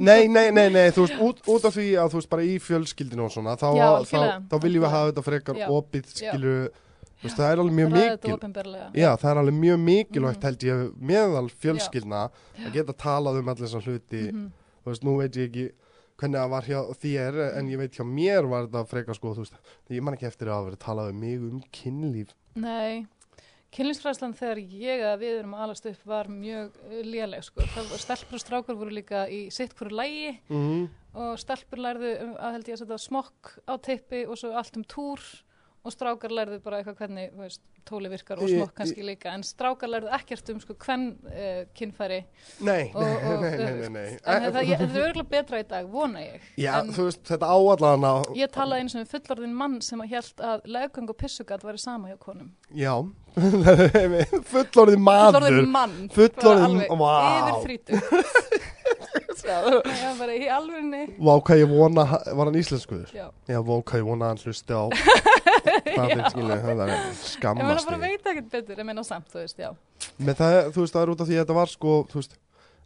[0.00, 1.40] nei, nei, nei, þú veist, út,
[1.70, 4.36] út af því að þú veist, bara í fjölskyldinu og svona, þá, Já, þá, algjörlega,
[4.50, 5.66] þá viljum við hafa þetta frekar Já.
[5.78, 6.14] opið,
[7.20, 8.86] þú veist, það er alveg mjög ræða þetta mikil opinberlega.
[8.96, 10.46] Já, það er alveg mjög mikilvægt Mhm.
[10.46, 12.20] held ég meðal fjölskyldna
[12.64, 14.46] að geta talað um allir þessar hluti Mhm.
[14.84, 15.70] þú veist, nú veit ég ekki
[16.20, 19.44] hvernig það var hjá þér en ég veit hjá mér var þetta frekar sko, þú
[19.44, 19.52] veist,
[19.90, 23.06] ég man ekki eftir að hafa verið talað um mig um kynlíf Nei,
[23.70, 27.62] Kynlífsfræðslan þegar ég að við erum að alast upp var mjög uh, léleg sko.
[28.02, 30.88] Stelpur og strákur voru líka í sitt hverju lægi Mhm.
[31.14, 34.76] og stelpur lærðu um, að held ég að setja smokk á teipi og svo allt
[34.76, 35.22] um túr
[35.80, 39.32] og strákar lærðu bara eitthvað hvernig veist, tóli virkar og smokk kannski líka.
[39.32, 42.20] En strákar lærðu ekkert um sko hvern uh, kynfæri.
[42.66, 44.06] Nei, og, og, nei, nei, nei, nei.
[44.18, 46.50] Eh, það, ég, það er örgulega betra í dag, vona ég.
[46.60, 50.04] Já, en þú veist, þetta áallan á ég talaði eins og um fullorðin mann sem
[50.04, 52.52] að held að leggang og pissugat væri sama hjá konum.
[52.76, 52.94] Já,
[54.52, 55.40] fullorðið maður.
[55.40, 55.96] Fullorðin mann.
[56.60, 57.12] Alveg vá.
[57.40, 58.00] yfir þrítu
[59.50, 63.12] það var bara í alvegni Vá, hvað ég vona, var hann íslenskuður?
[63.14, 63.26] já.
[63.48, 64.84] Já, vá, hvað ég vona hann hlusti á
[65.64, 66.12] Það
[66.64, 69.70] það er Ég meina skammast bara veit ekkert betur, ég meina samt, þú veist, já.
[70.20, 72.38] Það, þú veist, það er út af því að þetta var sko, veist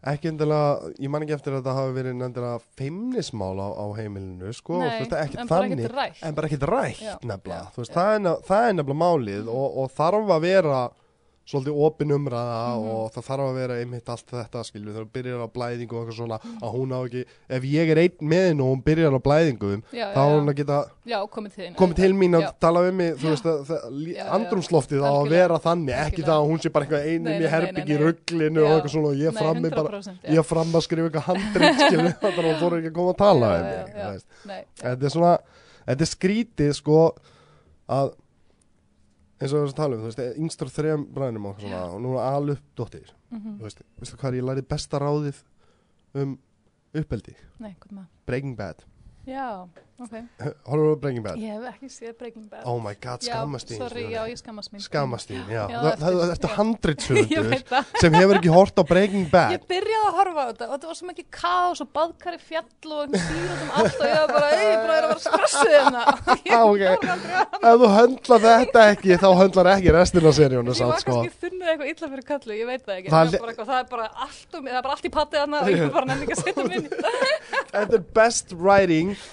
[0.04, 4.50] ekki endilega, ég man ekki eftir að þetta hafi verið endilega feimnismál á, á heimilinu
[4.52, 6.18] sko, Nei, veist, en bara þannig rætt.
[6.28, 10.34] en bara ekkert rætt nefnilega, það er, nef- það er nefnilega málið og, og þarf
[10.36, 10.82] að vera
[11.44, 12.88] svolítið opin umræða Mhm.
[12.88, 16.00] og það þarf að vera einmitt allt þetta skilju, þegar hún byrjar á blæðingu og
[16.06, 17.24] eitthvað svona, að hún á ekki,
[17.58, 20.48] ef ég er einn með henn og hún byrjar á blæðingum Já, þá er hún
[20.48, 22.50] að geta Já, komið til komið til mín að Já.
[22.64, 23.74] tala við mig þú veist að,
[24.38, 27.44] andrumsloftið á að vera þannig ekki það að hún sé bara einin Nei, í nei,
[27.44, 30.32] nei, herbyggi nei, rugglinu og eitthvað svona og ég Nei, frammi bara 100%, já.
[30.38, 33.20] ég fram að skrifa eitthvað handrið skilju þannig að hún fór ekki að koma að
[33.20, 34.08] tala já,
[34.48, 35.34] mig þetta er svona
[35.84, 36.98] þetta er skrítið sko
[38.00, 38.14] að
[39.40, 42.14] eins og erum að tala um þú veist, yngstur þrejum bræðinum og svona og nú
[42.18, 43.58] er alup dóttir Mhm.
[43.58, 45.42] þú veist, veistu hvað er ég lærið besta ráðið
[46.14, 46.38] um
[46.94, 48.08] uppeldi Nei, hvað maður.
[48.26, 48.84] Breaking Bad
[49.26, 49.66] Já,
[50.00, 50.14] ok.
[50.66, 52.64] horfum við Breaking Bad Ég hef ekki séð Breaking Bad.
[52.66, 54.80] oh my god, skammast þín sorry, já, ég skammast mín.
[54.82, 56.50] skammast þín, já, Já, það, þetta er.
[56.50, 57.46] Ég handritsöfundur
[58.02, 60.86] sem hefur ekki hort á Breaking Bad Ég byrjaði að horfa á þetta og þetta
[60.90, 64.48] var svo mikið kaos og baðkari fjall og dýr um allt og ég var bara,
[64.54, 66.02] ei, bara er að vera stressið hérna.
[66.54, 66.82] Ah, ok.
[67.64, 71.14] ef þú höndlar þetta ekki þá höndlar ekki restin af seríunum Ég var sko.
[71.22, 73.10] kannski þunnið eitthvað illa fyrir kallu, ég veit það ekki.
[73.14, 75.36] Það Það, eitthvað, það er bara allt, um, það er bara allt í patti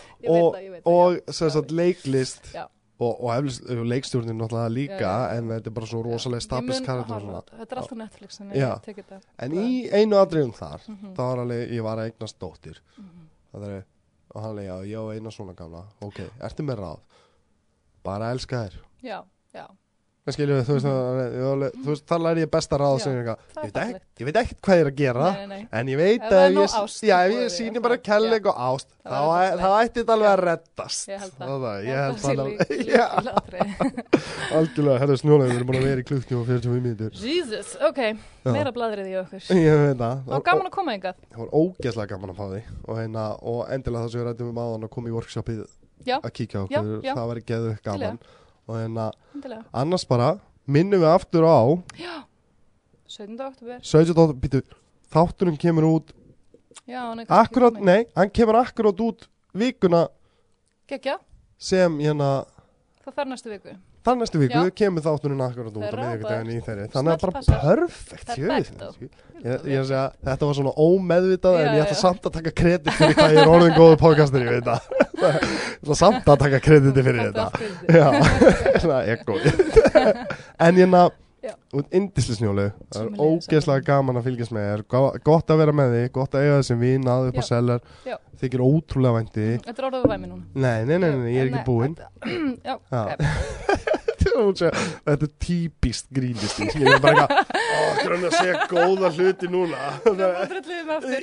[0.29, 2.65] og að og, það, það, og sem sagt leiklist Já.
[3.01, 7.15] og, og eflust, leikstjórnin náttúrulega líka Já, en þetta er bara svo rosalega mun karakter
[7.15, 7.61] og þetta.
[7.61, 9.21] Er alltaf Netflix, en ég tekið þetta.
[9.39, 11.13] en í einu atriðum þar Mhm.
[11.15, 12.77] þá var alveg, ég var að eignast dóttir.
[13.53, 13.85] Það er,
[14.35, 15.83] og hann leið, já, ég á eina svona gamla.
[16.01, 16.99] Ok, ertu með ráð?
[18.03, 18.77] Bara að elska þér.
[19.03, 19.23] Já,
[19.53, 19.65] já,
[20.21, 23.11] Það skilju, þú veist, er- alveg- þú veist, þar læri ég besta ráð ég, ég,
[23.11, 24.03] er veit ekki, fallegt.
[24.21, 26.51] ég veit ekkert hvað ég er að gera nei, nei, en ég veit Ef er
[26.51, 30.13] ef ég, já, ef ég síni bara kærleik og ást Þá er þetta ætti þetta
[30.13, 31.07] alveg að reddast.
[31.09, 32.41] Ég held það.
[34.59, 37.15] algjörlega, herra snjólega, við erum búin að vera í klukktíma og 45 mínútur.
[37.17, 38.01] Jesus, ok,
[38.45, 39.47] meira bladrið í okkur.
[39.57, 41.23] ég veit það, var gaman að koma yngað.
[41.31, 44.51] það var ógeðslega gaman að fá því og, hérna, og endilega það sem við rættum
[44.53, 45.65] um áðan að koma í workshopið
[46.21, 48.21] að kíkja okkur, það væri geðu gaman.
[49.73, 51.59] Annars bara minnum við aftur á
[53.11, 53.35] 17.
[53.43, 53.79] oktober.
[53.83, 54.33] 17.
[54.39, 54.61] býtu,
[55.11, 56.13] þátturinn kemur út
[56.87, 57.85] Já, kannski akkurát, komið.
[57.85, 60.05] nei, hann kemur akkurát út vikuna
[60.87, 61.17] Gekja,
[61.59, 62.45] sem hérna
[63.05, 63.75] það þarf næstu viku.
[64.01, 64.71] Þann næstu viku Já.
[64.81, 68.87] kemur þátturinn akkurat út Það er á miðvikudaginn í þeirri Þannig að bara perfekt Perfecto.
[69.41, 72.01] Ég, ég er að segja, þetta var svona ómeðvitað en Já, ég ætla já.
[72.01, 74.81] samt að taka kredit fyrir hvað ég er orðin góðu podcastur, ég veit það
[75.21, 77.47] Ég ætla samt að taka krediti fyrir þetta
[77.93, 78.07] Já,
[78.83, 79.37] svona ego
[80.65, 81.17] En hérna Já.
[81.73, 84.83] Út indisli snjólu það er ógeðslega gaman að fylgjast með þér.
[85.25, 87.45] Gott að vera með þig, gott að eiga þessum vín að upp á
[88.05, 88.17] Já.
[88.41, 90.43] þykir ótrúlega vænti Þetta er orðið væmi núna.
[90.53, 91.97] nei, nei, nei, nei, ég er ekki búinn.
[92.91, 93.31] þetta
[95.15, 97.25] er típist grínist ég er bara
[98.03, 99.95] grunn að segja góða hluti núna.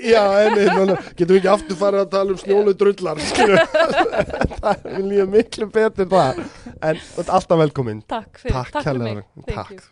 [0.02, 3.22] Já, en getum við ekki aftur farið að tala um snjólu drullar
[4.62, 6.42] það er líka miklu betur það
[6.80, 8.02] en alltaf velkomin.
[8.10, 9.86] Takk fyrir, takk